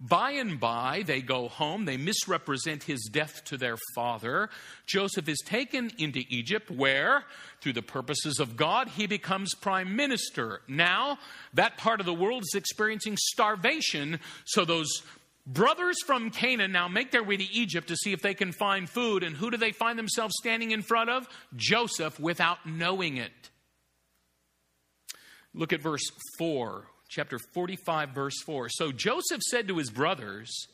By 0.00 0.32
and 0.32 0.60
by, 0.60 1.02
they 1.04 1.20
go 1.20 1.48
home. 1.48 1.84
They 1.84 1.96
misrepresent 1.96 2.84
his 2.84 3.08
death 3.12 3.42
to 3.46 3.56
their 3.56 3.76
father. 3.96 4.48
Joseph 4.86 5.28
is 5.28 5.42
taken 5.44 5.90
into 5.98 6.22
Egypt, 6.28 6.70
where, 6.70 7.24
through 7.60 7.72
the 7.72 7.82
purposes 7.82 8.38
of 8.38 8.56
God, 8.56 8.88
he 8.88 9.08
becomes 9.08 9.54
prime 9.54 9.96
minister. 9.96 10.60
Now, 10.68 11.18
that 11.54 11.78
part 11.78 11.98
of 11.98 12.06
the 12.06 12.14
world 12.14 12.42
is 12.42 12.54
experiencing 12.54 13.16
starvation, 13.16 14.20
so 14.44 14.64
those 14.64 15.02
brothers 15.48 15.96
from 16.06 16.30
Canaan 16.30 16.72
now 16.72 16.86
make 16.88 17.10
their 17.10 17.24
way 17.24 17.36
to 17.36 17.52
Egypt 17.52 17.88
to 17.88 17.96
see 17.96 18.12
if 18.12 18.20
they 18.20 18.34
can 18.34 18.52
find 18.52 18.88
food. 18.88 19.22
And 19.22 19.34
who 19.36 19.50
do 19.50 19.56
they 19.56 19.72
find 19.72 19.98
themselves 19.98 20.34
standing 20.38 20.70
in 20.70 20.82
front 20.82 21.10
of? 21.10 21.26
Joseph, 21.56 22.20
without 22.20 22.66
knowing 22.66 23.16
it. 23.16 23.32
Look 25.54 25.72
at 25.72 25.82
verse 25.82 26.04
4, 26.38 26.86
chapter 27.08 27.38
45, 27.38 28.10
verse 28.10 28.40
4. 28.44 28.68
So 28.68 28.92
Joseph 28.92 29.42
said 29.42 29.68
to 29.68 29.78
his 29.78 29.90
brothers, 29.90 30.68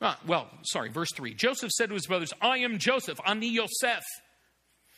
ah, 0.00 0.18
well, 0.26 0.48
sorry, 0.64 0.88
verse 0.88 1.10
3. 1.14 1.34
Joseph 1.34 1.70
said 1.70 1.90
to 1.90 1.94
his 1.94 2.06
brothers, 2.06 2.32
I 2.40 2.58
am 2.58 2.78
Joseph, 2.78 3.20
Ani 3.26 3.48
Yosef. 3.48 4.02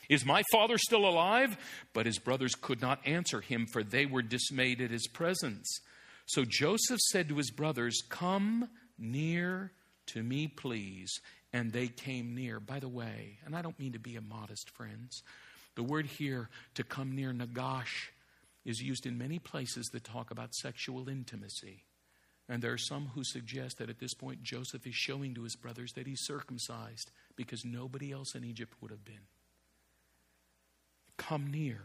Is 0.09 0.25
my 0.25 0.41
father 0.51 0.77
still 0.79 1.05
alive? 1.05 1.55
But 1.93 2.07
his 2.07 2.17
brothers 2.17 2.55
could 2.55 2.81
not 2.81 3.05
answer 3.05 3.41
him, 3.41 3.67
for 3.71 3.83
they 3.83 4.07
were 4.07 4.23
dismayed 4.23 4.81
at 4.81 4.89
his 4.89 5.07
presence. 5.07 5.81
So 6.29 6.45
Joseph 6.45 6.99
said 6.99 7.29
to 7.29 7.37
his 7.37 7.49
brothers, 7.49 8.03
Come 8.07 8.69
near 8.99 9.71
to 10.07 10.21
me, 10.21 10.47
please. 10.47 11.21
And 11.51 11.73
they 11.73 11.87
came 11.87 12.35
near. 12.35 12.59
By 12.59 12.79
the 12.79 12.87
way, 12.87 13.39
and 13.43 13.55
I 13.55 13.63
don't 13.63 13.79
mean 13.79 13.93
to 13.93 13.99
be 13.99 14.13
immodest, 14.13 14.69
friends, 14.69 15.23
the 15.73 15.81
word 15.81 16.05
here 16.05 16.49
to 16.75 16.83
come 16.83 17.15
near, 17.15 17.33
nagash, 17.33 18.11
is 18.63 18.79
used 18.79 19.07
in 19.07 19.17
many 19.17 19.39
places 19.39 19.87
that 19.87 20.03
talk 20.03 20.29
about 20.29 20.53
sexual 20.53 21.09
intimacy. 21.09 21.85
And 22.47 22.61
there 22.61 22.73
are 22.73 22.77
some 22.77 23.07
who 23.15 23.23
suggest 23.23 23.79
that 23.79 23.89
at 23.89 23.99
this 23.99 24.13
point 24.13 24.43
Joseph 24.43 24.85
is 24.85 24.93
showing 24.93 25.33
to 25.33 25.43
his 25.43 25.55
brothers 25.55 25.93
that 25.93 26.05
he's 26.05 26.21
circumcised 26.21 27.09
because 27.37 27.65
nobody 27.65 28.11
else 28.11 28.35
in 28.35 28.45
Egypt 28.45 28.73
would 28.81 28.91
have 28.91 29.03
been. 29.03 29.25
Come 31.17 31.49
near. 31.49 31.81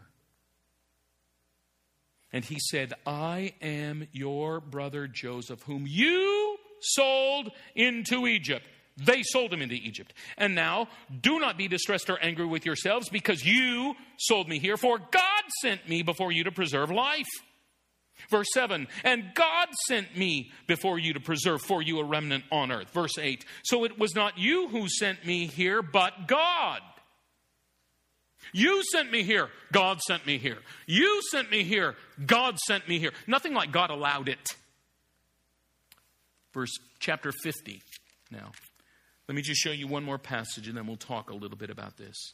And 2.35 2.43
he 2.43 2.59
said, 2.59 2.93
I 3.07 3.53
am 3.61 4.09
your 4.11 4.59
brother 4.59 5.07
Joseph, 5.07 5.63
whom 5.63 5.85
you 5.87 6.57
sold 6.81 7.49
into 7.75 8.27
Egypt. 8.27 8.65
They 8.97 9.23
sold 9.23 9.53
him 9.53 9.61
into 9.61 9.75
Egypt. 9.75 10.13
And 10.37 10.53
now, 10.53 10.89
do 11.21 11.39
not 11.39 11.57
be 11.57 11.69
distressed 11.69 12.09
or 12.09 12.19
angry 12.19 12.45
with 12.45 12.65
yourselves 12.65 13.07
because 13.07 13.45
you 13.45 13.95
sold 14.17 14.49
me 14.49 14.59
here, 14.59 14.75
for 14.75 14.97
God 14.97 15.43
sent 15.61 15.87
me 15.87 16.01
before 16.03 16.33
you 16.33 16.43
to 16.43 16.51
preserve 16.51 16.91
life. 16.91 17.25
Verse 18.29 18.47
7, 18.53 18.89
and 19.05 19.31
God 19.33 19.69
sent 19.87 20.17
me 20.17 20.51
before 20.67 20.99
you 20.99 21.13
to 21.13 21.21
preserve 21.21 21.61
for 21.61 21.81
you 21.81 21.99
a 21.99 22.03
remnant 22.03 22.43
on 22.51 22.69
earth. 22.69 22.89
Verse 22.91 23.17
8, 23.17 23.45
so 23.63 23.85
it 23.85 23.97
was 23.97 24.13
not 24.13 24.37
you 24.37 24.67
who 24.67 24.89
sent 24.89 25.25
me 25.25 25.47
here, 25.47 25.81
but 25.81 26.27
God. 26.27 26.81
You 28.53 28.83
sent 28.91 29.11
me 29.11 29.23
here, 29.23 29.49
God 29.71 30.01
sent 30.01 30.25
me 30.25 30.37
here. 30.37 30.59
You 30.85 31.21
sent 31.31 31.51
me 31.51 31.63
here, 31.63 31.95
God 32.25 32.57
sent 32.59 32.87
me 32.87 32.99
here. 32.99 33.11
Nothing 33.27 33.53
like 33.53 33.71
God 33.71 33.89
allowed 33.89 34.29
it. 34.29 34.55
Verse 36.53 36.71
chapter 36.99 37.31
50 37.43 37.81
now. 38.31 38.51
Let 39.27 39.35
me 39.35 39.41
just 39.41 39.59
show 39.59 39.71
you 39.71 39.87
one 39.87 40.03
more 40.03 40.19
passage 40.19 40.67
and 40.67 40.77
then 40.77 40.87
we'll 40.87 40.97
talk 40.97 41.29
a 41.29 41.35
little 41.35 41.57
bit 41.57 41.69
about 41.69 41.97
this. 41.97 42.31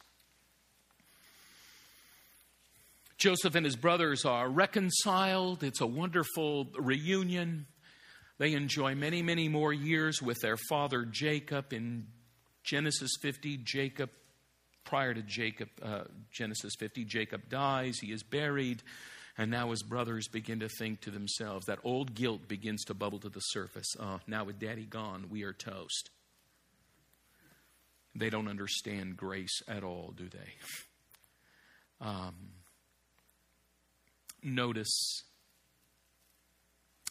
Joseph 3.16 3.54
and 3.54 3.64
his 3.64 3.76
brothers 3.76 4.24
are 4.24 4.48
reconciled. 4.48 5.62
It's 5.62 5.80
a 5.80 5.86
wonderful 5.86 6.66
reunion. 6.76 7.66
They 8.38 8.54
enjoy 8.54 8.96
many, 8.96 9.22
many 9.22 9.48
more 9.48 9.72
years 9.72 10.20
with 10.20 10.40
their 10.40 10.56
father 10.56 11.04
Jacob. 11.04 11.72
In 11.72 12.08
Genesis 12.64 13.12
50, 13.22 13.58
Jacob, 13.58 14.10
prior 14.84 15.14
to 15.14 15.22
Jacob, 15.22 15.68
uh, 15.82 16.04
Genesis 16.30 16.74
50, 16.78 17.04
Jacob 17.04 17.48
dies. 17.48 17.98
He 17.98 18.12
is 18.12 18.22
buried. 18.22 18.82
And 19.38 19.50
now 19.50 19.70
his 19.70 19.82
brothers 19.82 20.28
begin 20.28 20.60
to 20.60 20.68
think 20.68 21.00
to 21.02 21.10
themselves, 21.10 21.66
that 21.66 21.78
old 21.84 22.14
guilt 22.14 22.48
begins 22.48 22.84
to 22.84 22.94
bubble 22.94 23.18
to 23.20 23.30
the 23.30 23.40
surface. 23.40 23.94
Oh, 23.98 24.20
now 24.26 24.44
with 24.44 24.58
daddy 24.58 24.84
gone, 24.84 25.26
we 25.30 25.42
are 25.44 25.54
toast. 25.54 26.10
They 28.14 28.28
don't 28.28 28.48
understand 28.48 29.16
grace 29.16 29.62
at 29.66 29.84
all, 29.84 30.12
do 30.14 30.28
they? 30.28 32.06
Um, 32.06 32.34
notice 34.42 35.22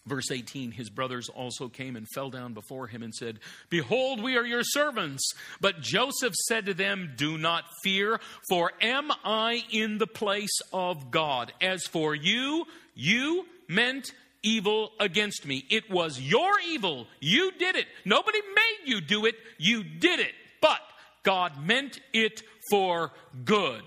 Verse 0.08 0.32
18, 0.32 0.72
his 0.72 0.90
brothers 0.90 1.30
also 1.30 1.70
came 1.70 1.96
and 1.96 2.08
fell 2.16 2.32
down 2.32 2.54
before 2.54 2.88
him 2.88 3.04
and 3.04 3.14
said, 3.14 3.40
Behold, 3.70 4.22
we 4.22 4.36
are 4.36 4.46
your 4.46 4.64
servants. 4.64 5.32
But 5.60 5.82
Joseph 5.82 6.34
said 6.48 6.66
to 6.66 6.74
them, 6.74 7.14
Do 7.16 7.38
not 7.38 7.66
fear, 7.84 8.20
for 8.50 8.72
am 8.82 9.12
I 9.24 9.64
in 9.70 10.00
the 10.00 10.08
place 10.08 10.60
of 10.74 11.12
God? 11.12 11.54
As 11.62 11.86
for 11.86 12.16
you, 12.16 12.66
you 12.96 13.46
meant 13.68 14.12
evil 14.42 14.92
against 15.00 15.46
me. 15.46 15.66
It 15.70 15.92
was 15.92 16.20
your 16.20 16.60
evil. 16.68 17.06
You 17.20 17.52
did 17.52 17.76
it. 17.76 17.86
Nobody 18.04 18.40
made 18.56 18.92
you 18.92 19.02
do 19.02 19.26
it. 19.28 19.36
You 19.60 19.84
did 19.84 20.20
it. 20.20 20.34
But 20.62 20.82
God 21.22 21.64
meant 21.64 22.00
it 22.12 22.42
for 22.72 23.12
good 23.46 23.84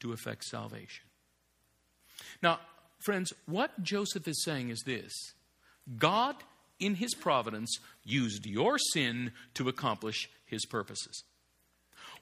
to 0.00 0.12
effect 0.12 0.44
salvation. 0.44 1.04
Now, 2.42 2.60
friends, 3.04 3.32
what 3.46 3.82
Joseph 3.82 4.26
is 4.28 4.42
saying 4.44 4.70
is 4.70 4.82
this 4.84 5.12
God, 5.98 6.36
in 6.78 6.94
his 6.96 7.14
providence, 7.14 7.78
used 8.04 8.46
your 8.46 8.78
sin 8.78 9.32
to 9.54 9.68
accomplish 9.68 10.28
his 10.44 10.64
purposes. 10.66 11.24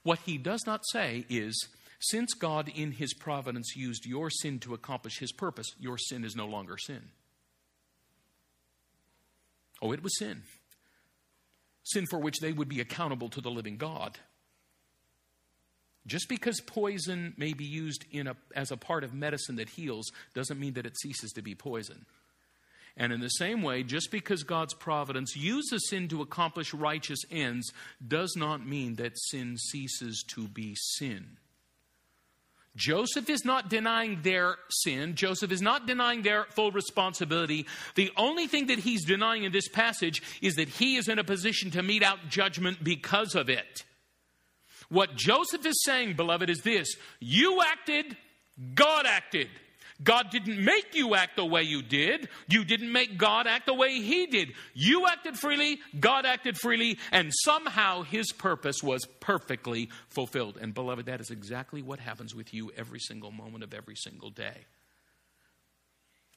What 0.02 0.20
he 0.20 0.38
does 0.38 0.62
not 0.66 0.82
say 0.92 1.26
is, 1.28 1.68
since 2.00 2.32
God, 2.32 2.70
in 2.74 2.92
his 2.92 3.12
providence, 3.14 3.76
used 3.76 4.06
your 4.06 4.30
sin 4.30 4.58
to 4.60 4.74
accomplish 4.74 5.18
his 5.18 5.32
purpose, 5.32 5.66
your 5.78 5.98
sin 5.98 6.24
is 6.24 6.34
no 6.34 6.46
longer 6.46 6.78
sin. 6.78 7.10
Oh, 9.82 9.92
it 9.92 10.02
was 10.02 10.18
sin 10.18 10.42
sin 11.84 12.06
for 12.06 12.18
which 12.18 12.38
they 12.40 12.52
would 12.52 12.68
be 12.68 12.80
accountable 12.80 13.28
to 13.30 13.40
the 13.40 13.50
living 13.50 13.76
God. 13.76 14.18
Just 16.06 16.28
because 16.28 16.60
poison 16.60 17.34
may 17.36 17.52
be 17.52 17.64
used 17.64 18.04
a, 18.14 18.34
as 18.54 18.70
a 18.70 18.76
part 18.76 19.04
of 19.04 19.12
medicine 19.12 19.56
that 19.56 19.68
heals 19.68 20.10
doesn't 20.34 20.58
mean 20.58 20.74
that 20.74 20.86
it 20.86 20.98
ceases 20.98 21.32
to 21.32 21.42
be 21.42 21.54
poison. 21.54 22.06
And 22.96 23.12
in 23.12 23.20
the 23.20 23.28
same 23.28 23.62
way, 23.62 23.82
just 23.82 24.10
because 24.10 24.42
God's 24.42 24.74
providence 24.74 25.36
uses 25.36 25.88
sin 25.88 26.08
to 26.08 26.22
accomplish 26.22 26.74
righteous 26.74 27.20
ends 27.30 27.72
does 28.06 28.34
not 28.36 28.66
mean 28.66 28.96
that 28.96 29.18
sin 29.18 29.56
ceases 29.56 30.24
to 30.28 30.48
be 30.48 30.74
sin. 30.74 31.36
Joseph 32.76 33.28
is 33.28 33.44
not 33.44 33.68
denying 33.68 34.22
their 34.22 34.56
sin. 34.70 35.14
Joseph 35.16 35.50
is 35.50 35.60
not 35.60 35.86
denying 35.86 36.22
their 36.22 36.44
full 36.50 36.70
responsibility. 36.70 37.66
The 37.96 38.10
only 38.16 38.46
thing 38.46 38.66
that 38.68 38.78
he's 38.78 39.04
denying 39.04 39.44
in 39.44 39.52
this 39.52 39.68
passage 39.68 40.22
is 40.40 40.54
that 40.54 40.68
he 40.68 40.96
is 40.96 41.08
in 41.08 41.18
a 41.18 41.24
position 41.24 41.72
to 41.72 41.82
mete 41.82 42.02
out 42.02 42.28
judgment 42.28 42.82
because 42.82 43.34
of 43.34 43.48
it. 43.48 43.84
What 44.90 45.16
Joseph 45.16 45.64
is 45.64 45.82
saying, 45.84 46.14
beloved, 46.14 46.50
is 46.50 46.60
this 46.60 46.96
You 47.20 47.62
acted, 47.62 48.16
God 48.74 49.06
acted. 49.06 49.48
God 50.02 50.30
didn't 50.30 50.64
make 50.64 50.94
you 50.94 51.14
act 51.14 51.36
the 51.36 51.44
way 51.44 51.62
you 51.62 51.82
did. 51.82 52.28
You 52.48 52.64
didn't 52.64 52.90
make 52.90 53.18
God 53.18 53.46
act 53.46 53.66
the 53.66 53.74
way 53.74 54.00
He 54.00 54.26
did. 54.26 54.54
You 54.74 55.06
acted 55.06 55.38
freely, 55.38 55.78
God 55.98 56.24
acted 56.24 56.56
freely, 56.56 56.98
and 57.12 57.30
somehow 57.44 58.02
His 58.02 58.32
purpose 58.32 58.82
was 58.82 59.04
perfectly 59.20 59.90
fulfilled. 60.08 60.58
And, 60.60 60.72
beloved, 60.72 61.06
that 61.06 61.20
is 61.20 61.30
exactly 61.30 61.82
what 61.82 62.00
happens 62.00 62.34
with 62.34 62.54
you 62.54 62.72
every 62.76 62.98
single 62.98 63.30
moment 63.30 63.62
of 63.62 63.74
every 63.74 63.96
single 63.96 64.30
day. 64.30 64.64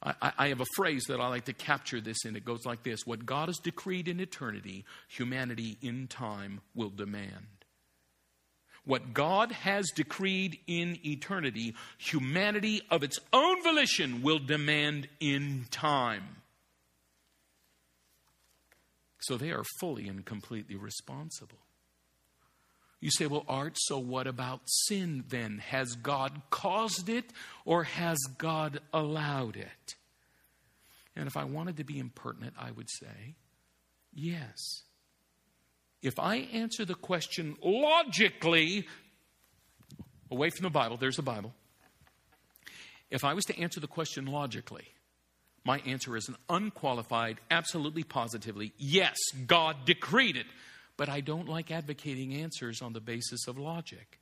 I, 0.02 0.32
I 0.36 0.48
have 0.48 0.60
a 0.60 0.66
phrase 0.76 1.04
that 1.08 1.20
I 1.20 1.28
like 1.28 1.46
to 1.46 1.54
capture 1.54 2.02
this 2.02 2.26
in. 2.26 2.36
It 2.36 2.44
goes 2.44 2.66
like 2.66 2.82
this 2.82 3.06
What 3.06 3.24
God 3.24 3.48
has 3.48 3.58
decreed 3.58 4.08
in 4.08 4.20
eternity, 4.20 4.84
humanity 5.08 5.78
in 5.80 6.06
time 6.06 6.60
will 6.74 6.90
demand. 6.90 7.63
What 8.84 9.14
God 9.14 9.52
has 9.52 9.90
decreed 9.94 10.58
in 10.66 10.98
eternity, 11.04 11.74
humanity 11.96 12.82
of 12.90 13.02
its 13.02 13.18
own 13.32 13.62
volition 13.62 14.22
will 14.22 14.38
demand 14.38 15.08
in 15.20 15.66
time. 15.70 16.36
So 19.20 19.38
they 19.38 19.52
are 19.52 19.64
fully 19.80 20.06
and 20.06 20.24
completely 20.24 20.76
responsible. 20.76 21.58
You 23.00 23.10
say, 23.10 23.26
well, 23.26 23.44
Art, 23.48 23.76
so 23.78 23.98
what 23.98 24.26
about 24.26 24.60
sin 24.64 25.24
then? 25.28 25.58
Has 25.58 25.94
God 25.94 26.42
caused 26.50 27.08
it 27.08 27.24
or 27.64 27.84
has 27.84 28.18
God 28.38 28.80
allowed 28.92 29.56
it? 29.56 29.94
And 31.16 31.26
if 31.26 31.36
I 31.36 31.44
wanted 31.44 31.76
to 31.78 31.84
be 31.84 31.98
impertinent, 31.98 32.54
I 32.58 32.70
would 32.70 32.88
say, 32.90 33.36
yes. 34.12 34.84
If 36.04 36.18
I 36.18 36.36
answer 36.52 36.84
the 36.84 36.94
question 36.94 37.56
logically, 37.64 38.86
away 40.30 40.50
from 40.50 40.64
the 40.64 40.70
Bible, 40.70 40.98
there's 40.98 41.16
the 41.16 41.22
Bible. 41.22 41.54
If 43.10 43.24
I 43.24 43.32
was 43.32 43.46
to 43.46 43.58
answer 43.58 43.80
the 43.80 43.86
question 43.86 44.26
logically, 44.26 44.84
my 45.64 45.78
answer 45.86 46.14
is 46.14 46.28
an 46.28 46.36
unqualified, 46.50 47.40
absolutely 47.50 48.02
positively 48.02 48.74
yes, 48.76 49.16
God 49.46 49.86
decreed 49.86 50.36
it. 50.36 50.46
But 50.98 51.08
I 51.08 51.20
don't 51.20 51.48
like 51.48 51.70
advocating 51.70 52.34
answers 52.34 52.82
on 52.82 52.92
the 52.92 53.00
basis 53.00 53.48
of 53.48 53.58
logic. 53.58 54.20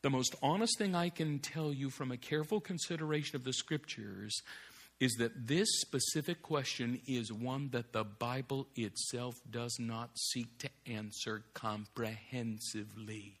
The 0.00 0.10
most 0.10 0.34
honest 0.42 0.78
thing 0.78 0.94
I 0.94 1.10
can 1.10 1.38
tell 1.38 1.72
you 1.72 1.90
from 1.90 2.12
a 2.12 2.16
careful 2.16 2.60
consideration 2.60 3.36
of 3.36 3.44
the 3.44 3.52
scriptures 3.52 4.42
is 5.00 5.14
that 5.18 5.46
this 5.46 5.68
specific 5.80 6.42
question 6.42 7.00
is 7.06 7.32
one 7.32 7.68
that 7.70 7.92
the 7.92 8.04
Bible 8.04 8.68
itself 8.76 9.34
does 9.50 9.76
not 9.78 10.10
seek 10.18 10.58
to 10.58 10.70
answer 10.86 11.42
comprehensively. 11.52 13.38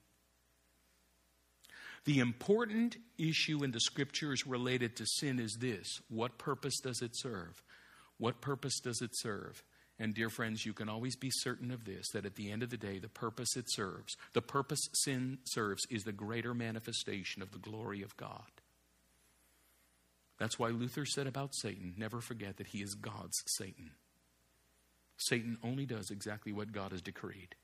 The 2.04 2.18
important 2.18 2.96
issue 3.16 3.64
in 3.64 3.70
the 3.70 3.80
scriptures 3.80 4.46
related 4.46 4.96
to 4.96 5.06
sin 5.06 5.38
is 5.38 5.56
this 5.58 6.00
what 6.08 6.38
purpose 6.38 6.80
does 6.80 7.00
it 7.00 7.12
serve? 7.14 7.62
What 8.18 8.40
purpose 8.40 8.78
does 8.80 9.00
it 9.00 9.10
serve? 9.14 9.62
And, 9.98 10.12
dear 10.12 10.28
friends, 10.28 10.66
you 10.66 10.72
can 10.72 10.88
always 10.88 11.14
be 11.14 11.30
certain 11.30 11.70
of 11.70 11.84
this 11.84 12.08
that 12.12 12.26
at 12.26 12.34
the 12.34 12.50
end 12.50 12.64
of 12.64 12.70
the 12.70 12.76
day, 12.76 12.98
the 12.98 13.08
purpose 13.08 13.56
it 13.56 13.66
serves, 13.68 14.16
the 14.32 14.42
purpose 14.42 14.80
sin 14.92 15.38
serves, 15.44 15.82
is 15.88 16.02
the 16.02 16.12
greater 16.12 16.52
manifestation 16.52 17.42
of 17.42 17.52
the 17.52 17.58
glory 17.58 18.02
of 18.02 18.16
God. 18.16 18.42
That's 20.38 20.58
why 20.58 20.68
Luther 20.68 21.04
said 21.04 21.26
about 21.26 21.54
Satan 21.54 21.94
never 21.96 22.20
forget 22.20 22.56
that 22.56 22.68
he 22.68 22.78
is 22.82 22.94
God's 22.94 23.42
Satan. 23.46 23.90
Satan 25.16 25.58
only 25.62 25.86
does 25.86 26.10
exactly 26.10 26.52
what 26.52 26.72
God 26.72 26.92
has 26.92 27.02
decreed. 27.02 27.54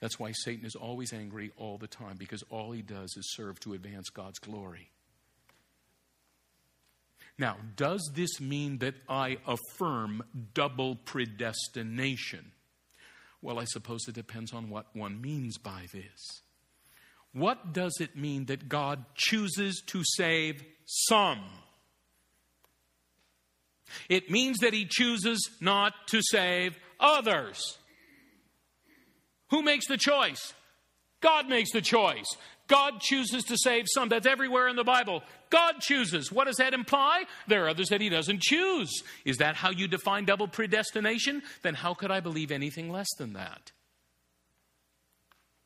That's 0.00 0.18
why 0.18 0.32
Satan 0.32 0.66
is 0.66 0.74
always 0.74 1.12
angry 1.12 1.50
all 1.56 1.78
the 1.78 1.86
time, 1.86 2.16
because 2.18 2.44
all 2.50 2.72
he 2.72 2.82
does 2.82 3.16
is 3.16 3.32
serve 3.34 3.58
to 3.60 3.72
advance 3.72 4.10
God's 4.10 4.38
glory. 4.38 4.90
Now, 7.38 7.56
does 7.74 8.12
this 8.14 8.40
mean 8.40 8.78
that 8.78 8.94
I 9.08 9.38
affirm 9.46 10.22
double 10.52 10.96
predestination? 10.96 12.52
Well, 13.40 13.58
I 13.58 13.64
suppose 13.64 14.06
it 14.06 14.14
depends 14.14 14.52
on 14.52 14.70
what 14.70 14.94
one 14.94 15.20
means 15.20 15.58
by 15.58 15.86
this. 15.92 16.42
What 17.34 17.72
does 17.72 17.96
it 18.00 18.16
mean 18.16 18.46
that 18.46 18.68
God 18.68 19.04
chooses 19.16 19.82
to 19.88 20.02
save 20.04 20.64
some? 20.86 21.40
It 24.08 24.30
means 24.30 24.58
that 24.58 24.72
He 24.72 24.86
chooses 24.88 25.50
not 25.60 25.92
to 26.08 26.20
save 26.22 26.76
others. 27.00 27.76
Who 29.50 29.62
makes 29.62 29.86
the 29.86 29.96
choice? 29.96 30.54
God 31.20 31.48
makes 31.48 31.72
the 31.72 31.80
choice. 31.80 32.26
God 32.68 33.00
chooses 33.00 33.44
to 33.44 33.56
save 33.58 33.86
some. 33.88 34.08
That's 34.08 34.26
everywhere 34.26 34.68
in 34.68 34.76
the 34.76 34.84
Bible. 34.84 35.22
God 35.50 35.80
chooses. 35.80 36.30
What 36.30 36.46
does 36.46 36.56
that 36.56 36.72
imply? 36.72 37.24
There 37.48 37.64
are 37.64 37.68
others 37.68 37.88
that 37.88 38.00
He 38.00 38.08
doesn't 38.08 38.42
choose. 38.42 39.02
Is 39.24 39.38
that 39.38 39.56
how 39.56 39.70
you 39.70 39.88
define 39.88 40.24
double 40.24 40.48
predestination? 40.48 41.42
Then 41.62 41.74
how 41.74 41.94
could 41.94 42.10
I 42.12 42.20
believe 42.20 42.52
anything 42.52 42.90
less 42.90 43.12
than 43.18 43.32
that? 43.32 43.72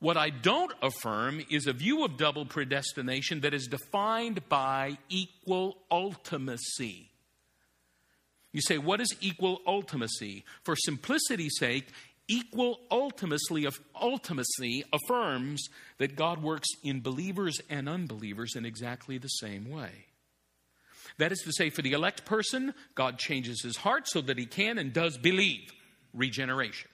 What 0.00 0.16
I 0.16 0.30
don't 0.30 0.72
affirm 0.80 1.42
is 1.50 1.66
a 1.66 1.72
view 1.72 2.04
of 2.04 2.16
double 2.16 2.46
predestination 2.46 3.40
that 3.40 3.54
is 3.54 3.66
defined 3.66 4.48
by 4.48 4.98
equal 5.08 5.78
ultimacy. 5.90 7.08
You 8.52 8.62
say, 8.62 8.78
what 8.78 9.00
is 9.00 9.14
equal 9.20 9.60
ultimacy? 9.66 10.44
For 10.62 10.76
simplicity's 10.76 11.56
sake, 11.58 11.88
equal 12.28 12.78
ultimacy, 12.90 13.66
of 13.66 13.80
ultimacy 13.94 14.82
affirms 14.92 15.66
that 15.98 16.14
God 16.14 16.42
works 16.42 16.68
in 16.84 17.00
believers 17.00 17.60
and 17.68 17.88
unbelievers 17.88 18.54
in 18.54 18.64
exactly 18.64 19.18
the 19.18 19.28
same 19.28 19.68
way. 19.68 20.06
That 21.18 21.32
is 21.32 21.40
to 21.40 21.52
say, 21.52 21.70
for 21.70 21.82
the 21.82 21.92
elect 21.92 22.24
person, 22.24 22.72
God 22.94 23.18
changes 23.18 23.62
his 23.62 23.78
heart 23.78 24.06
so 24.06 24.20
that 24.20 24.38
he 24.38 24.46
can 24.46 24.78
and 24.78 24.92
does 24.92 25.18
believe 25.18 25.72
regeneration. 26.14 26.90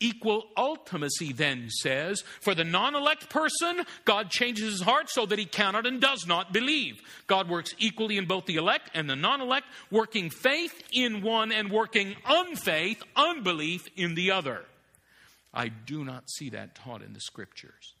Equal 0.00 0.46
ultimacy 0.56 1.36
then 1.36 1.68
says, 1.68 2.24
for 2.40 2.54
the 2.54 2.64
non 2.64 2.94
elect 2.94 3.28
person, 3.28 3.84
God 4.06 4.30
changes 4.30 4.72
his 4.72 4.80
heart 4.80 5.10
so 5.10 5.26
that 5.26 5.38
he 5.38 5.44
cannot 5.44 5.86
and 5.86 6.00
does 6.00 6.26
not 6.26 6.52
believe. 6.52 7.02
God 7.26 7.50
works 7.50 7.74
equally 7.78 8.16
in 8.16 8.24
both 8.24 8.46
the 8.46 8.56
elect 8.56 8.90
and 8.94 9.08
the 9.10 9.16
non 9.16 9.42
elect, 9.42 9.66
working 9.90 10.30
faith 10.30 10.82
in 10.90 11.22
one 11.22 11.52
and 11.52 11.70
working 11.70 12.16
unfaith, 12.26 13.02
unbelief 13.14 13.88
in 13.94 14.14
the 14.14 14.30
other. 14.30 14.64
I 15.52 15.68
do 15.68 16.04
not 16.04 16.30
see 16.30 16.50
that 16.50 16.74
taught 16.74 17.02
in 17.02 17.12
the 17.12 17.20
scriptures. 17.20 17.94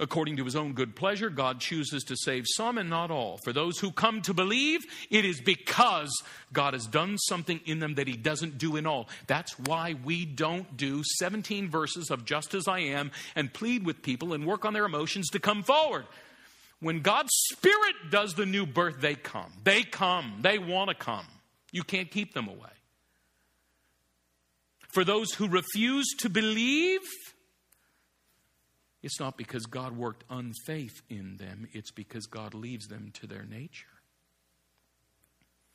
According 0.00 0.36
to 0.36 0.44
his 0.44 0.54
own 0.54 0.74
good 0.74 0.94
pleasure, 0.94 1.28
God 1.28 1.58
chooses 1.58 2.04
to 2.04 2.16
save 2.16 2.44
some 2.46 2.78
and 2.78 2.88
not 2.88 3.10
all. 3.10 3.38
For 3.38 3.52
those 3.52 3.80
who 3.80 3.90
come 3.90 4.22
to 4.22 4.32
believe, 4.32 4.84
it 5.10 5.24
is 5.24 5.40
because 5.40 6.22
God 6.52 6.74
has 6.74 6.86
done 6.86 7.18
something 7.18 7.60
in 7.64 7.80
them 7.80 7.96
that 7.96 8.06
he 8.06 8.16
doesn't 8.16 8.58
do 8.58 8.76
in 8.76 8.86
all. 8.86 9.08
That's 9.26 9.58
why 9.58 9.96
we 10.04 10.24
don't 10.24 10.76
do 10.76 11.02
17 11.18 11.68
verses 11.68 12.10
of 12.10 12.24
just 12.24 12.54
as 12.54 12.68
I 12.68 12.78
am 12.78 13.10
and 13.34 13.52
plead 13.52 13.84
with 13.84 14.02
people 14.02 14.34
and 14.34 14.46
work 14.46 14.64
on 14.64 14.72
their 14.72 14.84
emotions 14.84 15.30
to 15.30 15.40
come 15.40 15.64
forward. 15.64 16.06
When 16.80 17.00
God's 17.00 17.32
Spirit 17.50 17.96
does 18.10 18.34
the 18.34 18.46
new 18.46 18.66
birth, 18.66 19.00
they 19.00 19.16
come. 19.16 19.52
They 19.64 19.82
come. 19.82 20.38
They 20.42 20.58
want 20.58 20.90
to 20.90 20.94
come. 20.94 21.26
You 21.72 21.82
can't 21.82 22.08
keep 22.08 22.34
them 22.34 22.46
away. 22.46 22.70
For 24.88 25.04
those 25.04 25.32
who 25.32 25.48
refuse 25.48 26.06
to 26.20 26.30
believe, 26.30 27.00
it's 29.02 29.20
not 29.20 29.36
because 29.36 29.66
God 29.66 29.96
worked 29.96 30.24
unfaith 30.28 31.02
in 31.08 31.36
them, 31.36 31.68
it's 31.72 31.90
because 31.90 32.26
God 32.26 32.54
leaves 32.54 32.88
them 32.88 33.12
to 33.20 33.26
their 33.26 33.44
nature. 33.44 33.86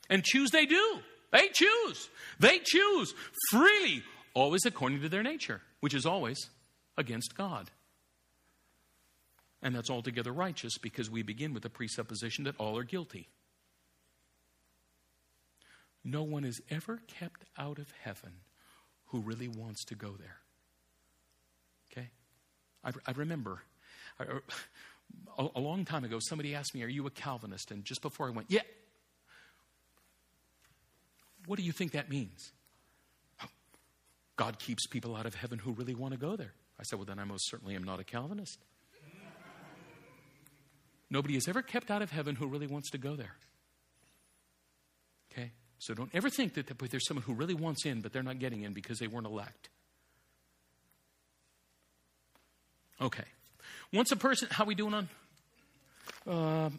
And 0.09 0.23
choose 0.23 0.51
they 0.51 0.65
do. 0.65 0.99
They 1.31 1.47
choose. 1.47 2.09
They 2.39 2.59
choose 2.59 3.13
freely, 3.49 4.03
always 4.33 4.65
according 4.65 5.01
to 5.01 5.09
their 5.09 5.23
nature, 5.23 5.61
which 5.79 5.93
is 5.93 6.05
always 6.05 6.49
against 6.97 7.35
God. 7.35 7.71
And 9.61 9.73
that's 9.73 9.89
altogether 9.89 10.31
righteous 10.31 10.77
because 10.77 11.09
we 11.09 11.23
begin 11.23 11.53
with 11.53 11.63
the 11.63 11.69
presupposition 11.69 12.43
that 12.43 12.57
all 12.57 12.77
are 12.77 12.83
guilty. 12.83 13.29
No 16.03 16.23
one 16.23 16.43
is 16.43 16.61
ever 16.69 16.99
kept 17.07 17.45
out 17.57 17.79
of 17.79 17.87
heaven 18.03 18.33
who 19.07 19.21
really 19.21 19.47
wants 19.47 19.85
to 19.85 19.95
go 19.95 20.11
there. 20.19 20.42
I, 22.83 22.91
I 23.05 23.11
remember 23.11 23.61
I, 24.19 24.23
er, 24.23 24.43
a, 25.37 25.47
a 25.55 25.59
long 25.59 25.85
time 25.85 26.03
ago, 26.03 26.19
somebody 26.19 26.55
asked 26.55 26.75
me, 26.75 26.83
Are 26.83 26.89
you 26.89 27.05
a 27.07 27.11
Calvinist? 27.11 27.71
And 27.71 27.83
just 27.85 28.01
before 28.01 28.27
I 28.27 28.31
went, 28.31 28.49
Yeah. 28.49 28.61
What 31.45 31.57
do 31.57 31.63
you 31.63 31.73
think 31.73 31.91
that 31.91 32.09
means? 32.09 32.51
God 34.37 34.59
keeps 34.59 34.87
people 34.87 35.15
out 35.15 35.25
of 35.25 35.35
heaven 35.35 35.59
who 35.59 35.73
really 35.73 35.95
want 35.95 36.13
to 36.13 36.19
go 36.19 36.35
there. 36.35 36.53
I 36.79 36.83
said, 36.83 36.99
Well, 36.99 37.05
then 37.05 37.19
I 37.19 37.23
most 37.23 37.49
certainly 37.49 37.75
am 37.75 37.83
not 37.83 37.99
a 37.99 38.03
Calvinist. 38.03 38.59
Nobody 41.09 41.35
is 41.35 41.47
ever 41.47 41.61
kept 41.61 41.91
out 41.91 42.01
of 42.01 42.09
heaven 42.09 42.35
who 42.35 42.47
really 42.47 42.65
wants 42.65 42.89
to 42.89 42.97
go 42.97 43.15
there. 43.15 43.35
Okay? 45.31 45.51
So 45.77 45.93
don't 45.93 46.09
ever 46.11 46.27
think 46.27 46.55
that 46.55 46.65
there's 46.67 47.05
someone 47.07 47.23
who 47.23 47.35
really 47.35 47.53
wants 47.53 47.85
in, 47.85 48.01
but 48.01 48.13
they're 48.13 48.23
not 48.23 48.39
getting 48.39 48.63
in 48.63 48.73
because 48.73 48.97
they 48.97 49.05
weren't 49.05 49.27
elect. 49.27 49.69
Okay. 53.01 53.23
Once 53.91 54.11
a 54.11 54.15
person, 54.15 54.47
how 54.51 54.63
are 54.63 54.67
we 54.67 54.75
doing 54.75 54.93
on? 54.93 55.09
Uh, 56.27 56.69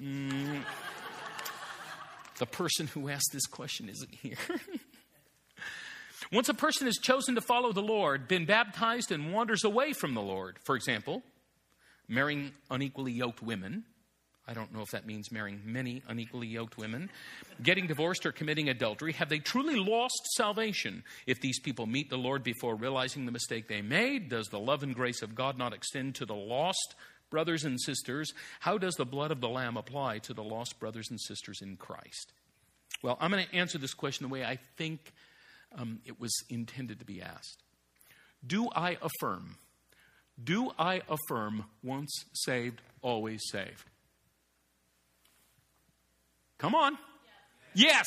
mm, 0.00 0.62
the 2.38 2.46
person 2.46 2.86
who 2.88 3.08
asked 3.08 3.30
this 3.32 3.46
question 3.46 3.88
isn't 3.88 4.14
here. 4.14 4.36
Once 6.32 6.48
a 6.48 6.54
person 6.54 6.86
has 6.86 6.96
chosen 6.96 7.34
to 7.34 7.40
follow 7.40 7.72
the 7.72 7.82
Lord, 7.82 8.28
been 8.28 8.46
baptized, 8.46 9.10
and 9.10 9.32
wanders 9.32 9.64
away 9.64 9.92
from 9.92 10.14
the 10.14 10.22
Lord, 10.22 10.58
for 10.62 10.76
example, 10.76 11.22
marrying 12.08 12.52
unequally 12.70 13.12
yoked 13.12 13.42
women, 13.42 13.84
I 14.50 14.54
don't 14.54 14.74
know 14.74 14.80
if 14.80 14.90
that 14.90 15.06
means 15.06 15.30
marrying 15.30 15.60
many 15.64 16.02
unequally 16.08 16.48
yoked 16.48 16.76
women, 16.76 17.08
getting 17.62 17.86
divorced 17.86 18.26
or 18.26 18.32
committing 18.32 18.68
adultery. 18.68 19.12
Have 19.12 19.28
they 19.28 19.38
truly 19.38 19.76
lost 19.76 20.20
salvation? 20.34 21.04
If 21.24 21.40
these 21.40 21.60
people 21.60 21.86
meet 21.86 22.10
the 22.10 22.18
Lord 22.18 22.42
before 22.42 22.74
realizing 22.74 23.26
the 23.26 23.32
mistake 23.32 23.68
they 23.68 23.80
made, 23.80 24.28
does 24.28 24.48
the 24.48 24.58
love 24.58 24.82
and 24.82 24.92
grace 24.92 25.22
of 25.22 25.36
God 25.36 25.56
not 25.56 25.72
extend 25.72 26.16
to 26.16 26.26
the 26.26 26.34
lost 26.34 26.96
brothers 27.30 27.62
and 27.62 27.80
sisters? 27.80 28.32
How 28.58 28.76
does 28.76 28.94
the 28.94 29.04
blood 29.04 29.30
of 29.30 29.40
the 29.40 29.48
Lamb 29.48 29.76
apply 29.76 30.18
to 30.18 30.34
the 30.34 30.42
lost 30.42 30.80
brothers 30.80 31.10
and 31.10 31.20
sisters 31.20 31.60
in 31.62 31.76
Christ? 31.76 32.32
Well, 33.02 33.16
I'm 33.20 33.30
going 33.30 33.46
to 33.46 33.54
answer 33.54 33.78
this 33.78 33.94
question 33.94 34.24
the 34.24 34.32
way 34.32 34.44
I 34.44 34.58
think 34.76 35.12
um, 35.78 36.00
it 36.04 36.20
was 36.20 36.32
intended 36.48 36.98
to 36.98 37.04
be 37.04 37.22
asked. 37.22 37.62
Do 38.44 38.68
I 38.74 38.98
affirm? 39.00 39.58
Do 40.42 40.72
I 40.76 41.02
affirm 41.08 41.66
once 41.84 42.24
saved, 42.32 42.82
always 43.00 43.40
saved? 43.52 43.89
Come 46.60 46.74
on. 46.74 46.98
Yes. 47.74 48.06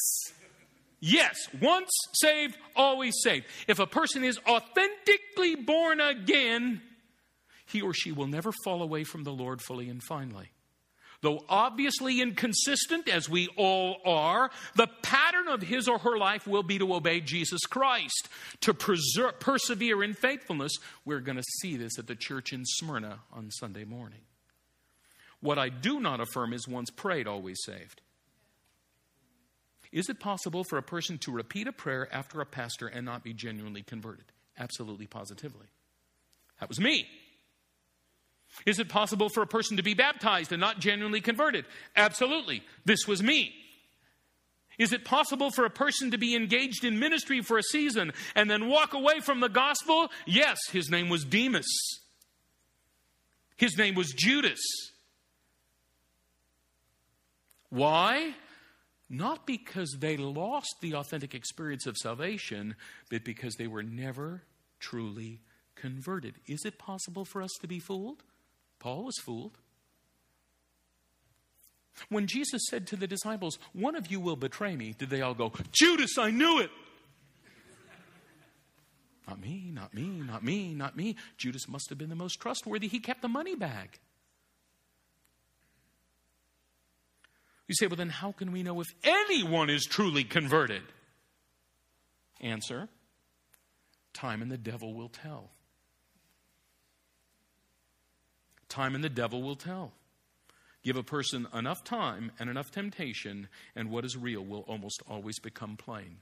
Yes. 0.99 1.35
Once 1.59 1.89
saved, 2.13 2.55
always 2.75 3.15
saved. 3.21 3.45
If 3.67 3.79
a 3.79 3.87
person 3.87 4.23
is 4.23 4.39
authentically 4.47 5.55
born 5.55 5.99
again, 5.99 6.81
he 7.65 7.81
or 7.81 7.93
she 7.93 8.11
will 8.11 8.27
never 8.27 8.51
fall 8.63 8.83
away 8.83 9.03
from 9.03 9.23
the 9.23 9.33
Lord 9.33 9.61
fully 9.61 9.89
and 9.89 10.01
finally. 10.03 10.51
Though 11.21 11.43
obviously 11.49 12.21
inconsistent, 12.21 13.07
as 13.07 13.29
we 13.29 13.47
all 13.55 13.97
are, 14.05 14.51
the 14.75 14.87
pattern 15.01 15.47
of 15.47 15.61
his 15.61 15.87
or 15.87 15.97
her 15.99 16.17
life 16.17 16.45
will 16.45 16.63
be 16.63 16.77
to 16.77 16.93
obey 16.93 17.21
Jesus 17.21 17.61
Christ, 17.61 18.27
to 18.61 18.73
preserve, 18.73 19.39
persevere 19.39 20.03
in 20.03 20.13
faithfulness. 20.13 20.73
We're 21.05 21.21
going 21.21 21.37
to 21.37 21.43
see 21.61 21.77
this 21.77 21.97
at 21.97 22.07
the 22.07 22.15
church 22.15 22.51
in 22.51 22.65
Smyrna 22.65 23.19
on 23.31 23.49
Sunday 23.51 23.85
morning. 23.85 24.19
What 25.39 25.57
I 25.57 25.69
do 25.69 25.99
not 25.99 26.19
affirm 26.19 26.53
is 26.53 26.67
once 26.67 26.89
prayed, 26.89 27.25
always 27.25 27.57
saved. 27.65 28.01
Is 29.93 30.09
it 30.09 30.19
possible 30.19 30.63
for 30.63 30.79
a 30.79 30.83
person 30.83 31.19
to 31.19 31.31
repeat 31.31 31.67
a 31.67 31.71
prayer 31.71 32.11
after 32.11 32.41
a 32.41 32.45
pastor 32.47 32.87
and 32.87 33.05
not 33.05 33.23
be 33.23 33.31
genuinely 33.31 33.83
converted? 33.83 34.25
Absolutely, 34.57 35.05
positively. 35.05 35.67
That 36.59 36.67
was 36.67 36.79
me. 36.79 37.07
Is 38.65 38.79
it 38.79 38.89
possible 38.89 39.29
for 39.29 39.43
a 39.43 39.47
person 39.47 39.77
to 39.77 39.83
be 39.83 39.93
baptized 39.93 40.51
and 40.51 40.59
not 40.59 40.79
genuinely 40.79 41.21
converted? 41.21 41.65
Absolutely. 41.95 42.63
This 42.85 43.07
was 43.07 43.21
me. 43.21 43.53
Is 44.79 44.93
it 44.93 45.05
possible 45.05 45.51
for 45.51 45.65
a 45.65 45.69
person 45.69 46.09
to 46.09 46.17
be 46.17 46.35
engaged 46.35 46.83
in 46.83 46.97
ministry 46.97 47.41
for 47.41 47.59
a 47.59 47.63
season 47.63 48.13
and 48.35 48.49
then 48.49 48.67
walk 48.67 48.95
away 48.95 49.19
from 49.19 49.41
the 49.41 49.49
gospel? 49.49 50.09
Yes, 50.25 50.57
his 50.71 50.89
name 50.89 51.09
was 51.09 51.23
Demas. 51.23 51.67
His 53.57 53.77
name 53.77 53.93
was 53.93 54.11
Judas. 54.11 54.61
Why? 57.69 58.33
Not 59.13 59.45
because 59.45 59.97
they 59.99 60.17
lost 60.17 60.77
the 60.81 60.95
authentic 60.95 61.35
experience 61.35 61.85
of 61.85 61.97
salvation, 61.97 62.75
but 63.11 63.23
because 63.23 63.57
they 63.57 63.67
were 63.67 63.83
never 63.83 64.41
truly 64.79 65.41
converted. 65.75 66.33
Is 66.47 66.65
it 66.65 66.79
possible 66.79 67.23
for 67.23 67.43
us 67.43 67.51
to 67.61 67.67
be 67.67 67.77
fooled? 67.77 68.23
Paul 68.79 69.05
was 69.05 69.15
fooled. 69.23 69.59
When 72.09 72.25
Jesus 72.25 72.63
said 72.71 72.87
to 72.87 72.95
the 72.95 73.05
disciples, 73.05 73.59
One 73.71 73.95
of 73.95 74.07
you 74.07 74.19
will 74.19 74.35
betray 74.35 74.75
me, 74.75 74.95
did 74.97 75.11
they 75.11 75.21
all 75.21 75.35
go, 75.35 75.53
Judas, 75.71 76.17
I 76.17 76.31
knew 76.31 76.59
it? 76.59 76.71
not 79.27 79.39
me, 79.39 79.69
not 79.71 79.93
me, 79.93 80.07
not 80.25 80.43
me, 80.43 80.73
not 80.73 80.97
me. 80.97 81.17
Judas 81.37 81.67
must 81.67 81.89
have 81.89 81.99
been 81.99 82.09
the 82.09 82.15
most 82.15 82.41
trustworthy. 82.41 82.87
He 82.87 82.99
kept 82.99 83.21
the 83.21 83.29
money 83.29 83.55
bag. 83.55 83.99
You 87.73 87.75
say, 87.75 87.87
well, 87.87 87.95
then 87.95 88.09
how 88.09 88.33
can 88.33 88.51
we 88.51 88.61
know 88.61 88.81
if 88.81 88.93
anyone 89.03 89.71
is 89.71 89.83
truly 89.85 90.23
converted? 90.23 90.83
Answer 92.39 92.87
time 94.13 94.43
and 94.43 94.51
the 94.51 94.59
devil 94.59 94.93
will 94.93 95.09
tell. 95.09 95.49
Time 98.69 98.93
and 98.93 99.03
the 99.03 99.09
devil 99.09 99.41
will 99.41 99.55
tell. 99.55 99.91
Give 100.83 100.97
a 100.97 101.01
person 101.01 101.47
enough 101.51 101.83
time 101.83 102.31
and 102.39 102.47
enough 102.47 102.69
temptation, 102.69 103.47
and 103.75 103.89
what 103.89 104.05
is 104.05 104.15
real 104.15 104.45
will 104.45 104.65
almost 104.67 105.01
always 105.09 105.39
become 105.39 105.75
plain. 105.75 106.17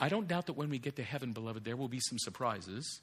I 0.00 0.08
don't 0.08 0.26
doubt 0.26 0.46
that 0.46 0.54
when 0.54 0.70
we 0.70 0.78
get 0.78 0.96
to 0.96 1.02
heaven, 1.02 1.34
beloved, 1.34 1.62
there 1.62 1.76
will 1.76 1.88
be 1.88 2.00
some 2.00 2.18
surprises 2.18 3.02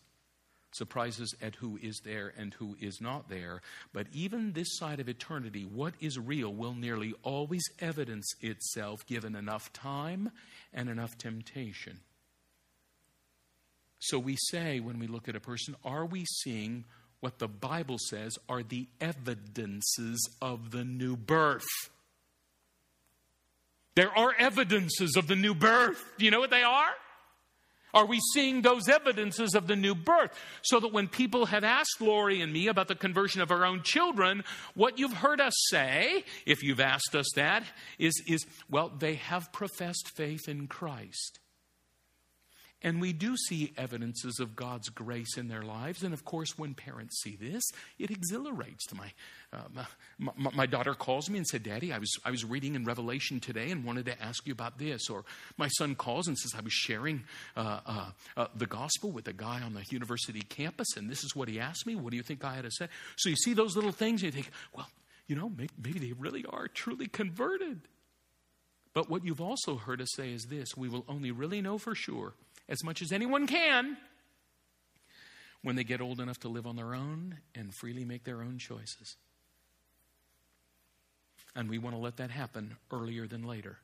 surprises 0.72 1.34
at 1.42 1.56
who 1.56 1.78
is 1.82 2.02
there 2.04 2.34
and 2.38 2.54
who 2.54 2.76
is 2.80 3.02
not 3.02 3.30
there. 3.30 3.62
But 3.94 4.08
even 4.14 4.54
this 4.54 4.78
side 4.78 5.00
of 5.00 5.10
eternity, 5.10 5.66
what 5.66 5.94
is 6.00 6.20
real 6.20 6.54
will 6.54 6.74
nearly 6.74 7.14
always 7.24 7.64
evidence 7.80 8.32
itself 8.42 9.06
given 9.08 9.36
enough 9.36 9.72
time 9.74 10.32
and 10.74 10.90
enough 10.90 11.18
temptation. 11.18 12.00
So 14.00 14.18
we 14.18 14.38
say 14.50 14.80
when 14.80 15.00
we 15.00 15.08
look 15.08 15.28
at 15.28 15.36
a 15.36 15.42
person, 15.42 15.76
are 15.84 16.06
we 16.06 16.26
seeing 16.26 16.86
what 17.20 17.40
the 17.40 17.50
Bible 17.50 17.98
says 18.10 18.38
are 18.48 18.64
the 18.64 18.88
evidences 19.02 20.30
of 20.42 20.72
the 20.72 20.86
new 20.86 21.18
birth? 21.18 21.68
There 23.96 24.18
are 24.18 24.34
evidences 24.38 25.18
of 25.18 25.28
the 25.28 25.36
new 25.36 25.54
birth. 25.54 26.02
Do 26.18 26.24
you 26.24 26.32
know 26.32 26.40
what 26.40 26.52
they 26.52 26.64
are? 26.64 26.92
Are 27.94 28.06
we 28.06 28.20
seeing 28.34 28.62
those 28.62 28.88
evidences 28.88 29.56
of 29.56 29.68
the 29.68 29.76
new 29.76 29.96
birth? 29.96 30.32
So 30.62 30.80
that 30.80 30.94
when 30.94 31.08
people 31.08 31.48
have 31.48 31.64
asked 31.64 32.00
Lori 32.00 32.42
and 32.42 32.54
me 32.54 32.68
about 32.68 32.88
the 32.88 32.96
conversion 32.96 33.42
of 33.42 33.52
our 33.52 33.66
own 33.66 33.82
children, 33.84 34.44
what 34.76 35.00
you've 35.00 35.14
heard 35.14 35.42
us 35.42 35.54
say, 35.70 36.24
if 36.46 36.64
you've 36.64 36.80
asked 36.80 37.16
us 37.16 37.28
that, 37.36 37.64
is, 37.98 38.22
is 38.28 38.46
well, 38.70 38.90
they 38.90 39.16
have 39.16 39.52
professed 39.52 40.12
faith 40.16 40.48
in 40.48 40.68
Christ. 40.68 41.40
And 42.82 43.02
we 43.02 43.12
do 43.12 43.36
see 43.36 43.74
evidences 43.78 44.40
of 44.40 44.56
God's 44.56 44.88
grace 44.88 45.38
in 45.38 45.50
their 45.50 45.64
lives. 45.64 46.02
And 46.02 46.14
of 46.14 46.24
course, 46.24 46.58
when 46.58 46.74
parents 46.74 47.22
see 47.22 47.36
this, 47.36 47.64
it 47.98 48.10
exhilarates 48.10 48.88
them. 48.88 49.02
Uh, 49.52 49.58
my, 50.18 50.32
my, 50.38 50.52
my, 50.52 50.66
daughter 50.66 50.94
calls 50.94 51.30
me 51.30 51.38
and 51.38 51.46
said, 51.46 51.64
Daddy, 51.64 51.92
I 51.92 51.98
was, 51.98 52.10
I 52.24 52.32
was 52.32 52.46
reading 52.46 52.76
in 52.76 52.86
Revelation 52.86 53.42
today 53.42 53.72
and 53.72 53.84
wanted 53.84 54.06
to 54.06 54.22
ask 54.22 54.48
you 54.48 54.54
about 54.54 54.78
this. 54.80 55.10
Or 55.10 55.26
my 55.58 55.68
son 55.68 55.96
calls 55.96 56.28
and 56.28 56.38
says, 56.38 56.54
I 56.58 56.62
was 56.62 56.72
sharing 56.72 57.24
uh, 57.58 57.80
uh, 57.86 58.06
uh, 58.38 58.48
the 58.56 58.68
gospel 58.68 59.12
with 59.12 59.28
a 59.28 59.34
guy 59.34 59.62
on 59.62 59.74
the 59.74 59.84
university 59.90 60.42
campus, 60.42 60.96
and 60.96 61.10
this 61.10 61.24
is 61.24 61.36
what 61.36 61.50
he 61.50 61.60
asked 61.60 61.86
me. 61.86 61.96
What 61.96 62.12
do 62.12 62.18
you 62.18 62.24
think 62.24 62.46
I 62.46 62.56
had 62.56 62.64
to 62.64 62.72
say? 62.72 62.88
So 63.18 63.30
you 63.30 63.36
see 63.36 63.54
those 63.54 63.76
little 63.76 63.92
things, 63.92 64.24
and 64.24 64.34
you 64.34 64.42
think, 64.44 64.52
well, 64.74 64.88
you 65.28 65.36
know, 65.36 65.50
maybe, 65.50 65.74
maybe 65.84 66.00
they 66.00 66.14
really 66.14 66.46
are 66.50 66.68
truly 66.70 67.08
converted. 67.08 67.82
But 68.94 69.10
what 69.10 69.24
you've 69.24 69.42
also 69.42 69.76
heard 69.76 70.02
us 70.02 70.10
say 70.16 70.32
is 70.32 70.46
this 70.46 70.76
we 70.76 70.90
will 70.90 71.06
only 71.08 71.32
really 71.32 71.62
know 71.62 71.78
for 71.78 71.96
sure 71.96 72.34
as 72.70 72.84
much 72.84 73.02
as 73.02 73.12
anyone 73.12 73.48
can 73.48 73.98
when 75.62 75.76
they 75.76 75.84
get 75.84 76.00
old 76.00 76.22
enough 76.22 76.40
to 76.40 76.48
live 76.48 76.66
on 76.66 76.76
their 76.76 76.94
own 76.94 77.40
and 77.54 77.74
freely 77.74 78.06
make 78.06 78.24
their 78.24 78.42
own 78.42 78.58
choices. 78.58 79.18
And 81.56 81.70
we 81.70 81.80
want 81.80 81.96
to 81.96 82.00
let 82.00 82.18
that 82.18 82.30
happen 82.30 82.78
earlier 82.92 83.28
than 83.28 83.44
later. 83.44 83.80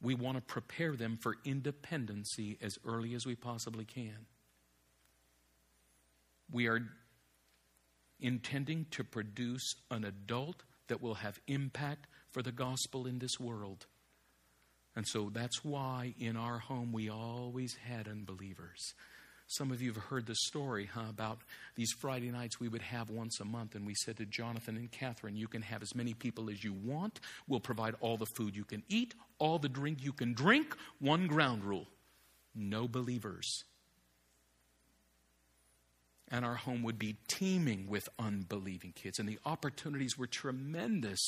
We 0.00 0.14
want 0.14 0.36
to 0.36 0.42
prepare 0.42 0.94
them 0.94 1.16
for 1.20 1.36
independency 1.44 2.58
as 2.60 2.78
early 2.84 3.14
as 3.14 3.24
we 3.24 3.34
possibly 3.34 3.84
can. 3.84 4.26
We 6.52 6.68
are 6.68 6.80
intending 8.20 8.86
to 8.90 9.02
produce 9.02 9.74
an 9.90 10.04
adult 10.04 10.64
that 10.88 11.00
will 11.00 11.14
have 11.14 11.40
impact 11.46 12.06
for 12.30 12.42
the 12.42 12.52
gospel 12.52 13.06
in 13.06 13.18
this 13.18 13.40
world. 13.40 13.86
And 14.94 15.06
so 15.06 15.30
that's 15.32 15.64
why 15.64 16.14
in 16.18 16.36
our 16.36 16.58
home 16.58 16.92
we 16.92 17.08
always 17.08 17.76
had 17.76 18.08
unbelievers. 18.08 18.94
Some 19.46 19.70
of 19.70 19.82
you 19.82 19.92
have 19.92 20.04
heard 20.04 20.26
the 20.26 20.34
story 20.34 20.88
huh, 20.92 21.02
about 21.10 21.38
these 21.74 21.92
Friday 21.92 22.30
nights 22.30 22.58
we 22.58 22.68
would 22.68 22.82
have 22.82 23.10
once 23.10 23.40
a 23.40 23.44
month, 23.44 23.74
and 23.74 23.86
we 23.86 23.94
said 23.94 24.16
to 24.16 24.24
Jonathan 24.24 24.76
and 24.76 24.90
Catherine, 24.90 25.36
You 25.36 25.48
can 25.48 25.62
have 25.62 25.82
as 25.82 25.94
many 25.94 26.14
people 26.14 26.48
as 26.48 26.64
you 26.64 26.72
want. 26.72 27.20
We'll 27.46 27.60
provide 27.60 27.94
all 28.00 28.16
the 28.16 28.26
food 28.26 28.56
you 28.56 28.64
can 28.64 28.82
eat, 28.88 29.14
all 29.38 29.58
the 29.58 29.68
drink 29.68 30.02
you 30.02 30.12
can 30.12 30.32
drink. 30.32 30.74
One 31.00 31.26
ground 31.26 31.64
rule 31.64 31.86
no 32.54 32.86
believers 32.86 33.64
and 36.32 36.46
our 36.46 36.54
home 36.54 36.82
would 36.82 36.98
be 36.98 37.16
teeming 37.28 37.86
with 37.88 38.08
unbelieving 38.18 38.94
kids. 38.96 39.18
And 39.18 39.28
the 39.28 39.38
opportunities 39.44 40.16
were 40.16 40.26
tremendous 40.26 41.20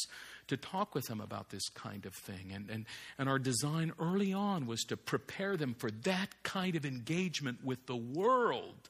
to 0.48 0.56
talk 0.56 0.94
with 0.94 1.04
them 1.04 1.20
about 1.20 1.50
this 1.50 1.68
kind 1.68 2.06
of 2.06 2.14
thing. 2.14 2.52
And, 2.54 2.70
and, 2.70 2.86
and 3.18 3.28
our 3.28 3.38
design 3.38 3.92
early 4.00 4.32
on 4.32 4.66
was 4.66 4.80
to 4.84 4.96
prepare 4.96 5.58
them 5.58 5.74
for 5.74 5.90
that 6.04 6.42
kind 6.42 6.74
of 6.74 6.86
engagement 6.86 7.62
with 7.62 7.84
the 7.84 7.94
world. 7.94 8.88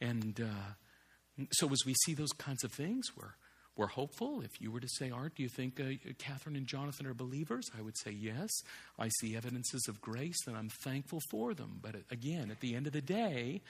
And 0.00 0.40
uh, 0.40 1.44
so 1.52 1.70
as 1.70 1.82
we 1.84 1.94
see 2.06 2.14
those 2.14 2.32
kinds 2.32 2.64
of 2.64 2.72
things, 2.72 3.08
we're, 3.14 3.34
we're 3.76 3.88
hopeful. 3.88 4.40
If 4.40 4.62
you 4.62 4.70
were 4.70 4.80
to 4.80 4.88
say, 4.88 5.10
Art, 5.10 5.34
do 5.36 5.42
you 5.42 5.50
think 5.50 5.78
uh, 5.78 6.10
Catherine 6.16 6.56
and 6.56 6.66
Jonathan 6.66 7.06
are 7.06 7.12
believers? 7.12 7.66
I 7.78 7.82
would 7.82 7.98
say 7.98 8.12
yes. 8.12 8.48
I 8.98 9.10
see 9.20 9.36
evidences 9.36 9.88
of 9.88 10.00
grace, 10.00 10.46
and 10.46 10.56
I'm 10.56 10.70
thankful 10.82 11.20
for 11.30 11.52
them. 11.52 11.80
But 11.82 11.96
again, 12.10 12.50
at 12.50 12.60
the 12.60 12.74
end 12.74 12.86
of 12.86 12.94
the 12.94 13.02
day, 13.02 13.60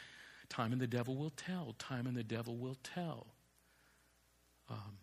Time 0.55 0.71
and 0.71 0.81
the 0.81 0.87
devil 0.87 1.17
will 1.17 1.33
tell. 1.37 1.75
Time 1.81 2.07
and 2.07 2.17
the 2.17 2.23
devil 2.23 2.55
will 2.55 2.77
tell. 2.85 3.27
Um, 4.71 4.99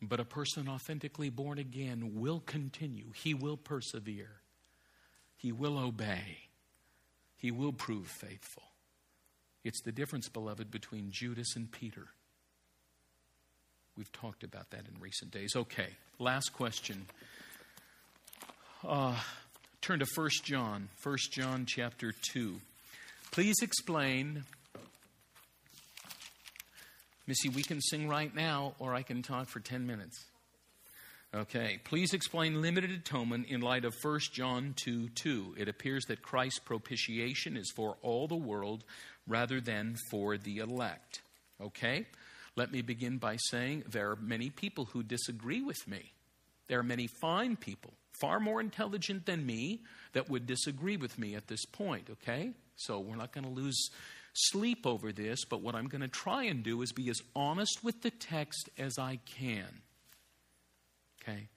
but 0.00 0.20
a 0.20 0.24
person 0.24 0.70
authentically 0.70 1.28
born 1.28 1.58
again 1.58 2.12
will 2.14 2.40
continue. 2.40 3.12
He 3.14 3.34
will 3.34 3.58
persevere. 3.58 4.40
He 5.36 5.52
will 5.52 5.78
obey. 5.78 6.38
He 7.36 7.50
will 7.50 7.74
prove 7.74 8.06
faithful. 8.06 8.62
It's 9.64 9.82
the 9.82 9.92
difference, 9.92 10.30
beloved, 10.30 10.70
between 10.70 11.10
Judas 11.10 11.54
and 11.54 11.70
Peter. 11.70 12.06
We've 13.98 14.10
talked 14.12 14.44
about 14.44 14.70
that 14.70 14.84
in 14.88 14.98
recent 14.98 15.30
days. 15.30 15.52
Okay, 15.54 15.88
last 16.18 16.54
question. 16.54 17.04
Uh, 18.82 19.16
turn 19.82 19.98
to 19.98 20.06
1 20.14 20.30
John, 20.42 20.88
1 21.02 21.16
John 21.30 21.66
chapter 21.66 22.14
2. 22.32 22.62
Please 23.30 23.56
explain. 23.62 24.44
Missy, 27.26 27.48
we 27.50 27.62
can 27.62 27.80
sing 27.80 28.08
right 28.08 28.34
now, 28.34 28.74
or 28.78 28.94
I 28.94 29.02
can 29.02 29.22
talk 29.22 29.48
for 29.48 29.60
10 29.60 29.86
minutes. 29.86 30.24
Okay, 31.34 31.78
please 31.84 32.14
explain 32.14 32.62
limited 32.62 32.90
atonement 32.90 33.48
in 33.48 33.60
light 33.60 33.84
of 33.84 33.94
1 34.02 34.20
John 34.32 34.72
2 34.76 35.10
2. 35.10 35.56
It 35.58 35.68
appears 35.68 36.04
that 36.06 36.22
Christ's 36.22 36.58
propitiation 36.58 37.54
is 37.54 37.70
for 37.76 37.98
all 38.00 38.26
the 38.26 38.34
world 38.34 38.82
rather 39.26 39.60
than 39.60 39.96
for 40.10 40.38
the 40.38 40.58
elect. 40.58 41.20
Okay, 41.60 42.06
let 42.56 42.72
me 42.72 42.80
begin 42.80 43.18
by 43.18 43.36
saying 43.50 43.84
there 43.90 44.10
are 44.10 44.16
many 44.16 44.48
people 44.48 44.86
who 44.86 45.02
disagree 45.02 45.60
with 45.60 45.86
me. 45.86 46.12
There 46.66 46.78
are 46.78 46.84
many 46.84 47.08
fine 47.20 47.56
people, 47.56 47.92
far 48.22 48.40
more 48.40 48.60
intelligent 48.60 49.26
than 49.26 49.44
me, 49.44 49.82
that 50.14 50.30
would 50.30 50.46
disagree 50.46 50.96
with 50.96 51.18
me 51.18 51.34
at 51.34 51.48
this 51.48 51.66
point, 51.66 52.08
okay? 52.10 52.52
So 52.78 53.00
we're 53.00 53.16
not 53.16 53.32
going 53.32 53.44
to 53.44 53.50
lose 53.50 53.90
sleep 54.32 54.86
over 54.86 55.12
this, 55.12 55.44
but 55.44 55.62
what 55.62 55.74
I'm 55.74 55.88
going 55.88 56.00
to 56.00 56.08
try 56.08 56.44
and 56.44 56.62
do 56.62 56.80
is 56.82 56.92
be 56.92 57.10
as 57.10 57.20
honest 57.34 57.82
with 57.82 58.02
the 58.02 58.10
text 58.10 58.70
as 58.78 58.98
I 58.98 59.18
can. 59.26 59.66
Okay? 61.22 61.48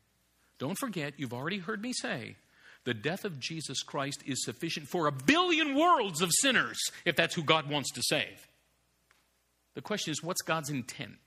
Don't 0.58 0.78
forget, 0.78 1.14
you've 1.18 1.34
already 1.34 1.60
heard 1.60 1.82
me 1.82 1.94
say, 1.94 2.36
the 2.84 2.94
death 2.96 3.26
of 3.26 3.40
Jesus 3.40 3.84
Christ 3.84 4.24
is 4.26 4.44
sufficient 4.44 4.88
for 4.88 5.06
a 5.06 5.12
billion 5.12 5.76
worlds 5.76 6.22
of 6.22 6.32
sinners, 6.40 6.80
if 7.06 7.16
that's 7.16 7.36
who 7.36 7.44
God 7.44 7.70
wants 7.70 7.92
to 7.92 8.02
save. 8.04 8.48
The 9.76 9.82
question 9.82 10.12
is, 10.12 10.24
what's 10.24 10.42
God's 10.42 10.72
intent? 10.72 11.20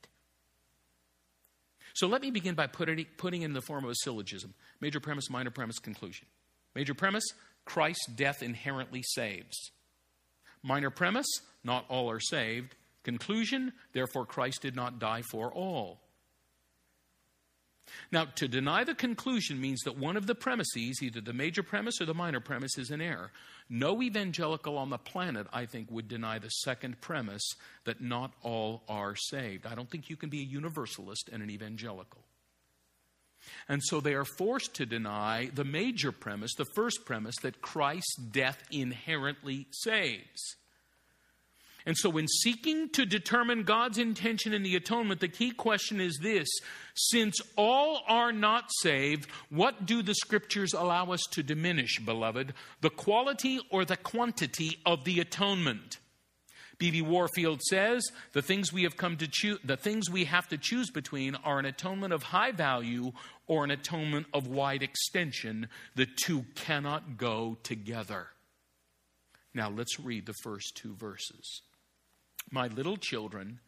So 1.94 2.08
let 2.08 2.22
me 2.22 2.32
begin 2.32 2.56
by 2.56 2.66
putting, 2.66 3.06
putting 3.16 3.42
in 3.42 3.52
the 3.52 3.60
form 3.60 3.84
of 3.84 3.90
a 3.90 3.94
syllogism 4.02 4.54
major 4.80 4.98
premise, 4.98 5.30
minor 5.30 5.50
premise, 5.50 5.78
conclusion. 5.78 6.26
Major 6.74 6.94
premise 6.94 7.24
Christ's 7.64 8.06
death 8.06 8.42
inherently 8.42 9.02
saves. 9.02 9.70
Minor 10.64 10.90
premise 10.90 11.26
not 11.62 11.84
all 11.88 12.10
are 12.10 12.20
saved. 12.20 12.74
Conclusion 13.04 13.72
therefore, 13.92 14.24
Christ 14.24 14.62
did 14.62 14.74
not 14.74 14.98
die 14.98 15.22
for 15.22 15.52
all. 15.52 16.00
Now, 18.10 18.24
to 18.36 18.48
deny 18.48 18.82
the 18.82 18.94
conclusion 18.94 19.60
means 19.60 19.82
that 19.82 19.98
one 19.98 20.16
of 20.16 20.26
the 20.26 20.34
premises, 20.34 21.02
either 21.02 21.20
the 21.20 21.34
major 21.34 21.62
premise 21.62 22.00
or 22.00 22.06
the 22.06 22.14
minor 22.14 22.40
premise, 22.40 22.78
is 22.78 22.90
in 22.90 23.02
error. 23.02 23.30
No 23.68 24.02
evangelical 24.02 24.78
on 24.78 24.88
the 24.88 24.98
planet, 24.98 25.46
I 25.52 25.66
think, 25.66 25.90
would 25.90 26.08
deny 26.08 26.38
the 26.38 26.48
second 26.48 27.00
premise 27.02 27.54
that 27.84 28.00
not 28.00 28.32
all 28.42 28.82
are 28.88 29.14
saved. 29.16 29.66
I 29.66 29.74
don't 29.74 29.90
think 29.90 30.08
you 30.08 30.16
can 30.16 30.30
be 30.30 30.40
a 30.40 30.44
universalist 30.44 31.28
and 31.30 31.42
an 31.42 31.50
evangelical. 31.50 32.22
And 33.68 33.82
so 33.82 34.00
they 34.00 34.14
are 34.14 34.24
forced 34.24 34.74
to 34.74 34.86
deny 34.86 35.50
the 35.52 35.64
major 35.64 36.12
premise, 36.12 36.54
the 36.54 36.66
first 36.74 37.04
premise, 37.04 37.36
that 37.42 37.62
Christ's 37.62 38.16
death 38.16 38.62
inherently 38.70 39.66
saves. 39.70 40.56
And 41.86 41.96
so, 41.98 42.08
when 42.08 42.26
seeking 42.28 42.88
to 42.90 43.04
determine 43.04 43.64
God's 43.64 43.98
intention 43.98 44.54
in 44.54 44.62
the 44.62 44.74
atonement, 44.74 45.20
the 45.20 45.28
key 45.28 45.50
question 45.50 46.00
is 46.00 46.18
this 46.22 46.48
Since 46.94 47.40
all 47.56 48.02
are 48.08 48.32
not 48.32 48.70
saved, 48.80 49.28
what 49.50 49.84
do 49.84 50.02
the 50.02 50.14
scriptures 50.14 50.72
allow 50.72 51.12
us 51.12 51.22
to 51.32 51.42
diminish, 51.42 51.98
beloved? 52.00 52.54
The 52.80 52.90
quality 52.90 53.60
or 53.70 53.84
the 53.84 53.98
quantity 53.98 54.78
of 54.86 55.04
the 55.04 55.20
atonement? 55.20 55.98
B.B. 56.90 57.00
Warfield 57.00 57.62
says 57.62 58.06
the 58.32 58.42
things 58.42 58.70
we 58.70 58.82
have 58.82 58.98
come 58.98 59.16
to 59.16 59.26
choose, 59.26 59.58
the 59.64 59.78
things 59.78 60.10
we 60.10 60.24
have 60.26 60.48
to 60.48 60.58
choose 60.58 60.90
between 60.90 61.34
are 61.36 61.58
an 61.58 61.64
atonement 61.64 62.12
of 62.12 62.22
high 62.22 62.52
value 62.52 63.12
or 63.46 63.64
an 63.64 63.70
atonement 63.70 64.26
of 64.34 64.48
wide 64.48 64.82
extension. 64.82 65.68
The 65.94 66.04
two 66.04 66.44
cannot 66.54 67.16
go 67.16 67.56
together. 67.62 68.26
Now 69.54 69.70
let's 69.70 69.98
read 69.98 70.26
the 70.26 70.34
first 70.42 70.76
two 70.76 70.94
verses. 70.94 71.62
My 72.50 72.66
little 72.66 72.98
children, 72.98 73.60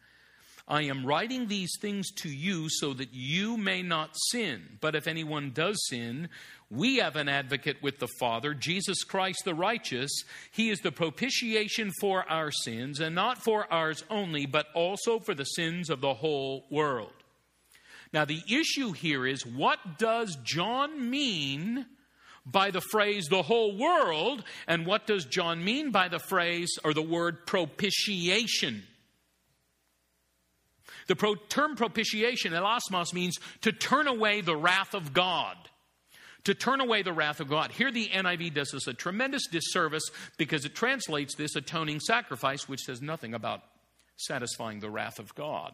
I 0.67 0.83
am 0.83 1.05
writing 1.05 1.47
these 1.47 1.71
things 1.79 2.11
to 2.17 2.29
you 2.29 2.67
so 2.69 2.93
that 2.93 3.13
you 3.13 3.55
may 3.55 3.81
not 3.81 4.17
sin. 4.31 4.77
But 4.81 4.95
if 4.95 5.07
anyone 5.07 5.51
does 5.51 5.77
sin, 5.87 6.27
we 6.69 6.97
have 6.97 7.15
an 7.15 7.29
advocate 7.29 7.81
with 7.81 7.99
the 7.99 8.09
Father, 8.19 8.53
Jesus 8.53 9.03
Christ 9.03 9.43
the 9.45 9.55
righteous. 9.55 10.11
He 10.51 10.69
is 10.69 10.79
the 10.79 10.91
propitiation 10.91 11.91
for 12.01 12.29
our 12.29 12.51
sins, 12.51 12.99
and 12.99 13.15
not 13.15 13.43
for 13.43 13.71
ours 13.71 14.03
only, 14.09 14.45
but 14.45 14.67
also 14.75 15.19
for 15.19 15.33
the 15.33 15.45
sins 15.45 15.89
of 15.89 16.01
the 16.01 16.13
whole 16.13 16.65
world. 16.69 17.13
Now, 18.11 18.25
the 18.25 18.41
issue 18.49 18.91
here 18.91 19.25
is 19.25 19.45
what 19.45 19.97
does 19.97 20.37
John 20.43 21.09
mean 21.09 21.85
by 22.47 22.71
the 22.71 22.81
phrase 22.81 23.27
the 23.29 23.43
whole 23.43 23.77
world. 23.77 24.43
And 24.67 24.85
what 24.85 25.05
does 25.05 25.25
John 25.25 25.63
mean 25.63 25.91
by 25.91 26.07
the 26.07 26.19
phrase 26.19 26.69
or 26.83 26.93
the 26.93 27.01
word 27.01 27.45
propitiation? 27.45 28.83
The 31.07 31.15
pro- 31.15 31.35
term 31.35 31.75
propitiation, 31.75 32.53
hilasmos, 32.53 33.13
means 33.13 33.37
to 33.61 33.71
turn 33.71 34.07
away 34.07 34.41
the 34.41 34.55
wrath 34.55 34.93
of 34.93 35.13
God. 35.13 35.55
To 36.43 36.53
turn 36.53 36.79
away 36.79 37.01
the 37.01 37.13
wrath 37.13 37.39
of 37.39 37.49
God. 37.49 37.71
Here, 37.71 37.91
the 37.91 38.07
NIV 38.07 38.53
does 38.53 38.73
us 38.73 38.87
a 38.87 38.93
tremendous 38.93 39.47
disservice 39.47 40.09
because 40.37 40.63
it 40.63 40.75
translates 40.75 41.35
this 41.35 41.55
atoning 41.55 41.99
sacrifice, 41.99 42.69
which 42.69 42.81
says 42.81 43.01
nothing 43.01 43.33
about 43.33 43.61
satisfying 44.15 44.79
the 44.79 44.89
wrath 44.89 45.19
of 45.19 45.33
God. 45.35 45.73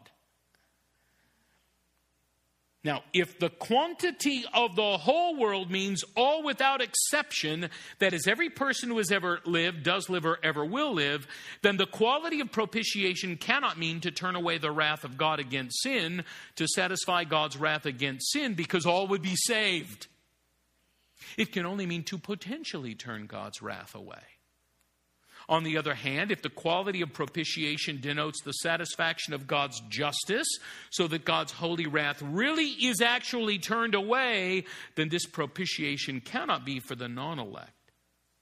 Now, 2.84 3.02
if 3.14 3.38
the 3.38 3.48
quantity 3.48 4.44
of 4.52 4.76
the 4.76 4.98
whole 4.98 5.36
world 5.36 5.70
means 5.70 6.04
all 6.14 6.42
without 6.42 6.82
exception, 6.82 7.70
that 7.98 8.12
is, 8.12 8.26
every 8.28 8.50
person 8.50 8.90
who 8.90 8.98
has 8.98 9.10
ever 9.10 9.40
lived, 9.46 9.82
does 9.82 10.10
live, 10.10 10.26
or 10.26 10.38
ever 10.42 10.66
will 10.66 10.92
live, 10.92 11.26
then 11.62 11.78
the 11.78 11.86
quality 11.86 12.40
of 12.40 12.52
propitiation 12.52 13.38
cannot 13.38 13.78
mean 13.78 14.02
to 14.02 14.10
turn 14.10 14.36
away 14.36 14.58
the 14.58 14.70
wrath 14.70 15.02
of 15.02 15.16
God 15.16 15.40
against 15.40 15.82
sin, 15.82 16.24
to 16.56 16.68
satisfy 16.68 17.24
God's 17.24 17.56
wrath 17.56 17.86
against 17.86 18.30
sin, 18.30 18.52
because 18.52 18.84
all 18.84 19.08
would 19.08 19.22
be 19.22 19.34
saved. 19.34 20.08
It 21.38 21.52
can 21.52 21.64
only 21.64 21.86
mean 21.86 22.02
to 22.04 22.18
potentially 22.18 22.94
turn 22.94 23.24
God's 23.24 23.62
wrath 23.62 23.94
away. 23.94 24.18
On 25.48 25.62
the 25.62 25.76
other 25.76 25.94
hand, 25.94 26.30
if 26.30 26.42
the 26.42 26.48
quality 26.48 27.02
of 27.02 27.12
propitiation 27.12 28.00
denotes 28.00 28.40
the 28.42 28.52
satisfaction 28.52 29.34
of 29.34 29.46
God's 29.46 29.80
justice, 29.88 30.48
so 30.90 31.06
that 31.08 31.24
God's 31.24 31.52
holy 31.52 31.86
wrath 31.86 32.22
really 32.22 32.68
is 32.68 33.00
actually 33.00 33.58
turned 33.58 33.94
away, 33.94 34.64
then 34.94 35.08
this 35.08 35.26
propitiation 35.26 36.20
cannot 36.20 36.64
be 36.64 36.80
for 36.80 36.94
the 36.94 37.08
non 37.08 37.38
elect. 37.38 37.70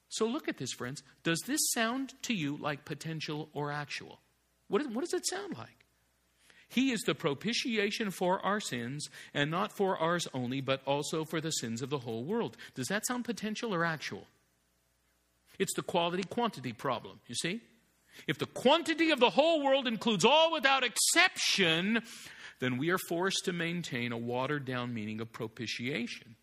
So 0.08 0.26
look 0.26 0.46
at 0.46 0.58
this, 0.58 0.72
friends. 0.72 1.02
Does 1.22 1.40
this 1.46 1.60
sound 1.72 2.12
to 2.22 2.34
you 2.34 2.56
like 2.56 2.84
potential 2.84 3.48
or 3.54 3.72
actual? 3.72 4.20
What, 4.68 4.86
what 4.90 5.02
does 5.02 5.14
it 5.14 5.26
sound 5.26 5.56
like? 5.56 5.86
He 6.68 6.90
is 6.92 7.02
the 7.02 7.14
propitiation 7.14 8.10
for 8.10 8.40
our 8.44 8.60
sins, 8.60 9.08
and 9.34 9.50
not 9.50 9.76
for 9.76 9.98
ours 9.98 10.26
only, 10.32 10.62
but 10.62 10.82
also 10.86 11.24
for 11.24 11.40
the 11.40 11.50
sins 11.50 11.82
of 11.82 11.90
the 11.90 11.98
whole 11.98 12.24
world. 12.24 12.56
Does 12.74 12.88
that 12.88 13.06
sound 13.06 13.26
potential 13.26 13.74
or 13.74 13.84
actual? 13.84 14.26
It's 15.62 15.74
the 15.74 15.82
quality 15.82 16.24
quantity 16.24 16.72
problem, 16.72 17.20
you 17.28 17.36
see? 17.36 17.60
If 18.26 18.36
the 18.36 18.46
quantity 18.46 19.12
of 19.12 19.20
the 19.20 19.30
whole 19.30 19.62
world 19.62 19.86
includes 19.86 20.24
all 20.24 20.50
without 20.52 20.82
exception, 20.82 22.02
then 22.58 22.78
we 22.78 22.90
are 22.90 22.98
forced 22.98 23.44
to 23.44 23.52
maintain 23.52 24.10
a 24.10 24.18
watered 24.18 24.64
down 24.64 24.92
meaning 24.92 25.20
of 25.20 25.32
propitiation. 25.32 26.34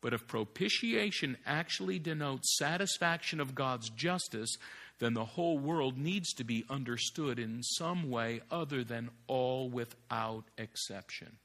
But 0.00 0.14
if 0.14 0.28
propitiation 0.28 1.38
actually 1.44 1.98
denotes 1.98 2.56
satisfaction 2.56 3.40
of 3.40 3.56
God's 3.56 3.90
justice, 3.90 4.54
then 5.00 5.14
the 5.14 5.24
whole 5.24 5.58
world 5.58 5.98
needs 5.98 6.32
to 6.34 6.44
be 6.44 6.64
understood 6.70 7.40
in 7.40 7.64
some 7.64 8.10
way 8.10 8.42
other 8.48 8.84
than 8.84 9.10
all 9.26 9.68
without 9.68 10.44
exception. 10.56 11.38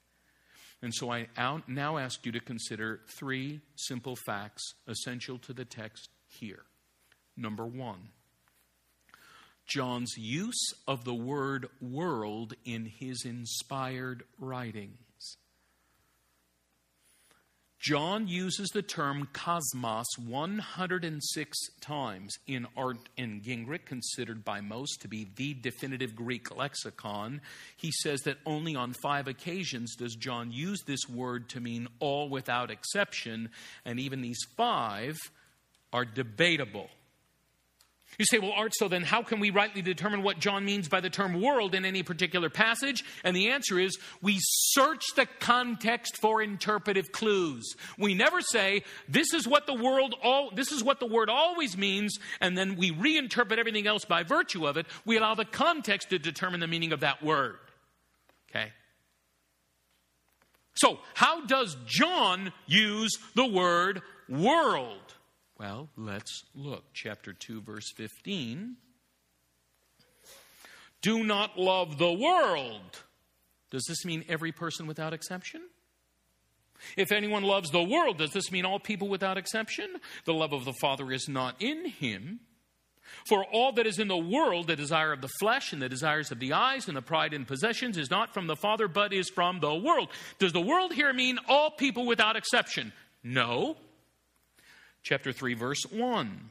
And 0.83 0.93
so 0.93 1.11
I 1.11 1.29
now 1.67 1.97
ask 1.97 2.27
you 2.27 2.31
to 2.33 2.39
consider 2.39 3.01
three 3.07 3.61
simple 3.75 4.15
facts 4.15 4.75
essential 4.87 5.39
to 5.39 5.51
the 5.51 5.65
text 5.65 6.09
here. 6.27 6.65
Number 7.37 7.65
one, 7.65 8.09
John's 9.65 10.13
use 10.17 10.73
of 10.87 11.03
the 11.03 11.13
word 11.13 11.67
world 11.81 12.53
in 12.63 12.85
his 12.85 13.25
inspired 13.25 14.23
writings. 14.39 14.99
John 17.85 18.27
uses 18.27 18.69
the 18.69 18.81
term 18.81 19.27
cosmos 19.31 20.07
106 20.17 21.57
times 21.81 22.35
in 22.47 22.65
Arndt 22.75 23.09
and 23.15 23.43
Gingrich, 23.43 23.85
considered 23.85 24.43
by 24.43 24.59
most 24.59 25.01
to 25.01 25.07
be 25.07 25.27
the 25.35 25.53
definitive 25.53 26.15
Greek 26.15 26.55
lexicon. 26.55 27.41
He 27.77 27.91
says 27.91 28.21
that 28.21 28.39
only 28.43 28.75
on 28.75 28.93
five 28.93 29.27
occasions 29.27 29.95
does 29.95 30.15
John 30.15 30.51
use 30.51 30.81
this 30.81 31.07
word 31.07 31.47
to 31.49 31.59
mean 31.59 31.87
all 31.99 32.27
without 32.27 32.71
exception, 32.71 33.49
and 33.85 33.99
even 33.99 34.21
these 34.21 34.43
five 34.57 35.15
are 35.93 36.05
debatable. 36.05 36.89
You 38.17 38.25
say, 38.25 38.39
well, 38.39 38.53
Art, 38.55 38.73
so 38.75 38.87
then 38.87 39.03
how 39.03 39.23
can 39.23 39.39
we 39.39 39.49
rightly 39.49 39.81
determine 39.81 40.23
what 40.23 40.39
John 40.39 40.63
means 40.63 40.87
by 40.87 41.01
the 41.01 41.09
term 41.09 41.41
world 41.41 41.75
in 41.75 41.85
any 41.85 42.03
particular 42.03 42.49
passage? 42.49 43.03
And 43.23 43.35
the 43.35 43.49
answer 43.49 43.79
is 43.79 43.97
we 44.21 44.37
search 44.39 45.03
the 45.15 45.27
context 45.39 46.17
for 46.17 46.41
interpretive 46.41 47.11
clues. 47.11 47.75
We 47.97 48.13
never 48.13 48.41
say, 48.41 48.83
this 49.09 49.33
is 49.33 49.47
what 49.47 49.65
the 49.65 49.73
world 49.73 50.15
all 50.23 50.51
this 50.53 50.71
is 50.71 50.83
what 50.83 50.99
the 50.99 51.05
word 51.05 51.29
always 51.29 51.77
means, 51.77 52.17
and 52.39 52.57
then 52.57 52.75
we 52.75 52.91
reinterpret 52.91 53.57
everything 53.57 53.87
else 53.87 54.05
by 54.05 54.23
virtue 54.23 54.67
of 54.67 54.77
it. 54.77 54.85
We 55.05 55.17
allow 55.17 55.35
the 55.35 55.45
context 55.45 56.09
to 56.09 56.19
determine 56.19 56.59
the 56.59 56.67
meaning 56.67 56.93
of 56.93 57.01
that 57.01 57.23
word. 57.23 57.57
Okay? 58.49 58.71
So, 60.75 60.99
how 61.13 61.45
does 61.45 61.75
John 61.85 62.51
use 62.67 63.11
the 63.33 63.45
word 63.45 64.01
world? 64.27 65.14
Well, 65.57 65.89
let's 65.95 66.43
look. 66.53 66.83
Chapter 66.93 67.33
2, 67.33 67.61
verse 67.61 67.91
15. 67.95 68.75
Do 71.01 71.23
not 71.23 71.57
love 71.57 71.97
the 71.97 72.11
world. 72.11 73.03
Does 73.71 73.85
this 73.87 74.05
mean 74.05 74.25
every 74.27 74.51
person 74.51 74.87
without 74.87 75.13
exception? 75.13 75.61
If 76.97 77.11
anyone 77.11 77.43
loves 77.43 77.69
the 77.71 77.83
world, 77.83 78.17
does 78.17 78.31
this 78.31 78.51
mean 78.51 78.65
all 78.65 78.79
people 78.79 79.07
without 79.07 79.37
exception? 79.37 79.95
The 80.25 80.33
love 80.33 80.53
of 80.53 80.65
the 80.65 80.73
Father 80.81 81.11
is 81.11 81.27
not 81.29 81.61
in 81.61 81.85
him. 81.85 82.41
For 83.27 83.45
all 83.45 83.71
that 83.73 83.87
is 83.87 83.99
in 83.99 84.07
the 84.07 84.17
world, 84.17 84.67
the 84.67 84.75
desire 84.75 85.13
of 85.13 85.21
the 85.21 85.29
flesh 85.39 85.71
and 85.73 85.81
the 85.81 85.89
desires 85.89 86.31
of 86.31 86.39
the 86.39 86.53
eyes 86.53 86.87
and 86.87 86.97
the 86.97 87.01
pride 87.01 87.33
in 87.33 87.45
possessions, 87.45 87.97
is 87.97 88.09
not 88.09 88.33
from 88.33 88.47
the 88.47 88.55
Father, 88.55 88.87
but 88.87 89.13
is 89.13 89.29
from 89.29 89.59
the 89.59 89.73
world. 89.73 90.09
Does 90.39 90.53
the 90.53 90.61
world 90.61 90.93
here 90.93 91.13
mean 91.13 91.39
all 91.47 91.71
people 91.71 92.05
without 92.05 92.35
exception? 92.35 92.93
No. 93.23 93.77
Chapter 95.05 95.31
3, 95.31 95.53
verse 95.53 95.83
1. 95.91 96.49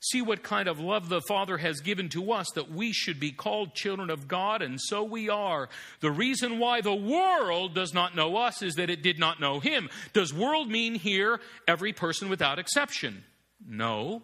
See 0.00 0.20
what 0.20 0.42
kind 0.42 0.68
of 0.68 0.78
love 0.80 1.08
the 1.08 1.22
Father 1.26 1.56
has 1.56 1.80
given 1.80 2.10
to 2.10 2.30
us 2.32 2.46
that 2.54 2.70
we 2.70 2.92
should 2.92 3.18
be 3.18 3.32
called 3.32 3.74
children 3.74 4.10
of 4.10 4.28
God, 4.28 4.60
and 4.60 4.78
so 4.78 5.02
we 5.02 5.30
are. 5.30 5.70
The 6.00 6.10
reason 6.10 6.58
why 6.58 6.82
the 6.82 6.94
world 6.94 7.74
does 7.74 7.94
not 7.94 8.14
know 8.14 8.36
us 8.36 8.62
is 8.62 8.74
that 8.74 8.90
it 8.90 9.02
did 9.02 9.18
not 9.18 9.40
know 9.40 9.60
Him. 9.60 9.88
Does 10.12 10.32
world 10.32 10.70
mean 10.70 10.94
here 10.94 11.40
every 11.66 11.94
person 11.94 12.28
without 12.28 12.58
exception? 12.58 13.24
No. 13.66 14.20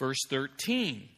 Verse 0.00 0.18
13. 0.28 1.08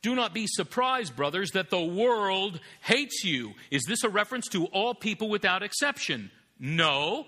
Do 0.00 0.14
not 0.14 0.32
be 0.32 0.46
surprised, 0.46 1.14
brothers, 1.14 1.50
that 1.50 1.68
the 1.68 1.84
world 1.84 2.58
hates 2.80 3.22
you. 3.22 3.52
Is 3.70 3.84
this 3.86 4.02
a 4.02 4.08
reference 4.08 4.48
to 4.48 4.64
all 4.66 4.94
people 4.94 5.28
without 5.28 5.62
exception? 5.62 6.30
No. 6.58 7.26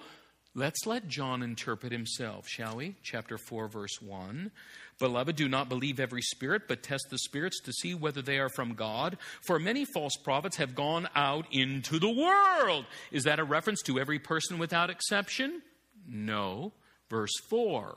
Let's 0.54 0.84
let 0.84 1.06
John 1.06 1.44
interpret 1.44 1.92
himself, 1.92 2.48
shall 2.48 2.76
we? 2.76 2.96
Chapter 3.04 3.38
4, 3.38 3.68
verse 3.68 4.02
1. 4.02 4.50
Beloved, 4.98 5.36
do 5.36 5.48
not 5.48 5.68
believe 5.68 6.00
every 6.00 6.22
spirit, 6.22 6.62
but 6.66 6.82
test 6.82 7.04
the 7.08 7.18
spirits 7.18 7.60
to 7.60 7.72
see 7.72 7.94
whether 7.94 8.20
they 8.20 8.38
are 8.38 8.48
from 8.48 8.74
God. 8.74 9.16
For 9.46 9.60
many 9.60 9.84
false 9.84 10.16
prophets 10.16 10.56
have 10.56 10.74
gone 10.74 11.08
out 11.14 11.46
into 11.52 12.00
the 12.00 12.10
world. 12.10 12.84
Is 13.12 13.24
that 13.24 13.38
a 13.38 13.44
reference 13.44 13.80
to 13.82 14.00
every 14.00 14.18
person 14.18 14.58
without 14.58 14.90
exception? 14.90 15.62
No. 16.08 16.72
Verse 17.08 17.32
4. 17.48 17.96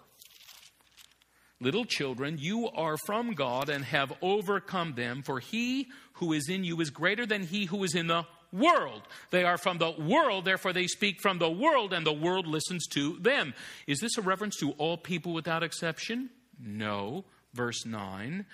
Little 1.60 1.86
children, 1.86 2.38
you 2.40 2.70
are 2.76 2.98
from 3.08 3.34
God 3.34 3.70
and 3.70 3.84
have 3.86 4.14
overcome 4.22 4.94
them, 4.94 5.24
for 5.24 5.40
he 5.40 5.88
who 6.14 6.34
is 6.34 6.50
in 6.50 6.64
you 6.64 6.80
is 6.82 6.92
greater 6.92 7.26
than 7.26 7.44
he 7.44 7.66
who 7.66 7.84
is 7.84 7.96
in 7.96 8.08
the 8.08 8.26
world. 8.54 9.02
They 9.32 9.44
are 9.44 9.58
from 9.58 9.80
the 9.80 9.92
world, 9.92 10.46
therefore 10.46 10.72
they 10.72 10.88
speak 10.88 11.20
from 11.22 11.40
the 11.40 11.50
world, 11.50 11.92
and 11.92 12.06
the 12.06 12.14
world 12.14 12.48
listens 12.48 12.88
to 12.94 13.18
them. 13.20 13.54
Is 13.88 14.00
this 14.00 14.18
a 14.18 14.22
reference 14.22 14.56
to 14.58 14.72
all 14.74 14.98
people 14.98 15.34
without 15.34 15.64
exception? 15.64 16.30
No. 16.64 17.26
Verse 17.54 17.86
9. 17.86 18.46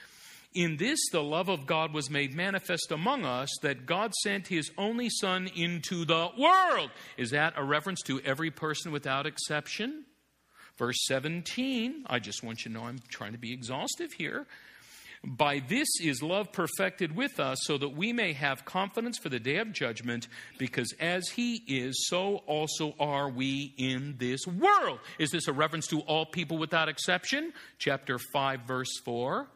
In 0.55 0.77
this, 0.77 0.99
the 1.11 1.21
love 1.21 1.47
of 1.47 1.67
God 1.67 1.93
was 1.93 2.09
made 2.09 2.33
manifest 2.33 2.91
among 2.91 3.23
us 3.23 3.49
that 3.61 3.85
God 3.85 4.13
sent 4.23 4.47
his 4.47 4.71
only 4.77 5.09
Son 5.09 5.47
into 5.55 6.05
the 6.05 6.29
world. 6.37 6.89
Is 7.17 7.31
that 7.31 7.53
a 7.55 7.63
reference 7.63 8.01
to 8.03 8.19
every 8.21 8.49
person 8.49 8.91
without 8.91 9.27
exception? 9.27 10.05
Verse 10.77 10.97
17, 11.05 12.05
I 12.07 12.19
just 12.19 12.41
want 12.41 12.63
you 12.63 12.71
to 12.71 12.77
know 12.77 12.85
I'm 12.85 12.99
trying 13.09 13.33
to 13.33 13.37
be 13.37 13.53
exhaustive 13.53 14.13
here. 14.13 14.47
By 15.23 15.59
this 15.67 15.87
is 16.01 16.23
love 16.23 16.51
perfected 16.53 17.15
with 17.15 17.39
us, 17.39 17.57
so 17.63 17.77
that 17.77 17.89
we 17.89 18.13
may 18.13 18.33
have 18.33 18.63
confidence 18.63 19.17
for 19.17 19.29
the 19.29 19.39
day 19.39 19.57
of 19.57 19.73
judgment, 19.73 20.27
because 20.57 20.93
as 20.99 21.29
He 21.29 21.63
is, 21.67 22.07
so 22.07 22.37
also 22.47 22.95
are 22.99 23.29
we 23.29 23.73
in 23.77 24.15
this 24.17 24.47
world. 24.47 24.99
Is 25.17 25.31
this 25.31 25.47
a 25.47 25.53
reference 25.53 25.87
to 25.87 25.99
all 26.01 26.25
people 26.25 26.57
without 26.57 26.87
exception? 26.87 27.51
Chapter 27.79 28.17
5, 28.17 28.61
verse 28.61 28.99
4. 29.03 29.47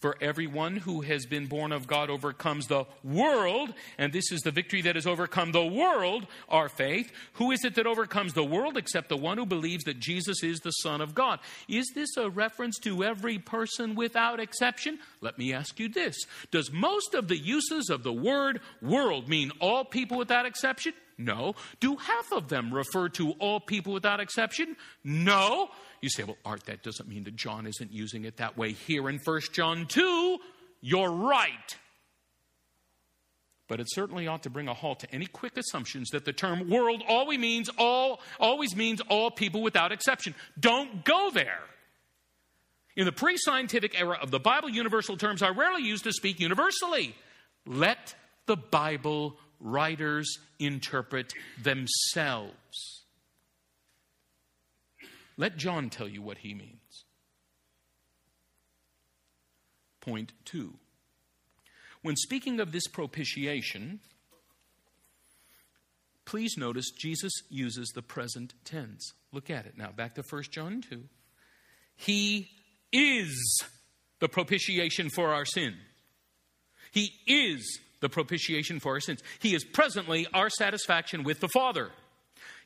For 0.00 0.16
everyone 0.20 0.76
who 0.76 1.00
has 1.00 1.26
been 1.26 1.46
born 1.46 1.72
of 1.72 1.88
God 1.88 2.08
overcomes 2.08 2.68
the 2.68 2.84
world, 3.02 3.74
and 3.98 4.12
this 4.12 4.30
is 4.30 4.42
the 4.42 4.52
victory 4.52 4.80
that 4.82 4.94
has 4.94 5.08
overcome 5.08 5.50
the 5.50 5.66
world, 5.66 6.28
our 6.48 6.68
faith. 6.68 7.10
Who 7.34 7.50
is 7.50 7.64
it 7.64 7.74
that 7.74 7.86
overcomes 7.86 8.32
the 8.32 8.44
world 8.44 8.76
except 8.76 9.08
the 9.08 9.16
one 9.16 9.38
who 9.38 9.46
believes 9.46 9.82
that 9.84 9.98
Jesus 9.98 10.44
is 10.44 10.60
the 10.60 10.70
Son 10.70 11.00
of 11.00 11.16
God? 11.16 11.40
Is 11.66 11.90
this 11.96 12.16
a 12.16 12.30
reference 12.30 12.78
to 12.80 13.02
every 13.02 13.38
person 13.38 13.96
without 13.96 14.38
exception? 14.38 15.00
Let 15.20 15.36
me 15.36 15.52
ask 15.52 15.80
you 15.80 15.88
this 15.88 16.16
Does 16.52 16.70
most 16.70 17.14
of 17.14 17.26
the 17.26 17.38
uses 17.38 17.90
of 17.90 18.04
the 18.04 18.12
word 18.12 18.60
world 18.80 19.28
mean 19.28 19.50
all 19.58 19.84
people 19.84 20.16
without 20.16 20.46
exception? 20.46 20.92
No. 21.18 21.56
Do 21.80 21.96
half 21.96 22.30
of 22.30 22.48
them 22.48 22.72
refer 22.72 23.08
to 23.10 23.32
all 23.32 23.58
people 23.58 23.92
without 23.92 24.20
exception? 24.20 24.76
No. 25.02 25.70
You 26.00 26.08
say, 26.08 26.24
well, 26.24 26.36
Art, 26.44 26.64
that 26.66 26.82
doesn't 26.82 27.08
mean 27.08 27.24
that 27.24 27.36
John 27.36 27.66
isn't 27.66 27.92
using 27.92 28.24
it 28.24 28.36
that 28.36 28.56
way 28.56 28.72
here 28.72 29.08
in 29.08 29.18
1 29.18 29.40
John 29.52 29.86
2. 29.86 30.38
You're 30.80 31.10
right. 31.10 31.76
But 33.68 33.80
it 33.80 33.86
certainly 33.90 34.26
ought 34.26 34.44
to 34.44 34.50
bring 34.50 34.68
a 34.68 34.74
halt 34.74 35.00
to 35.00 35.14
any 35.14 35.26
quick 35.26 35.56
assumptions 35.58 36.10
that 36.10 36.24
the 36.24 36.32
term 36.32 36.70
world 36.70 37.02
always 37.06 37.38
means 37.38 37.68
all 37.76 38.20
always 38.40 38.74
means 38.74 39.00
all 39.08 39.30
people 39.30 39.60
without 39.60 39.92
exception. 39.92 40.34
Don't 40.58 41.04
go 41.04 41.30
there. 41.30 41.60
In 42.96 43.04
the 43.04 43.12
pre-scientific 43.12 44.00
era 44.00 44.18
of 44.20 44.30
the 44.30 44.40
Bible, 44.40 44.68
universal 44.70 45.16
terms 45.16 45.42
are 45.42 45.52
rarely 45.52 45.82
used 45.82 46.04
to 46.04 46.12
speak 46.12 46.40
universally. 46.40 47.14
Let 47.66 48.14
the 48.46 48.56
Bible 48.56 49.36
writers 49.60 50.38
interpret 50.58 51.34
themselves. 51.62 52.97
Let 55.38 55.56
John 55.56 55.88
tell 55.88 56.08
you 56.08 56.20
what 56.20 56.38
he 56.38 56.52
means. 56.52 57.04
Point 60.00 60.32
two. 60.44 60.74
When 62.02 62.16
speaking 62.16 62.60
of 62.60 62.72
this 62.72 62.88
propitiation, 62.88 64.00
please 66.24 66.56
notice 66.58 66.90
Jesus 66.90 67.32
uses 67.48 67.92
the 67.94 68.02
present 68.02 68.52
tense. 68.64 69.12
Look 69.32 69.48
at 69.48 69.64
it 69.64 69.78
now. 69.78 69.92
Back 69.92 70.16
to 70.16 70.22
1 70.28 70.42
John 70.50 70.82
2. 70.82 71.04
He 71.96 72.50
is 72.92 73.62
the 74.20 74.28
propitiation 74.28 75.08
for 75.08 75.32
our 75.32 75.44
sin. 75.44 75.74
He 76.90 77.12
is 77.26 77.80
the 78.00 78.08
propitiation 78.08 78.80
for 78.80 78.92
our 78.92 79.00
sins. 79.00 79.22
He 79.40 79.54
is 79.54 79.64
presently 79.64 80.26
our 80.32 80.50
satisfaction 80.50 81.24
with 81.24 81.40
the 81.40 81.48
Father. 81.48 81.90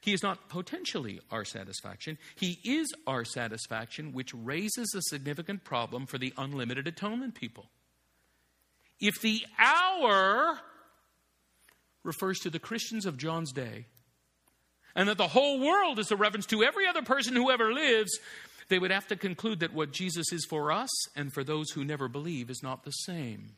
He 0.03 0.13
is 0.13 0.23
not 0.23 0.49
potentially 0.49 1.21
our 1.31 1.45
satisfaction, 1.45 2.19
He 2.35 2.59
is 2.65 2.93
our 3.07 3.25
satisfaction, 3.25 4.13
which 4.13 4.35
raises 4.35 4.93
a 4.95 5.03
significant 5.03 5.65
problem 5.65 6.07
for 6.07 6.19
the 6.19 6.35
unlimited 6.37 6.89
atonement 6.89 7.35
people. 7.35 7.71
If 9.01 9.21
the 9.21 9.43
our 9.59 10.59
refers 12.03 12.41
to 12.41 12.51
the 12.51 12.59
Christians 12.59 13.07
of 13.07 13.17
John's 13.17 13.53
day, 13.53 13.87
and 14.97 15.09
that 15.09 15.19
the 15.19 15.29
whole 15.29 15.61
world 15.61 16.01
is 16.01 16.11
a 16.11 16.17
reference 16.17 16.47
to 16.47 16.65
every 16.65 16.87
other 16.87 17.03
person 17.03 17.35
who 17.35 17.51
ever 17.51 17.73
lives, 17.73 18.19
they 18.69 18.81
would 18.81 18.91
have 18.91 19.07
to 19.07 19.17
conclude 19.17 19.61
that 19.61 19.73
what 19.73 19.93
Jesus 19.93 20.33
is 20.33 20.45
for 20.45 20.73
us 20.73 20.91
and 21.17 21.33
for 21.33 21.45
those 21.45 21.71
who 21.71 21.85
never 21.85 22.09
believe 22.09 22.51
is 22.51 22.63
not 22.63 22.85
the 22.85 22.91
same. 22.91 23.53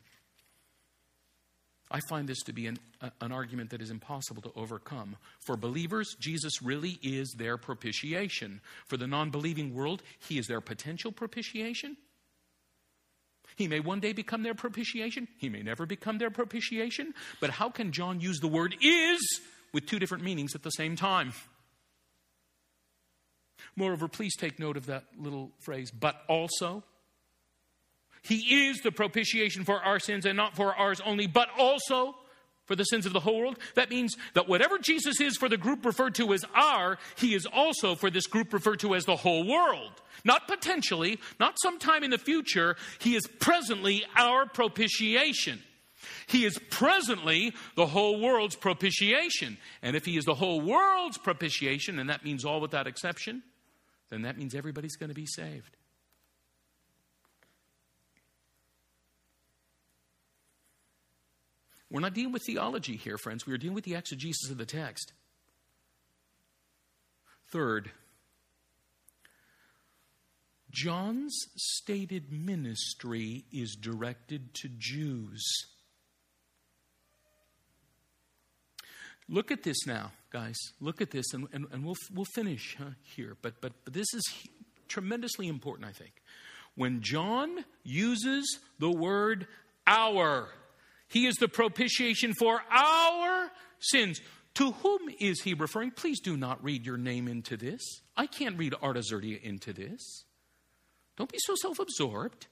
I 1.91 1.99
find 2.09 2.27
this 2.27 2.41
to 2.43 2.53
be 2.53 2.67
an, 2.67 2.79
an 3.21 3.31
argument 3.31 3.69
that 3.69 3.81
is 3.81 3.91
impossible 3.91 4.41
to 4.43 4.51
overcome. 4.55 5.17
For 5.39 5.55
believers, 5.55 6.15
Jesus 6.19 6.61
really 6.61 6.99
is 7.03 7.35
their 7.37 7.57
propitiation. 7.57 8.61
For 8.87 8.97
the 8.97 9.07
non 9.07 9.29
believing 9.29 9.75
world, 9.75 10.01
he 10.27 10.39
is 10.39 10.47
their 10.47 10.61
potential 10.61 11.11
propitiation. 11.11 11.97
He 13.55 13.67
may 13.67 13.79
one 13.79 13.99
day 13.99 14.13
become 14.13 14.43
their 14.43 14.55
propitiation, 14.55 15.27
he 15.37 15.47
may 15.47 15.61
never 15.61 15.85
become 15.85 16.17
their 16.17 16.31
propitiation. 16.31 17.13
But 17.39 17.51
how 17.51 17.69
can 17.69 17.91
John 17.91 18.19
use 18.19 18.39
the 18.39 18.47
word 18.47 18.75
is 18.81 19.41
with 19.71 19.85
two 19.85 19.99
different 19.99 20.23
meanings 20.23 20.55
at 20.55 20.63
the 20.63 20.71
same 20.71 20.95
time? 20.95 21.33
Moreover, 23.75 24.07
please 24.07 24.35
take 24.35 24.59
note 24.59 24.77
of 24.77 24.87
that 24.87 25.05
little 25.17 25.51
phrase, 25.59 25.91
but 25.91 26.15
also. 26.27 26.83
He 28.25 28.67
is 28.67 28.79
the 28.79 28.91
propitiation 28.91 29.65
for 29.65 29.81
our 29.81 29.99
sins 29.99 30.25
and 30.25 30.35
not 30.35 30.55
for 30.55 30.73
ours 30.73 30.99
only, 31.05 31.27
but 31.27 31.47
also 31.57 32.15
for 32.65 32.75
the 32.75 32.83
sins 32.83 33.05
of 33.05 33.13
the 33.13 33.19
whole 33.19 33.39
world. 33.39 33.59
That 33.75 33.91
means 33.91 34.15
that 34.33 34.49
whatever 34.49 34.79
Jesus 34.79 35.21
is 35.21 35.37
for 35.37 35.47
the 35.47 35.57
group 35.57 35.85
referred 35.85 36.15
to 36.15 36.33
as 36.33 36.43
our, 36.55 36.97
he 37.15 37.35
is 37.35 37.45
also 37.45 37.93
for 37.93 38.09
this 38.09 38.25
group 38.25 38.51
referred 38.51 38.79
to 38.79 38.95
as 38.95 39.05
the 39.05 39.15
whole 39.15 39.47
world. 39.47 39.91
Not 40.23 40.47
potentially, 40.47 41.19
not 41.39 41.59
sometime 41.61 42.03
in 42.03 42.09
the 42.09 42.17
future. 42.17 42.75
He 42.99 43.15
is 43.15 43.27
presently 43.39 44.03
our 44.15 44.47
propitiation. 44.47 45.61
He 46.25 46.45
is 46.45 46.57
presently 46.71 47.53
the 47.75 47.85
whole 47.85 48.19
world's 48.19 48.55
propitiation. 48.55 49.57
And 49.83 49.95
if 49.95 50.05
he 50.05 50.17
is 50.17 50.25
the 50.25 50.33
whole 50.33 50.61
world's 50.61 51.19
propitiation, 51.19 51.99
and 51.99 52.09
that 52.09 52.25
means 52.25 52.43
all 52.43 52.59
without 52.59 52.87
exception, 52.87 53.43
then 54.09 54.23
that 54.23 54.37
means 54.37 54.55
everybody's 54.55 54.95
going 54.95 55.09
to 55.09 55.15
be 55.15 55.27
saved. 55.27 55.77
We're 61.89 62.01
not 62.01 62.13
dealing 62.13 62.33
with 62.33 62.43
theology 62.43 62.95
here, 62.95 63.17
friends. 63.17 63.45
We 63.45 63.53
are 63.53 63.57
dealing 63.57 63.75
with 63.75 63.83
the 63.85 63.95
exegesis 63.95 64.49
of 64.49 64.57
the 64.57 64.65
text. 64.65 65.13
Third, 67.51 67.91
John's 70.71 71.37
stated 71.55 72.31
ministry 72.31 73.45
is 73.51 73.77
directed 73.79 74.53
to 74.55 74.69
Jews. 74.77 75.43
Look 79.29 79.51
at 79.51 79.63
this 79.63 79.87
now, 79.87 80.11
guys. 80.31 80.55
Look 80.79 81.01
at 81.01 81.11
this, 81.11 81.33
and, 81.33 81.47
and, 81.51 81.65
and 81.71 81.83
we'll, 81.83 81.95
we'll 82.13 82.25
finish 82.35 82.75
huh, 82.77 82.91
here. 83.01 83.37
But, 83.41 83.61
but, 83.61 83.73
but 83.83 83.93
this 83.93 84.13
is 84.13 84.23
tremendously 84.87 85.47
important, 85.47 85.87
I 85.87 85.93
think. 85.93 86.21
When 86.75 87.01
John 87.01 87.63
uses 87.83 88.59
the 88.79 88.91
word 88.91 89.47
our, 89.87 90.49
he 91.07 91.27
is 91.27 91.35
the 91.35 91.47
propitiation 91.47 92.33
for 92.33 92.61
our 92.71 93.51
sins. 93.79 94.21
To 94.55 94.71
whom 94.71 95.09
is 95.19 95.41
he 95.41 95.53
referring? 95.53 95.91
Please 95.91 96.19
do 96.19 96.37
not 96.37 96.63
read 96.63 96.85
your 96.85 96.97
name 96.97 97.27
into 97.27 97.57
this. 97.57 98.01
I 98.15 98.25
can't 98.25 98.57
read 98.57 98.73
Art 98.81 98.95
Azurdia 98.95 99.41
into 99.41 99.73
this. 99.73 100.23
Don't 101.17 101.31
be 101.31 101.39
so 101.39 101.55
self 101.55 101.79
absorbed. 101.79 102.47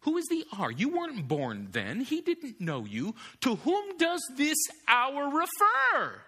Who 0.00 0.16
is 0.16 0.26
the 0.28 0.44
R? 0.58 0.70
You 0.70 0.88
weren't 0.88 1.28
born 1.28 1.68
then. 1.72 2.00
He 2.00 2.22
didn't 2.22 2.60
know 2.60 2.86
you. 2.86 3.14
To 3.42 3.56
whom 3.56 3.98
does 3.98 4.20
this 4.36 4.56
our 4.88 5.26
refer? 5.26 6.22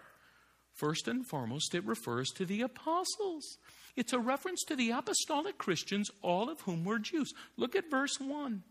First 0.74 1.08
and 1.08 1.26
foremost, 1.26 1.74
it 1.74 1.84
refers 1.86 2.28
to 2.36 2.44
the 2.44 2.60
apostles. 2.60 3.56
It's 3.96 4.12
a 4.12 4.18
reference 4.18 4.62
to 4.64 4.76
the 4.76 4.90
apostolic 4.90 5.58
Christians, 5.58 6.10
all 6.22 6.50
of 6.50 6.60
whom 6.62 6.84
were 6.84 6.98
Jews. 6.98 7.32
Look 7.56 7.74
at 7.74 7.90
verse 7.90 8.18
1. 8.20 8.62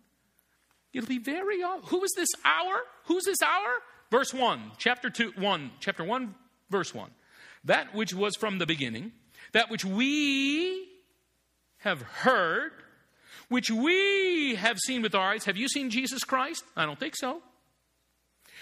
It'll 0.93 1.07
be 1.07 1.19
very. 1.19 1.61
Who 1.85 2.03
is 2.03 2.11
this 2.15 2.29
our? 2.43 2.81
Who's 3.05 3.23
this 3.25 3.41
our? 3.41 3.77
Verse 4.09 4.33
1, 4.33 4.73
chapter 4.77 5.09
2, 5.09 5.33
1, 5.37 5.71
chapter 5.79 6.03
1, 6.03 6.35
verse 6.69 6.93
1. 6.93 7.09
That 7.63 7.95
which 7.95 8.13
was 8.13 8.35
from 8.35 8.57
the 8.57 8.65
beginning, 8.65 9.13
that 9.53 9.69
which 9.69 9.85
we 9.85 10.89
have 11.77 12.01
heard 12.01 12.73
which 13.51 13.69
we 13.69 14.55
have 14.55 14.79
seen 14.79 15.01
with 15.01 15.13
our 15.13 15.31
eyes. 15.31 15.43
Have 15.43 15.57
you 15.57 15.67
seen 15.67 15.89
Jesus 15.89 16.23
Christ? 16.23 16.63
I 16.77 16.85
don't 16.85 16.97
think 16.97 17.17
so. 17.17 17.41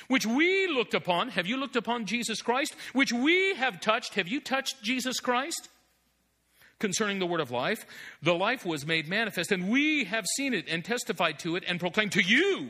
Which 0.07 0.25
we 0.25 0.65
looked 0.65 0.95
upon. 0.95 1.29
Have 1.29 1.45
you 1.45 1.57
looked 1.57 1.75
upon 1.75 2.07
Jesus 2.07 2.41
Christ? 2.41 2.73
Which 2.93 3.13
we 3.13 3.53
have 3.53 3.81
touched. 3.81 4.15
Have 4.15 4.27
you 4.27 4.41
touched 4.41 4.81
Jesus 4.81 5.19
Christ? 5.19 5.69
Concerning 6.79 7.19
the 7.19 7.25
word 7.25 7.41
of 7.41 7.51
life, 7.51 7.85
the 8.21 8.33
life 8.33 8.65
was 8.65 8.85
made 8.85 9.07
manifest, 9.07 9.51
and 9.51 9.69
we 9.69 10.05
have 10.05 10.25
seen 10.37 10.53
it 10.53 10.65
and 10.69 10.83
testified 10.83 11.37
to 11.39 11.55
it 11.57 11.63
and 11.67 11.79
proclaimed 11.79 12.13
to 12.13 12.21
you 12.21 12.69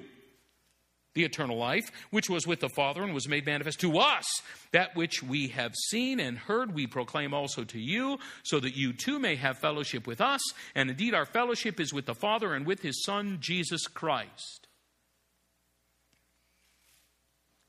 the 1.14 1.24
eternal 1.24 1.58
life, 1.58 1.92
which 2.12 2.30
was 2.30 2.48
with 2.48 2.60
the 2.60 2.70
Father 2.70 3.04
and 3.04 3.14
was 3.14 3.28
made 3.28 3.46
manifest 3.46 3.80
to 3.82 3.98
us. 3.98 4.26
That 4.72 4.96
which 4.96 5.22
we 5.22 5.50
have 5.50 5.74
seen 5.76 6.20
and 6.20 6.38
heard, 6.38 6.74
we 6.74 6.88
proclaim 6.88 7.34
also 7.34 7.64
to 7.66 7.80
you, 7.80 8.20
so 8.44 8.60
that 8.60 8.76
you 8.76 8.94
too 8.94 9.20
may 9.20 9.36
have 9.36 9.58
fellowship 9.58 10.08
with 10.08 10.22
us. 10.22 10.42
And 10.76 10.90
indeed, 10.90 11.14
our 11.14 11.26
fellowship 11.26 11.80
is 11.80 11.94
with 11.94 12.06
the 12.06 12.16
Father 12.16 12.54
and 12.54 12.66
with 12.66 12.82
his 12.82 13.04
Son, 13.04 13.38
Jesus 13.40 13.88
Christ. 13.88 14.68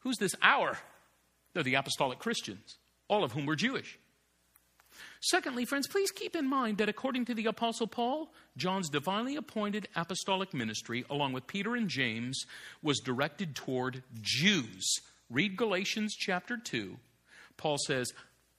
Who's 0.01 0.17
this 0.17 0.35
our? 0.43 0.79
They're 1.53 1.63
the 1.63 1.75
apostolic 1.75 2.19
Christians, 2.19 2.79
all 3.09 3.25
of 3.25 3.33
whom 3.33 3.47
were 3.47 3.57
Jewish. 3.57 3.99
Secondly, 5.21 5.67
friends, 5.67 5.87
please 5.87 6.11
keep 6.11 6.35
in 6.35 6.49
mind 6.49 6.79
that 6.79 6.89
according 6.89 7.27
to 7.27 7.35
the 7.35 7.45
Apostle 7.45 7.87
Paul, 7.87 8.33
John's 8.57 8.89
divinely 8.89 9.37
appointed 9.37 9.87
apostolic 9.95 10.55
ministry, 10.55 11.05
along 11.11 11.35
with 11.35 11.47
Peter 11.47 11.77
and 11.77 11.89
James, 11.89 12.45
was 12.83 13.01
directed 13.01 13.55
toward 13.55 14.03
Jews. 14.23 15.01
Read 15.29 15.59
Galatians 15.59 16.15
chapter 16.19 16.57
2. 16.57 16.97
Paul 17.59 17.77
says, 17.87 18.13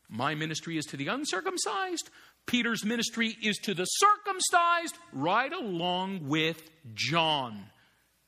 My 0.08 0.36
ministry 0.36 0.78
is 0.78 0.86
to 0.86 0.98
the 0.98 1.08
uncircumcised. 1.08 2.12
Peter's 2.46 2.86
ministry 2.86 3.36
is 3.42 3.58
to 3.58 3.74
the 3.74 3.86
circumcised, 3.86 4.96
right 5.14 5.52
along 5.52 6.28
with 6.28 6.70
John. 6.94 7.66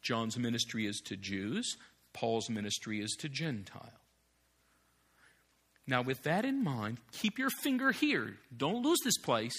John's 0.02 0.40
ministry 0.40 0.88
is 0.88 1.02
to 1.06 1.16
Jews, 1.16 1.78
Paul's 2.14 2.50
ministry 2.50 3.00
is 3.00 3.16
to 3.20 3.30
Gentiles. 3.30 4.03
Now, 5.86 6.02
with 6.02 6.24
that 6.24 6.46
in 6.46 6.64
mind, 6.64 7.00
keep 7.12 7.38
your 7.38 7.50
finger 7.50 7.92
here. 7.92 8.38
Don't 8.56 8.84
lose 8.84 9.00
this 9.04 9.18
place 9.18 9.56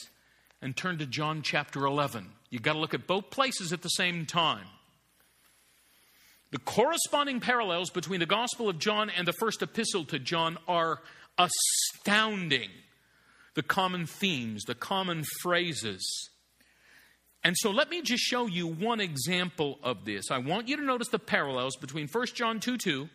and 0.62 0.74
turn 0.74 0.98
to 0.98 1.06
John 1.06 1.42
chapter 1.42 1.84
11. 1.84 2.30
You've 2.50 2.62
got 2.62 2.72
to 2.72 2.78
look 2.78 2.94
at 2.94 3.06
both 3.06 3.30
places 3.30 3.72
at 3.72 3.82
the 3.82 3.88
same 3.88 4.24
time. 4.24 4.66
The 6.50 6.58
corresponding 6.58 7.40
parallels 7.40 7.90
between 7.90 8.20
the 8.20 8.26
Gospel 8.26 8.68
of 8.68 8.78
John 8.78 9.10
and 9.10 9.26
the 9.26 9.32
first 9.34 9.60
epistle 9.60 10.04
to 10.06 10.18
John 10.18 10.56
are 10.66 11.00
astounding. 11.36 12.70
The 13.54 13.62
common 13.62 14.06
themes, 14.06 14.62
the 14.64 14.74
common 14.74 15.24
phrases. 15.42 16.30
And 17.42 17.54
so 17.58 17.70
let 17.70 17.90
me 17.90 18.00
just 18.00 18.22
show 18.22 18.46
you 18.46 18.66
one 18.66 19.00
example 19.00 19.78
of 19.82 20.04
this. 20.04 20.30
I 20.30 20.38
want 20.38 20.68
you 20.68 20.76
to 20.76 20.82
notice 20.82 21.08
the 21.08 21.18
parallels 21.18 21.76
between 21.76 22.08
1 22.08 22.26
John 22.34 22.60
2 22.60 22.78
2 22.78 23.08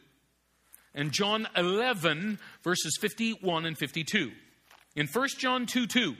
and 0.94 1.12
John 1.12 1.48
11, 1.56 2.40
verses 2.64 2.98
51 3.00 3.66
and 3.66 3.78
52. 3.78 4.32
In 4.96 5.08
1 5.08 5.28
John 5.38 5.66
2 5.66 5.88
2, 5.88 6.16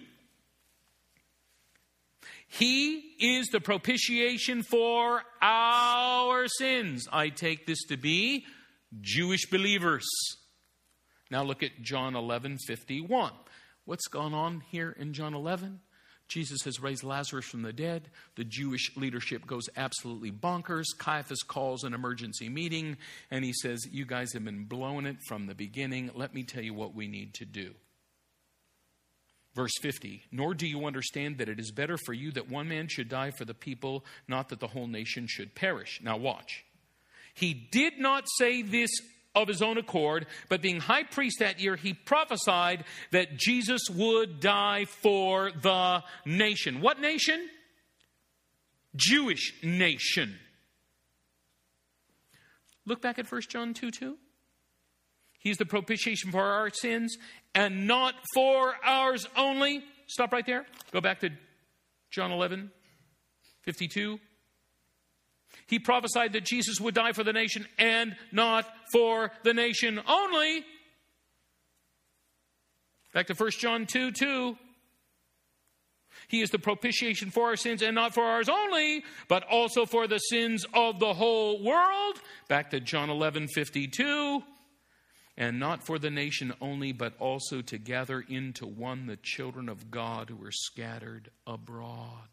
He 2.48 2.98
is 3.20 3.48
the 3.48 3.60
propitiation 3.60 4.64
for 4.64 5.24
our 5.42 6.48
sins. 6.48 7.08
I 7.12 7.30
take 7.30 7.66
this 7.66 7.84
to 7.86 7.98
be 7.98 8.46
Jewish 9.02 9.50
believers. 9.50 10.08
Now 11.32 11.44
look 11.44 11.62
at 11.64 11.82
John 11.82 12.16
11 12.16 12.58
51. 12.66 13.32
What's 13.86 14.08
gone 14.08 14.34
on 14.34 14.62
here 14.72 14.96
in 14.98 15.14
John 15.14 15.34
11? 15.34 15.80
Jesus 16.30 16.62
has 16.64 16.80
raised 16.80 17.04
Lazarus 17.04 17.46
from 17.46 17.64
the 17.64 17.74
dead. 17.74 18.10
The 18.36 18.44
Jewish 18.44 18.96
leadership 18.96 19.48
goes 19.48 19.68
absolutely 19.76 20.32
bonkers. 20.32 20.86
Caiaphas 20.98 21.42
calls 21.42 21.84
an 21.84 21.96
emergency 21.96 22.50
meeting 22.50 22.98
and 23.32 23.44
he 23.44 23.52
says, 23.52 23.88
You 23.92 24.06
guys 24.06 24.32
have 24.34 24.46
been 24.46 24.66
blowing 24.66 25.08
it 25.08 25.18
from 25.28 25.48
the 25.48 25.56
beginning. 25.56 26.12
Let 26.14 26.34
me 26.34 26.44
tell 26.44 26.64
you 26.64 26.76
what 26.76 26.94
we 26.94 27.08
need 27.08 27.34
to 27.36 27.46
do. 27.46 27.74
Verse 29.56 29.72
50 29.82 30.24
Nor 30.32 30.54
do 30.54 30.68
you 30.68 30.86
understand 30.86 31.40
that 31.40 31.50
it 31.50 31.60
is 31.60 31.72
better 31.72 31.98
for 31.98 32.14
you 32.14 32.32
that 32.34 32.50
one 32.50 32.70
man 32.70 32.88
should 32.88 33.10
die 33.10 33.32
for 33.32 33.46
the 33.46 33.56
people, 33.56 34.06
not 34.28 34.50
that 34.50 34.60
the 34.60 34.68
whole 34.68 34.88
nation 34.88 35.26
should 35.28 35.56
perish. 35.56 36.00
Now, 36.04 36.16
watch. 36.18 36.64
He 37.34 37.54
did 37.54 37.98
not 37.98 38.26
say 38.38 38.62
this 38.62 38.92
of 39.36 39.48
his 39.48 39.62
own 39.62 39.78
accord, 39.78 40.26
but 40.50 40.62
being 40.62 40.80
high 40.80 41.04
priest 41.04 41.38
that 41.40 41.60
year, 41.60 41.76
he 41.76 41.94
prophesied 41.94 42.84
that 43.12 43.38
Jesus 43.38 43.82
would 43.90 44.40
die 44.40 44.86
for 44.86 45.52
the 45.52 46.04
nation. 46.26 46.82
What 46.82 47.00
nation? 47.00 47.48
Jewish 48.96 49.54
nation. 49.64 50.36
Look 52.86 53.02
back 53.02 53.20
at 53.20 53.32
1 53.32 53.42
John 53.50 53.74
2 53.74 53.92
2. 53.92 54.18
He's 55.40 55.58
the 55.58 55.66
propitiation 55.66 56.32
for 56.32 56.44
our 56.44 56.70
sins 56.70 57.18
and 57.56 57.88
not 57.88 58.16
for 58.34 58.76
ours 58.84 59.28
only. 59.38 59.84
Stop 60.08 60.34
right 60.34 60.46
there. 60.46 60.66
Go 60.92 61.00
back 61.00 61.20
to 61.22 61.30
John 62.12 62.32
11 62.32 62.72
52. 63.64 64.20
He 65.70 65.78
prophesied 65.78 66.34
that 66.34 66.46
Jesus 66.46 66.82
would 66.82 66.96
die 66.96 67.12
for 67.12 67.24
the 67.24 67.32
nation 67.32 67.68
and 67.78 68.16
not 68.32 68.66
for 68.92 69.32
the 69.44 69.54
nation 69.54 70.02
only. 70.08 70.66
Back 73.14 73.28
to 73.28 73.36
1 73.36 73.52
John 73.52 73.86
2 73.86 74.12
2. 74.12 74.58
He 76.28 76.42
is 76.42 76.50
the 76.50 76.58
propitiation 76.58 77.30
for 77.30 77.46
our 77.46 77.56
sins 77.56 77.84
and 77.84 77.94
not 77.94 78.16
for 78.16 78.24
ours 78.24 78.50
only, 78.50 79.04
but 79.28 79.44
also 79.44 79.86
for 79.86 80.08
the 80.08 80.18
sins 80.18 80.66
of 80.74 81.00
the 81.00 81.14
whole 81.14 81.64
world. 81.64 82.20
Back 82.48 82.72
to 82.72 82.80
John 82.80 83.12
11 83.12 83.48
52. 83.54 84.42
And 85.38 85.60
not 85.60 85.86
for 85.86 86.00
the 86.00 86.10
nation 86.10 86.52
only, 86.60 86.92
but 86.92 87.14
also 87.20 87.62
to 87.62 87.78
gather 87.78 88.22
into 88.28 88.66
one 88.66 89.06
the 89.06 89.18
children 89.22 89.70
of 89.70 89.92
God 89.92 90.30
who 90.30 90.44
are 90.44 90.52
scattered 90.52 91.30
abroad. 91.48 92.28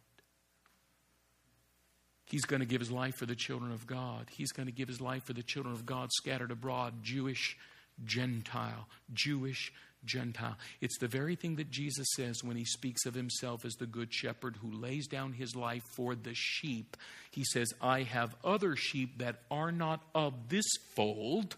He's 2.26 2.44
going 2.44 2.60
to 2.60 2.66
give 2.66 2.80
his 2.80 2.90
life 2.90 3.14
for 3.16 3.26
the 3.26 3.36
children 3.36 3.72
of 3.72 3.86
God. 3.86 4.26
He's 4.30 4.52
going 4.52 4.66
to 4.66 4.72
give 4.72 4.88
his 4.88 5.00
life 5.00 5.24
for 5.24 5.32
the 5.32 5.42
children 5.42 5.74
of 5.74 5.86
God 5.86 6.10
scattered 6.12 6.50
abroad, 6.50 6.94
Jewish, 7.02 7.56
Gentile, 8.04 8.88
Jewish, 9.14 9.72
Gentile. 10.04 10.56
It's 10.80 10.98
the 10.98 11.08
very 11.08 11.36
thing 11.36 11.56
that 11.56 11.70
Jesus 11.70 12.06
says 12.16 12.42
when 12.42 12.56
he 12.56 12.64
speaks 12.64 13.06
of 13.06 13.14
himself 13.14 13.64
as 13.64 13.74
the 13.74 13.86
good 13.86 14.12
shepherd 14.12 14.56
who 14.56 14.70
lays 14.70 15.06
down 15.06 15.32
his 15.32 15.54
life 15.54 15.82
for 15.94 16.14
the 16.14 16.34
sheep. 16.34 16.96
He 17.30 17.44
says, 17.44 17.72
I 17.80 18.02
have 18.02 18.36
other 18.44 18.76
sheep 18.76 19.18
that 19.18 19.42
are 19.50 19.72
not 19.72 20.02
of 20.14 20.48
this 20.48 20.66
fold. 20.94 21.56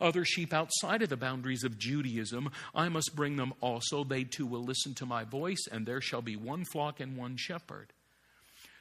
Other 0.00 0.24
sheep 0.24 0.54
outside 0.54 1.02
of 1.02 1.10
the 1.10 1.16
boundaries 1.18 1.62
of 1.62 1.78
Judaism, 1.78 2.50
I 2.74 2.88
must 2.88 3.14
bring 3.14 3.36
them 3.36 3.52
also. 3.60 4.02
They 4.02 4.24
too 4.24 4.46
will 4.46 4.64
listen 4.64 4.94
to 4.94 5.04
my 5.04 5.24
voice, 5.24 5.66
and 5.70 5.84
there 5.84 6.00
shall 6.00 6.22
be 6.22 6.36
one 6.36 6.64
flock 6.64 7.00
and 7.00 7.18
one 7.18 7.36
shepherd. 7.36 7.92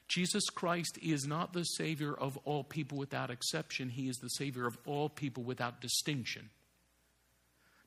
Jesus 0.09 0.49
Christ 0.49 0.97
is 1.01 1.25
not 1.25 1.53
the 1.53 1.63
Savior 1.63 2.13
of 2.13 2.35
all 2.43 2.63
people 2.63 2.97
without 2.97 3.29
exception, 3.29 3.89
He 3.89 4.09
is 4.09 4.17
the 4.17 4.29
Savior 4.29 4.65
of 4.65 4.77
all 4.85 5.07
people 5.07 5.43
without 5.43 5.79
distinction. 5.79 6.49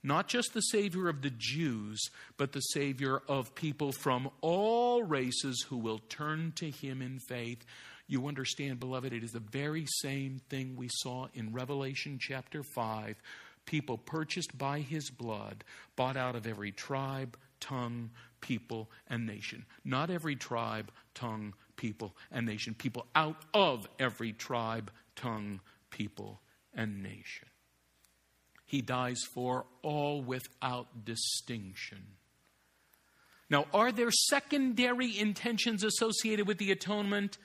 Not 0.04 0.28
just 0.28 0.54
the 0.54 0.60
Savior 0.60 1.08
of 1.08 1.22
the 1.22 1.32
Jews, 1.36 2.00
but 2.36 2.52
the 2.52 2.60
Savior 2.60 3.22
of 3.28 3.54
people 3.54 3.92
from 3.92 4.30
all 4.40 5.02
races 5.02 5.64
who 5.68 5.76
will 5.76 5.98
turn 6.08 6.52
to 6.56 6.70
Him 6.70 7.02
in 7.02 7.18
faith. 7.28 7.64
You 8.06 8.26
understand, 8.26 8.80
beloved, 8.80 9.12
it 9.12 9.22
is 9.22 9.30
the 9.30 9.40
very 9.40 9.86
same 10.00 10.40
thing 10.48 10.76
we 10.76 10.88
saw 10.90 11.28
in 11.34 11.52
Revelation 11.52 12.18
chapter 12.20 12.62
5. 12.62 13.16
People 13.64 13.98
purchased 13.98 14.56
by 14.56 14.80
His 14.80 15.10
blood, 15.10 15.64
bought 15.94 16.16
out 16.16 16.34
of 16.34 16.46
every 16.46 16.72
tribe, 16.72 17.36
tongue, 17.60 18.10
people, 18.40 18.90
and 19.08 19.24
nation. 19.24 19.64
Not 19.84 20.10
every 20.10 20.34
tribe, 20.34 20.90
tongue, 21.14 21.54
people, 21.76 22.14
and 22.30 22.46
nation. 22.46 22.74
People 22.74 23.06
out 23.14 23.44
of 23.54 23.88
every 23.98 24.32
tribe, 24.32 24.90
tongue, 25.16 25.60
people, 25.90 26.40
and 26.74 27.02
nation. 27.02 27.48
He 28.64 28.80
dies 28.80 29.20
for 29.34 29.66
all 29.82 30.22
without 30.22 31.04
distinction. 31.04 31.98
Now, 33.50 33.66
are 33.74 33.92
there 33.92 34.10
secondary 34.10 35.18
intentions 35.18 35.84
associated 35.84 36.46
with 36.46 36.56
the 36.56 36.72
atonement? 36.72 37.36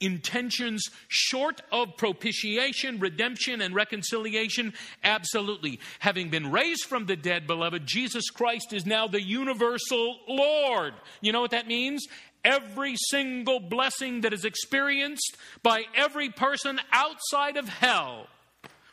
Intentions 0.00 0.88
short 1.08 1.60
of 1.70 1.96
propitiation, 1.98 2.98
redemption, 2.98 3.60
and 3.60 3.74
reconciliation? 3.74 4.72
Absolutely. 5.04 5.78
Having 5.98 6.30
been 6.30 6.50
raised 6.50 6.86
from 6.86 7.04
the 7.04 7.16
dead, 7.16 7.46
beloved, 7.46 7.84
Jesus 7.84 8.30
Christ 8.30 8.72
is 8.72 8.86
now 8.86 9.06
the 9.06 9.22
universal 9.22 10.18
Lord. 10.26 10.94
You 11.20 11.32
know 11.32 11.42
what 11.42 11.50
that 11.50 11.68
means? 11.68 12.06
Every 12.44 12.96
single 12.96 13.60
blessing 13.60 14.22
that 14.22 14.32
is 14.32 14.44
experienced 14.44 15.36
by 15.62 15.84
every 15.94 16.28
person 16.30 16.80
outside 16.92 17.56
of 17.56 17.68
hell 17.68 18.26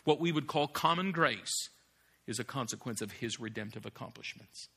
what 0.04 0.20
we 0.20 0.32
would 0.32 0.48
call 0.48 0.68
common 0.68 1.12
grace, 1.12 1.70
is 2.26 2.40
a 2.40 2.44
consequence 2.44 3.02
of 3.02 3.12
his 3.12 3.40
redemptive 3.40 3.86
accomplishments. 3.86 4.70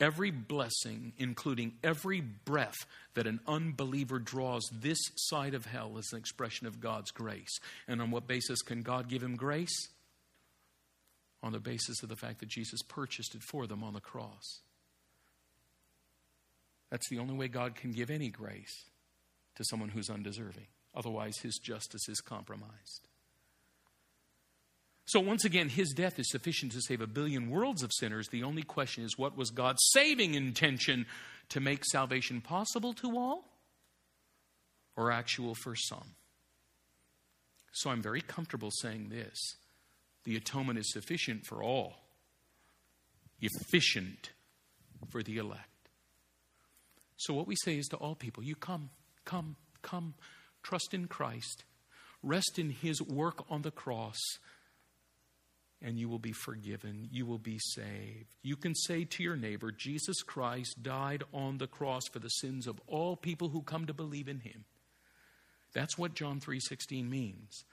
Every 0.00 0.30
blessing, 0.30 1.12
including 1.18 1.74
every 1.82 2.20
breath 2.20 2.76
that 3.14 3.26
an 3.26 3.40
unbeliever 3.46 4.20
draws 4.20 4.68
this 4.72 4.98
side 5.16 5.54
of 5.54 5.66
hell, 5.66 5.98
is 5.98 6.10
an 6.12 6.18
expression 6.18 6.68
of 6.68 6.80
God's 6.80 7.10
grace. 7.10 7.58
And 7.88 8.00
on 8.00 8.12
what 8.12 8.28
basis 8.28 8.62
can 8.62 8.82
God 8.82 9.08
give 9.08 9.22
him 9.22 9.34
grace? 9.34 9.88
On 11.42 11.52
the 11.52 11.60
basis 11.60 12.02
of 12.02 12.08
the 12.08 12.16
fact 12.16 12.40
that 12.40 12.48
Jesus 12.48 12.82
purchased 12.82 13.34
it 13.34 13.42
for 13.42 13.66
them 13.66 13.84
on 13.84 13.94
the 13.94 14.00
cross. 14.00 14.60
That's 16.90 17.08
the 17.08 17.18
only 17.18 17.34
way 17.34 17.48
God 17.48 17.76
can 17.76 17.92
give 17.92 18.10
any 18.10 18.28
grace 18.28 18.86
to 19.56 19.64
someone 19.64 19.90
who's 19.90 20.10
undeserving. 20.10 20.66
Otherwise, 20.94 21.38
his 21.38 21.58
justice 21.62 22.08
is 22.08 22.20
compromised. 22.20 23.08
So, 25.04 25.20
once 25.20 25.44
again, 25.44 25.68
his 25.68 25.94
death 25.94 26.18
is 26.18 26.30
sufficient 26.30 26.72
to 26.72 26.82
save 26.82 27.00
a 27.00 27.06
billion 27.06 27.48
worlds 27.48 27.82
of 27.82 27.92
sinners. 27.92 28.28
The 28.28 28.42
only 28.42 28.62
question 28.62 29.04
is 29.04 29.16
what 29.16 29.36
was 29.36 29.50
God's 29.50 29.82
saving 29.92 30.34
intention 30.34 31.06
to 31.48 31.60
make 31.60 31.84
salvation 31.86 32.40
possible 32.42 32.92
to 32.94 33.16
all 33.16 33.44
or 34.96 35.10
actual 35.10 35.54
for 35.54 35.74
some? 35.74 36.14
So, 37.72 37.90
I'm 37.90 38.02
very 38.02 38.20
comfortable 38.20 38.70
saying 38.70 39.08
this 39.08 39.38
the 40.28 40.36
atonement 40.36 40.78
is 40.78 40.92
sufficient 40.92 41.46
for 41.46 41.62
all, 41.62 41.94
efficient 43.40 44.32
for 45.08 45.22
the 45.22 45.38
elect. 45.38 45.88
So, 47.16 47.32
what 47.32 47.46
we 47.46 47.56
say 47.56 47.78
is 47.78 47.86
to 47.86 47.96
all 47.96 48.14
people 48.14 48.44
you 48.44 48.54
come, 48.54 48.90
come, 49.24 49.56
come, 49.80 50.12
trust 50.62 50.92
in 50.92 51.06
Christ, 51.06 51.64
rest 52.22 52.58
in 52.58 52.68
his 52.68 53.00
work 53.00 53.42
on 53.48 53.62
the 53.62 53.70
cross, 53.70 54.18
and 55.80 55.98
you 55.98 56.10
will 56.10 56.18
be 56.18 56.32
forgiven. 56.32 57.08
You 57.10 57.24
will 57.24 57.38
be 57.38 57.58
saved. 57.58 58.26
You 58.42 58.56
can 58.56 58.74
say 58.74 59.04
to 59.04 59.22
your 59.22 59.36
neighbor, 59.36 59.72
Jesus 59.72 60.22
Christ 60.22 60.82
died 60.82 61.24
on 61.32 61.56
the 61.56 61.66
cross 61.66 62.02
for 62.12 62.18
the 62.18 62.28
sins 62.28 62.66
of 62.66 62.78
all 62.86 63.16
people 63.16 63.48
who 63.48 63.62
come 63.62 63.86
to 63.86 63.94
believe 63.94 64.28
in 64.28 64.40
him. 64.40 64.66
That's 65.72 65.96
what 65.96 66.12
John 66.12 66.38
3:16 66.38 67.08
means. 67.08 67.64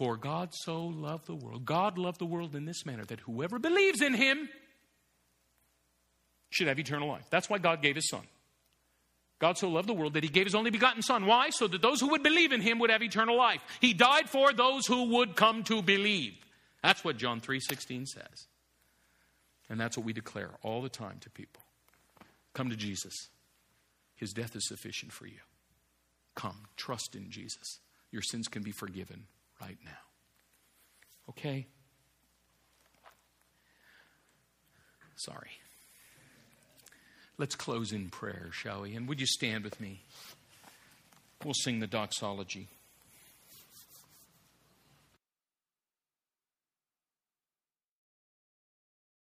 For 0.00 0.16
God 0.16 0.54
so 0.54 0.86
loved 0.86 1.26
the 1.26 1.34
world. 1.34 1.66
God 1.66 1.98
loved 1.98 2.20
the 2.20 2.24
world 2.24 2.56
in 2.56 2.64
this 2.64 2.86
manner 2.86 3.04
that 3.04 3.20
whoever 3.20 3.58
believes 3.58 4.00
in 4.00 4.14
him 4.14 4.48
should 6.48 6.68
have 6.68 6.78
eternal 6.78 7.06
life. 7.06 7.26
That's 7.28 7.50
why 7.50 7.58
God 7.58 7.82
gave 7.82 7.96
his 7.96 8.08
son. 8.08 8.22
God 9.40 9.58
so 9.58 9.68
loved 9.68 9.86
the 9.86 9.92
world 9.92 10.14
that 10.14 10.22
he 10.22 10.30
gave 10.30 10.46
his 10.46 10.54
only 10.54 10.70
begotten 10.70 11.02
Son. 11.02 11.26
Why? 11.26 11.50
So 11.50 11.68
that 11.68 11.82
those 11.82 12.00
who 12.00 12.08
would 12.12 12.22
believe 12.22 12.52
in 12.52 12.62
him 12.62 12.78
would 12.78 12.88
have 12.88 13.02
eternal 13.02 13.36
life. 13.36 13.60
He 13.82 13.92
died 13.92 14.30
for 14.30 14.54
those 14.54 14.86
who 14.86 15.16
would 15.16 15.36
come 15.36 15.64
to 15.64 15.82
believe. 15.82 16.32
That's 16.82 17.04
what 17.04 17.18
John 17.18 17.42
3:16 17.42 18.06
says. 18.06 18.48
And 19.68 19.78
that's 19.78 19.98
what 19.98 20.06
we 20.06 20.14
declare 20.14 20.52
all 20.62 20.80
the 20.80 20.88
time 20.88 21.18
to 21.20 21.28
people. 21.28 21.62
Come 22.54 22.70
to 22.70 22.76
Jesus. 22.76 23.28
His 24.14 24.32
death 24.32 24.56
is 24.56 24.66
sufficient 24.66 25.12
for 25.12 25.26
you. 25.26 25.40
Come, 26.34 26.68
trust 26.78 27.14
in 27.14 27.30
Jesus. 27.30 27.80
Your 28.10 28.22
sins 28.22 28.48
can 28.48 28.62
be 28.62 28.72
forgiven 28.72 29.26
right 29.60 29.78
now. 29.84 29.90
Okay? 31.30 31.66
Sorry. 35.16 35.50
Let's 37.38 37.54
close 37.54 37.92
in 37.92 38.10
prayer, 38.10 38.50
shall 38.52 38.82
we? 38.82 38.94
And 38.94 39.08
would 39.08 39.20
you 39.20 39.26
stand 39.26 39.64
with 39.64 39.80
me? 39.80 40.02
We'll 41.44 41.54
sing 41.54 41.80
the 41.80 41.86
doxology. 41.86 42.68